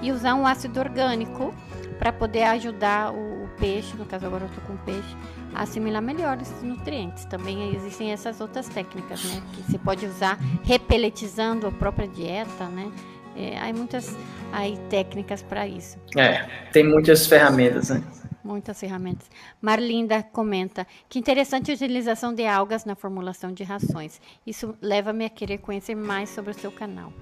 E 0.00 0.12
usar 0.12 0.34
um 0.34 0.46
ácido 0.46 0.78
orgânico 0.78 1.52
para 1.98 2.12
poder 2.12 2.44
ajudar 2.44 3.12
o, 3.12 3.44
o, 3.44 3.48
peixe, 3.58 3.96
no 3.96 4.06
caso 4.06 4.26
agora 4.26 4.44
eu 4.44 4.48
estou 4.48 4.64
com 4.64 4.76
peixe, 4.84 5.16
a 5.54 5.62
assimilar 5.62 6.00
melhor 6.00 6.40
esses 6.40 6.62
nutrientes. 6.62 7.24
Também 7.24 7.74
existem 7.74 8.12
essas 8.12 8.40
outras 8.40 8.68
técnicas, 8.68 9.24
né? 9.24 9.42
Que 9.52 9.62
você 9.62 9.78
pode 9.78 10.06
usar 10.06 10.38
repeletizando 10.62 11.66
a 11.66 11.72
própria 11.72 12.08
dieta, 12.08 12.66
né? 12.66 12.90
É, 13.36 13.58
há 13.58 13.72
muitas 13.72 14.16
aí, 14.52 14.78
técnicas 14.88 15.42
para 15.42 15.66
isso. 15.66 15.98
É, 16.16 16.46
tem 16.72 16.88
muitas 16.88 17.26
ferramentas, 17.26 17.90
né? 17.90 18.02
Muitas 18.42 18.80
ferramentas. 18.80 19.28
Marlinda 19.60 20.22
comenta 20.22 20.86
que 21.08 21.18
interessante 21.18 21.70
a 21.70 21.74
utilização 21.74 22.34
de 22.34 22.46
algas 22.46 22.84
na 22.84 22.94
formulação 22.94 23.52
de 23.52 23.62
rações. 23.62 24.20
Isso 24.46 24.74
leva-me 24.80 25.26
a 25.26 25.30
querer 25.30 25.58
conhecer 25.58 25.94
mais 25.94 26.30
sobre 26.30 26.52
o 26.52 26.54
seu 26.54 26.72
canal. 26.72 27.12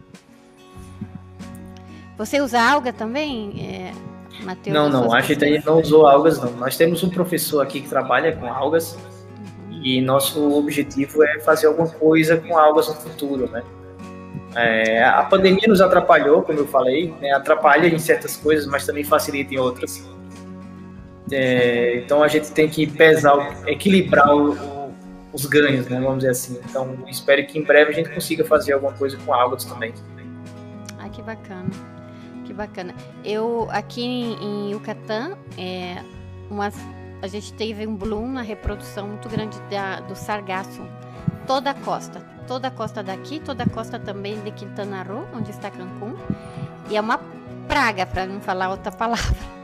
Você 2.16 2.40
usa 2.40 2.60
alga 2.60 2.92
também, 2.92 3.54
é, 3.60 4.44
Matheus? 4.44 4.74
Não, 4.74 4.88
não. 4.88 5.12
A 5.12 5.20
gente 5.20 5.64
não 5.64 5.80
usou 5.80 6.06
algas, 6.06 6.40
não. 6.40 6.52
Nós 6.52 6.76
temos 6.76 7.02
um 7.02 7.10
professor 7.10 7.60
aqui 7.62 7.80
que 7.80 7.88
trabalha 7.88 8.34
com 8.36 8.46
algas 8.46 8.94
uhum. 8.94 9.80
e 9.82 10.00
nosso 10.00 10.56
objetivo 10.56 11.22
é 11.22 11.40
fazer 11.40 11.66
alguma 11.66 11.88
coisa 11.88 12.36
com 12.36 12.56
algas 12.58 12.88
no 12.88 12.94
futuro, 12.94 13.48
né? 13.50 13.62
É, 14.56 15.04
a 15.04 15.22
pandemia 15.24 15.68
nos 15.68 15.80
atrapalhou, 15.80 16.42
como 16.42 16.58
eu 16.58 16.66
falei, 16.66 17.14
né? 17.20 17.30
atrapalha 17.32 17.86
em 17.86 17.98
certas 17.98 18.36
coisas, 18.36 18.66
mas 18.66 18.84
também 18.86 19.04
facilita 19.04 19.54
em 19.54 19.58
outras. 19.58 20.08
É, 21.30 21.96
então 21.96 22.22
a 22.22 22.28
gente 22.28 22.50
tem 22.52 22.68
que 22.68 22.86
pesar, 22.86 23.34
equilibrar 23.66 24.34
o, 24.34 24.52
o, 24.52 24.94
os 25.32 25.46
ganhos, 25.46 25.86
né? 25.88 26.00
vamos 26.00 26.18
dizer 26.18 26.30
assim. 26.30 26.60
Então 26.68 27.04
espero 27.06 27.46
que 27.46 27.58
em 27.58 27.62
breve 27.62 27.90
a 27.90 27.94
gente 27.94 28.10
consiga 28.10 28.44
fazer 28.44 28.72
alguma 28.72 28.92
coisa 28.92 29.16
com 29.18 29.32
algas 29.32 29.64
também. 29.64 29.92
Ah, 30.98 31.08
que 31.08 31.22
bacana, 31.22 31.70
que 32.44 32.52
bacana. 32.52 32.94
Eu 33.24 33.68
aqui 33.70 34.02
em 34.02 34.72
Yucatán, 34.72 35.36
é, 35.56 36.02
a 37.20 37.26
gente 37.26 37.52
teve 37.54 37.86
um 37.86 37.96
bloom 37.96 38.28
na 38.28 38.42
reprodução 38.42 39.08
muito 39.08 39.28
grande 39.28 39.58
da, 39.70 40.00
do 40.00 40.14
sargaço, 40.14 40.82
toda 41.46 41.70
a 41.70 41.74
costa, 41.74 42.20
toda 42.46 42.68
a 42.68 42.70
costa 42.70 43.02
daqui, 43.02 43.40
toda 43.40 43.64
a 43.64 43.68
costa 43.68 43.98
também 43.98 44.40
de 44.40 44.50
Quintana 44.52 45.02
Roo, 45.02 45.26
onde 45.34 45.50
está 45.50 45.70
Cancún. 45.70 46.14
E 46.90 46.96
é 46.96 47.00
uma 47.00 47.20
praga, 47.68 48.06
para 48.06 48.24
não 48.24 48.40
falar 48.40 48.70
outra 48.70 48.90
palavra. 48.90 49.58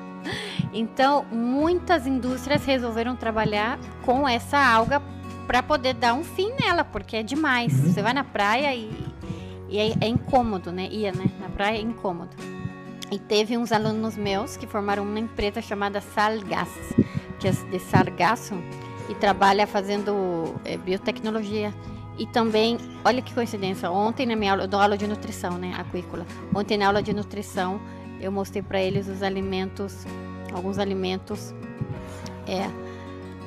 Então, 0.74 1.24
muitas 1.30 2.04
indústrias 2.04 2.64
resolveram 2.64 3.14
trabalhar 3.14 3.78
com 4.02 4.28
essa 4.28 4.58
alga 4.58 5.00
para 5.46 5.62
poder 5.62 5.94
dar 5.94 6.14
um 6.14 6.24
fim 6.24 6.52
nela, 6.60 6.84
porque 6.84 7.16
é 7.16 7.22
demais. 7.22 7.72
Uhum. 7.72 7.92
Você 7.92 8.02
vai 8.02 8.12
na 8.12 8.24
praia 8.24 8.74
e, 8.74 8.90
e 9.68 9.78
é, 9.78 9.94
é, 10.00 10.08
incômodo, 10.08 10.72
né? 10.72 10.88
Ia, 10.90 11.12
né? 11.12 11.26
Na 11.40 11.48
praia 11.48 11.78
é 11.78 11.80
incômodo. 11.80 12.34
E 13.10 13.18
teve 13.20 13.56
uns 13.56 13.70
alunos 13.70 14.16
meus 14.16 14.56
que 14.56 14.66
formaram 14.66 15.04
uma 15.04 15.20
empresa 15.20 15.62
chamada 15.62 16.00
Salgas, 16.00 16.68
que 17.38 17.46
é 17.46 17.52
de 17.52 17.78
sargaço, 17.78 18.54
e 19.08 19.14
trabalha 19.14 19.68
fazendo 19.68 20.56
é, 20.64 20.76
biotecnologia. 20.76 21.72
E 22.18 22.26
também, 22.26 22.78
olha 23.04 23.22
que 23.22 23.32
coincidência, 23.32 23.90
ontem 23.90 24.26
na 24.26 24.34
minha 24.34 24.52
aula, 24.52 24.64
eu 24.64 24.68
dou 24.68 24.80
aula 24.80 24.96
de 24.96 25.06
nutrição, 25.06 25.58
né, 25.58 25.74
aquícola. 25.76 26.26
Ontem 26.54 26.78
na 26.78 26.86
aula 26.86 27.02
de 27.02 27.12
nutrição, 27.12 27.80
eu 28.20 28.32
mostrei 28.32 28.62
para 28.62 28.80
eles 28.80 29.08
os 29.08 29.22
alimentos, 29.22 30.06
alguns 30.54 30.78
alimentos, 30.78 31.54
é, 32.46 32.70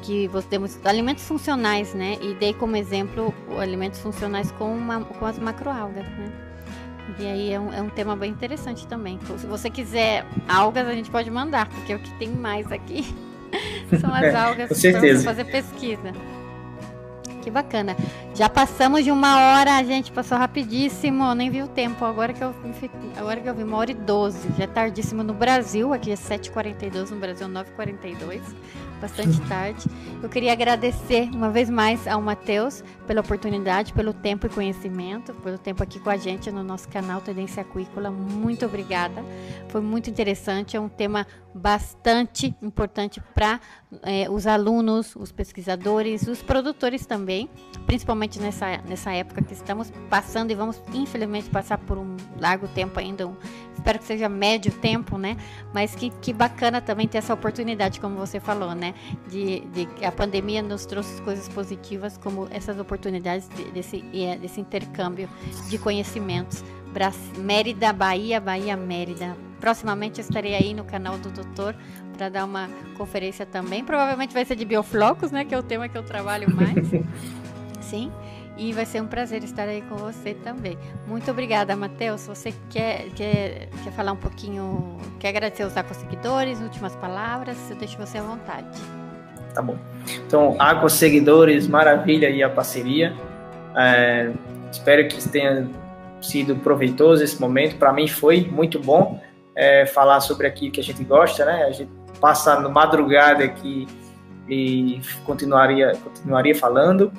que 0.03 0.27
você 0.27 0.47
temos 0.47 0.77
alimentos 0.85 1.23
funcionais, 1.23 1.93
né? 1.93 2.17
E 2.21 2.33
dei 2.35 2.53
como 2.53 2.75
exemplo 2.75 3.33
alimentos 3.59 3.99
funcionais 3.99 4.51
com, 4.51 4.75
uma, 4.75 5.01
com 5.03 5.25
as 5.25 5.39
macroalgas, 5.39 6.05
né? 6.05 6.31
E 7.19 7.25
aí 7.25 7.51
é 7.51 7.59
um, 7.59 7.73
é 7.73 7.81
um 7.81 7.89
tema 7.89 8.15
bem 8.15 8.31
interessante 8.31 8.85
também. 8.85 9.17
Então, 9.21 9.37
se 9.37 9.47
você 9.47 9.69
quiser 9.69 10.25
algas, 10.47 10.87
a 10.87 10.93
gente 10.93 11.09
pode 11.09 11.31
mandar, 11.31 11.67
porque 11.69 11.93
é 11.93 11.95
o 11.95 11.99
que 11.99 12.13
tem 12.19 12.29
mais 12.29 12.71
aqui 12.71 13.05
são 13.99 14.13
as 14.13 14.35
algas 14.35 14.81
para 14.81 15.19
fazer 15.21 15.45
pesquisa. 15.45 16.13
Que 17.47 17.51
bacana. 17.51 17.95
Já 18.35 18.49
passamos 18.49 19.05
de 19.05 19.09
uma 19.09 19.39
hora, 19.39 19.77
a 19.77 19.83
gente 19.83 20.11
passou 20.11 20.37
rapidíssimo, 20.37 21.33
nem 21.33 21.49
vi 21.49 21.63
o 21.63 21.67
tempo. 21.69 22.03
Agora 22.03 22.33
que 22.33 22.43
eu 22.43 22.53
agora 23.15 23.39
que 23.39 23.47
eu 23.47 23.55
vi 23.55 23.63
uma 23.63 23.77
hora 23.77 23.89
e 23.89 23.93
doze. 23.93 24.49
Já 24.57 24.65
é 24.65 24.67
tardíssimo 24.67 25.23
no 25.23 25.33
Brasil, 25.33 25.93
aqui 25.93 26.11
é 26.11 26.15
7h42, 26.15 27.09
no 27.09 27.15
Brasil 27.15 27.47
9h42 27.47 28.41
bastante 28.97 29.39
tarde. 29.41 29.85
Eu 30.21 30.29
queria 30.29 30.51
agradecer 30.51 31.29
uma 31.33 31.49
vez 31.49 31.69
mais 31.69 32.07
ao 32.07 32.21
Matheus 32.21 32.83
pela 33.05 33.21
oportunidade, 33.21 33.93
pelo 33.93 34.13
tempo 34.13 34.47
e 34.47 34.49
conhecimento, 34.49 35.33
pelo 35.35 35.57
tempo 35.57 35.83
aqui 35.83 35.99
com 35.99 36.09
a 36.09 36.17
gente 36.17 36.51
no 36.51 36.63
nosso 36.63 36.87
canal 36.89 37.21
Tendência 37.21 37.61
Aquícola. 37.61 38.09
Muito 38.11 38.65
obrigada. 38.65 39.23
Foi 39.69 39.81
muito 39.81 40.09
interessante, 40.09 40.75
é 40.75 40.79
um 40.79 40.89
tema 40.89 41.25
bastante 41.57 42.55
importante 42.61 43.21
para 43.33 43.59
é, 44.03 44.29
os 44.29 44.45
alunos, 44.45 45.15
os 45.15 45.31
pesquisadores, 45.31 46.27
os 46.27 46.41
produtores 46.41 47.05
também, 47.05 47.49
principalmente 47.85 48.39
nessa, 48.39 48.77
nessa 48.87 49.11
época 49.11 49.41
que 49.41 49.53
estamos 49.53 49.91
passando 50.09 50.51
e 50.51 50.55
vamos 50.55 50.79
infelizmente 50.93 51.49
passar 51.49 51.77
por 51.79 51.97
um 51.97 52.15
largo 52.39 52.67
tempo 52.67 52.99
ainda, 52.99 53.27
um, 53.27 53.35
espero 53.73 53.99
que 53.99 54.05
seja 54.05 54.29
médio 54.29 54.71
tempo, 54.71 55.17
né? 55.17 55.35
Mas 55.73 55.95
que, 55.95 56.09
que 56.09 56.31
bacana 56.31 56.81
também 56.81 57.07
ter 57.07 57.17
essa 57.17 57.33
oportunidade, 57.33 57.99
como 57.99 58.15
você 58.15 58.39
falou, 58.39 58.75
né? 58.75 58.86
De, 59.27 59.61
de 59.61 60.05
a 60.05 60.11
pandemia 60.11 60.61
nos 60.61 60.85
trouxe 60.85 61.21
coisas 61.21 61.47
positivas, 61.49 62.17
como 62.17 62.47
essas 62.51 62.79
oportunidades 62.79 63.47
de, 63.49 63.71
desse, 63.71 64.01
desse 64.41 64.59
intercâmbio 64.59 65.29
de 65.69 65.77
conhecimentos. 65.77 66.63
Mérida, 67.37 67.93
Bahia, 67.93 68.39
Bahia, 68.39 68.75
Mérida. 68.75 69.37
Proximamente 69.59 70.19
estarei 70.19 70.55
aí 70.55 70.73
no 70.73 70.83
canal 70.83 71.17
do 71.17 71.29
Doutor 71.29 71.75
para 72.17 72.29
dar 72.29 72.45
uma 72.45 72.67
conferência 72.97 73.45
também. 73.45 73.83
Provavelmente 73.83 74.33
vai 74.33 74.43
ser 74.43 74.55
de 74.55 74.65
bioflocos, 74.65 75.31
né? 75.31 75.45
Que 75.45 75.53
é 75.53 75.57
o 75.59 75.63
tema 75.63 75.87
que 75.87 75.97
eu 75.97 76.03
trabalho 76.03 76.47
mais. 76.55 76.87
Sim. 77.81 78.11
E 78.57 78.73
vai 78.73 78.85
ser 78.85 79.01
um 79.01 79.07
prazer 79.07 79.43
estar 79.43 79.67
aí 79.69 79.83
com 79.83 79.95
você 79.95 80.33
também. 80.33 80.77
Muito 81.05 81.29
obrigada, 81.29 81.75
Matheus. 81.75 82.25
Você 82.25 82.53
quer, 82.69 83.05
quer, 83.15 83.69
quer 83.83 83.91
falar 83.91 84.13
um 84.13 84.17
pouquinho, 84.17 84.97
quer 85.19 85.29
agradecer 85.29 85.63
os 85.63 85.73
seguidores, 85.97 86.59
últimas 86.59 86.95
palavras? 86.95 87.57
Eu 87.69 87.75
deixo 87.75 87.97
você 87.97 88.17
à 88.17 88.23
vontade. 88.23 88.67
Tá 89.53 89.61
bom. 89.61 89.77
Então, 90.25 90.55
Aqua 90.59 90.89
maravilha 91.67 92.27
aí 92.27 92.41
a 92.41 92.49
parceria. 92.49 93.15
É, 93.75 94.31
espero 94.71 95.07
que 95.07 95.29
tenha 95.29 95.67
sido 96.21 96.55
proveitoso 96.55 97.23
esse 97.23 97.39
momento. 97.39 97.77
Para 97.77 97.93
mim 97.93 98.07
foi 98.07 98.41
muito 98.41 98.79
bom 98.79 99.21
é, 99.55 99.85
falar 99.85 100.19
sobre 100.19 100.47
aquilo 100.47 100.71
que 100.71 100.79
a 100.79 100.83
gente 100.83 101.03
gosta, 101.03 101.45
né? 101.45 101.63
A 101.63 101.71
gente 101.71 101.91
passa 102.19 102.59
no 102.59 102.69
madrugada 102.69 103.43
aqui 103.43 103.87
e 104.49 104.99
continuaria, 105.25 105.93
continuaria 106.03 106.55
falando. 106.55 107.11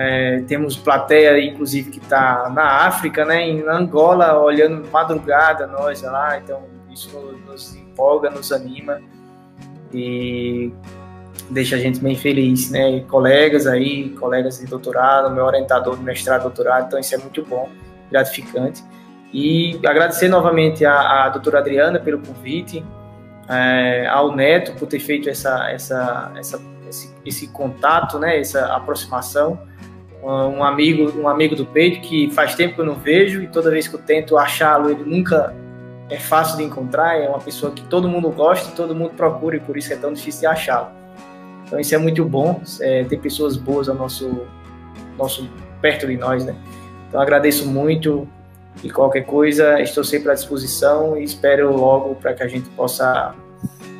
É, 0.00 0.44
temos 0.46 0.76
plateia, 0.76 1.44
inclusive, 1.44 1.90
que 1.90 1.98
está 1.98 2.48
na 2.54 2.86
África, 2.86 3.24
né, 3.24 3.42
em 3.42 3.66
Angola, 3.66 4.38
olhando 4.38 4.88
madrugada 4.92 5.66
nós 5.66 6.02
lá, 6.02 6.38
então 6.38 6.62
isso 6.88 7.10
nos 7.44 7.74
empolga, 7.74 8.30
nos 8.30 8.52
anima 8.52 9.00
e 9.92 10.72
deixa 11.50 11.74
a 11.74 11.78
gente 11.80 11.98
bem 11.98 12.14
feliz, 12.14 12.70
né? 12.70 12.90
E 12.90 13.00
colegas 13.02 13.66
aí, 13.66 14.10
colegas 14.10 14.58
de 14.58 14.66
doutorado, 14.66 15.34
meu 15.34 15.44
orientador 15.44 15.96
de 15.96 16.04
mestrado, 16.04 16.42
doutorado, 16.42 16.86
então 16.86 16.98
isso 16.98 17.14
é 17.14 17.18
muito 17.18 17.44
bom. 17.44 17.68
gratificante. 18.10 18.84
E 19.32 19.78
agradecer 19.84 20.28
novamente 20.28 20.84
à, 20.84 21.24
à 21.24 21.28
doutora 21.28 21.58
Adriana 21.58 21.98
pelo 21.98 22.18
convite, 22.20 22.84
é, 23.48 24.06
ao 24.06 24.34
Neto 24.34 24.74
por 24.78 24.86
ter 24.86 25.00
feito 25.00 25.28
essa, 25.28 25.70
essa, 25.70 26.32
essa, 26.36 26.60
esse, 26.88 27.14
esse 27.26 27.48
contato, 27.48 28.18
né, 28.18 28.38
essa 28.38 28.74
aproximação. 28.74 29.58
Um 30.22 30.64
amigo, 30.64 31.18
um 31.18 31.28
amigo 31.28 31.54
do 31.54 31.64
peito 31.64 32.00
que 32.00 32.30
faz 32.32 32.54
tempo 32.54 32.74
que 32.74 32.80
eu 32.80 32.84
não 32.84 32.96
vejo 32.96 33.42
e 33.42 33.46
toda 33.46 33.70
vez 33.70 33.86
que 33.86 33.94
eu 33.94 34.00
tento 34.00 34.36
achá-lo, 34.36 34.90
ele 34.90 35.04
nunca 35.04 35.54
é 36.10 36.18
fácil 36.18 36.56
de 36.56 36.64
encontrar. 36.64 37.16
É 37.16 37.28
uma 37.28 37.38
pessoa 37.38 37.72
que 37.72 37.82
todo 37.82 38.08
mundo 38.08 38.30
gosta 38.30 38.74
todo 38.74 38.94
mundo 38.94 39.10
procura 39.10 39.56
e 39.56 39.60
por 39.60 39.76
isso 39.76 39.92
é 39.92 39.96
tão 39.96 40.12
difícil 40.12 40.40
de 40.40 40.46
achá-lo. 40.46 40.88
Então 41.64 41.78
isso 41.78 41.94
é 41.94 41.98
muito 41.98 42.24
bom, 42.24 42.60
é, 42.80 43.04
ter 43.04 43.18
pessoas 43.18 43.56
boas 43.56 43.88
ao 43.88 43.94
nosso, 43.94 44.46
nosso 45.16 45.48
perto 45.80 46.06
de 46.06 46.16
nós, 46.16 46.44
né? 46.44 46.56
Então 47.08 47.20
agradeço 47.20 47.66
muito 47.66 48.26
e 48.82 48.90
qualquer 48.90 49.22
coisa 49.22 49.80
estou 49.80 50.04
sempre 50.04 50.30
à 50.30 50.34
disposição 50.34 51.16
e 51.16 51.24
espero 51.24 51.74
logo 51.76 52.14
para 52.14 52.32
que 52.32 52.42
a 52.42 52.48
gente 52.48 52.68
possa 52.70 53.34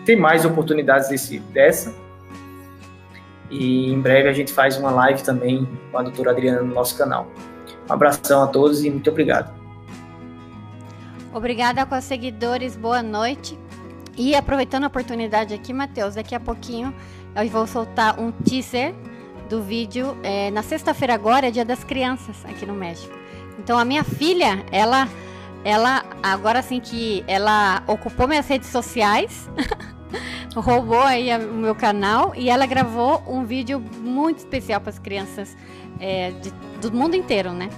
ter 0.04 0.16
mais 0.16 0.44
oportunidades 0.44 1.08
desse, 1.08 1.38
dessa. 1.38 1.94
E 3.50 3.92
em 3.92 4.00
breve 4.00 4.28
a 4.28 4.32
gente 4.32 4.52
faz 4.52 4.76
uma 4.76 4.90
live 4.90 5.22
também 5.22 5.68
com 5.90 5.98
a 5.98 6.02
doutora 6.02 6.30
Adriana 6.30 6.62
no 6.62 6.74
nosso 6.74 6.96
canal. 6.96 7.28
Um 7.88 7.92
abração 7.92 8.42
a 8.42 8.46
todos 8.46 8.84
e 8.84 8.90
muito 8.90 9.10
obrigado. 9.10 9.56
Obrigada 11.32 11.84
com 11.86 11.96
os 11.96 12.04
seguidores, 12.04 12.76
boa 12.76 13.02
noite. 13.02 13.58
E 14.16 14.34
aproveitando 14.34 14.84
a 14.84 14.86
oportunidade 14.88 15.54
aqui, 15.54 15.72
Matheus, 15.72 16.14
daqui 16.16 16.34
a 16.34 16.40
pouquinho 16.40 16.92
eu 17.36 17.48
vou 17.48 17.66
soltar 17.66 18.18
um 18.18 18.32
teaser 18.32 18.94
do 19.48 19.62
vídeo. 19.62 20.16
É, 20.22 20.50
na 20.50 20.62
sexta-feira 20.62 21.14
agora 21.14 21.48
é 21.48 21.50
dia 21.50 21.64
das 21.64 21.84
crianças 21.84 22.44
aqui 22.44 22.66
no 22.66 22.74
México. 22.74 23.14
Então 23.58 23.78
a 23.78 23.84
minha 23.84 24.04
filha, 24.04 24.64
ela, 24.70 25.08
ela 25.64 26.04
agora 26.22 26.58
assim 26.58 26.80
que 26.80 27.24
ela 27.26 27.82
ocupou 27.86 28.26
minhas 28.26 28.46
redes 28.46 28.68
sociais, 28.68 29.48
roubou 30.54 31.02
aí 31.02 31.34
o 31.36 31.54
meu 31.54 31.74
canal 31.74 32.34
e 32.34 32.48
ela 32.50 32.66
gravou 32.66 33.22
um 33.26 33.44
vídeo 33.44 33.80
muito 33.80 34.38
especial 34.38 34.80
para 34.80 34.90
as 34.90 34.98
crianças 34.98 35.56
é, 36.00 36.30
de, 36.30 36.50
do 36.80 36.92
mundo 36.92 37.14
inteiro, 37.14 37.52
né? 37.52 37.68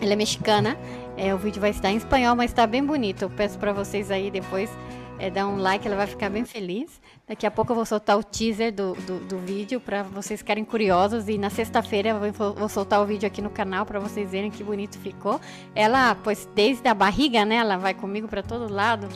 Ela 0.00 0.12
é 0.12 0.16
mexicana. 0.16 0.76
É, 1.16 1.34
o 1.34 1.38
vídeo 1.38 1.60
vai 1.60 1.70
estar 1.70 1.90
em 1.90 1.96
espanhol, 1.96 2.34
mas 2.34 2.50
está 2.50 2.66
bem 2.66 2.84
bonito. 2.84 3.22
Eu 3.22 3.30
peço 3.30 3.58
para 3.58 3.72
vocês 3.72 4.10
aí 4.10 4.30
depois 4.30 4.70
é, 5.18 5.30
dar 5.30 5.46
um 5.46 5.56
like, 5.56 5.86
ela 5.86 5.96
vai 5.96 6.06
ficar 6.06 6.28
bem 6.28 6.44
feliz. 6.44 7.00
Daqui 7.26 7.46
a 7.46 7.50
pouco 7.50 7.72
eu 7.72 7.76
vou 7.76 7.86
soltar 7.86 8.18
o 8.18 8.22
teaser 8.22 8.72
do, 8.72 8.94
do, 8.94 9.20
do 9.20 9.38
vídeo 9.38 9.80
para 9.80 10.02
vocês 10.02 10.40
ficarem 10.40 10.64
curiosos. 10.64 11.28
E 11.28 11.38
na 11.38 11.50
sexta-feira 11.50 12.10
eu 12.10 12.32
vou, 12.32 12.54
vou, 12.54 12.68
soltar 12.68 13.00
o 13.00 13.06
vídeo 13.06 13.26
aqui 13.26 13.40
no 13.40 13.50
canal 13.50 13.86
para 13.86 14.00
vocês 14.00 14.30
verem 14.30 14.50
que 14.50 14.64
bonito 14.64 14.98
ficou. 14.98 15.40
Ela, 15.74 16.14
pois 16.16 16.48
desde 16.54 16.88
a 16.88 16.94
barriga, 16.94 17.44
né? 17.44 17.56
Ela 17.56 17.76
vai 17.76 17.94
comigo 17.94 18.28
para 18.28 18.42
todo 18.42 18.72
lado. 18.72 19.08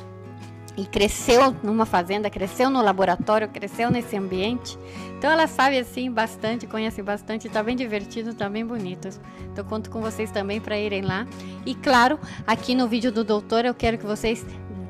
E 0.79 0.87
cresceu 0.87 1.57
numa 1.61 1.85
fazenda, 1.85 2.31
cresceu 2.31 2.71
no 2.71 2.81
laboratório, 2.81 3.49
cresceu 3.49 3.91
nesse 3.91 4.17
ambiente. 4.17 4.79
Então 5.19 5.29
ela 5.29 5.49
sabe 5.49 5.77
assim 5.77 6.09
bastante, 6.09 6.69
conhece 6.69 7.03
bastante, 7.03 7.49
está 7.49 7.65
bem 7.65 7.75
divertido, 7.75 8.31
está 8.31 8.49
bem 8.49 8.65
bonito. 8.65 9.09
Então 9.53 9.65
conto 9.65 9.91
com 9.91 10.01
vocês 10.01 10.31
também 10.31 10.61
para 10.61 10.79
irem 10.79 11.03
lá. 11.03 11.27
E 11.67 11.75
claro, 11.75 12.17
aqui 12.47 12.77
no 12.77 12.87
vídeo 12.87 13.11
do 13.11 13.25
doutor 13.25 13.65
eu 13.65 13.75
quero 13.75 13.99
que 13.99 14.07
vocês 14.07 14.47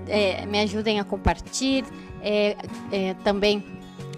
é, 0.06 0.44
me 0.44 0.60
ajudem 0.60 1.00
a 1.00 1.04
compartilhar 1.04 1.88
é, 2.20 2.54
é, 2.92 3.14
também 3.24 3.64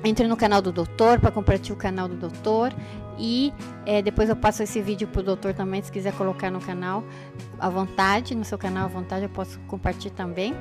entre 0.03 0.27
no 0.27 0.37
canal 0.37 0.61
do 0.61 0.73
doutor 0.73 1.21
para 1.21 1.31
compartilhar 1.31 1.75
o 1.75 1.79
canal 1.79 2.09
do 2.09 2.17
doutor 2.17 2.75
e 3.17 3.53
é, 3.85 4.01
depois 4.01 4.29
eu 4.29 4.35
passo 4.35 4.63
esse 4.63 4.81
vídeo 4.81 5.07
para 5.07 5.21
o 5.21 5.23
doutor 5.23 5.53
também, 5.53 5.83
se 5.83 5.93
quiser 5.93 6.13
colocar 6.15 6.51
no 6.51 6.59
canal 6.59 7.05
à 7.59 7.69
vontade, 7.69 8.35
no 8.35 8.45
seu 8.45 8.57
canal 8.57 8.87
à 8.87 8.89
vontade, 8.89 9.25
eu 9.25 9.29
posso 9.29 9.61
compartilhar 9.69 10.15
também. 10.15 10.55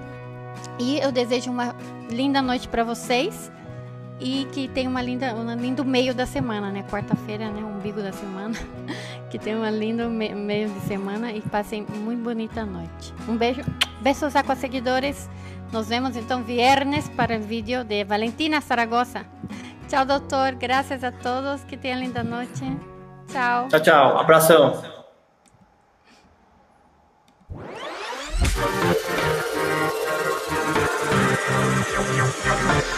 E 0.79 0.99
eu 0.99 1.11
desejo 1.11 1.51
uma 1.51 1.75
linda 2.09 2.41
noite 2.41 2.67
para 2.67 2.83
vocês 2.83 3.51
e 4.19 4.45
que 4.51 4.67
tenha 4.67 4.89
uma 4.89 5.01
linda, 5.01 5.33
um 5.33 5.53
lindo 5.55 5.85
meio 5.85 6.13
da 6.13 6.25
semana, 6.25 6.71
né? 6.71 6.83
Quarta-feira, 6.89 7.49
né? 7.49 7.63
Umbigo 7.63 8.01
da 8.01 8.11
semana. 8.11 8.55
que 9.29 9.39
tenha 9.39 9.57
um 9.57 9.69
lindo 9.69 10.09
me 10.09 10.33
meio 10.33 10.69
de 10.69 10.79
semana 10.81 11.31
e 11.31 11.41
passem 11.41 11.85
muito 11.89 12.23
bonita 12.23 12.65
noite. 12.65 13.13
Um 13.27 13.37
beijo, 13.37 13.61
beijos 14.01 14.35
a 14.35 14.55
seguidores. 14.55 15.29
Nos 15.71 15.87
vemos 15.87 16.15
então 16.15 16.43
viernes 16.43 17.07
para 17.09 17.37
o 17.37 17.41
vídeo 17.41 17.83
de 17.83 18.03
Valentina 18.03 18.59
Zaragoza. 18.59 19.25
Tchau, 19.87 20.05
doutor. 20.05 20.55
Graças 20.55 21.03
a 21.03 21.11
todos. 21.11 21.63
Que 21.63 21.77
tenham 21.77 21.99
linda 21.99 22.23
noite. 22.23 22.63
Tchau. 23.27 23.67
Tchau, 23.69 23.79
tchau. 23.79 24.17
Abração. 24.17 24.99
Oh. 32.31 32.89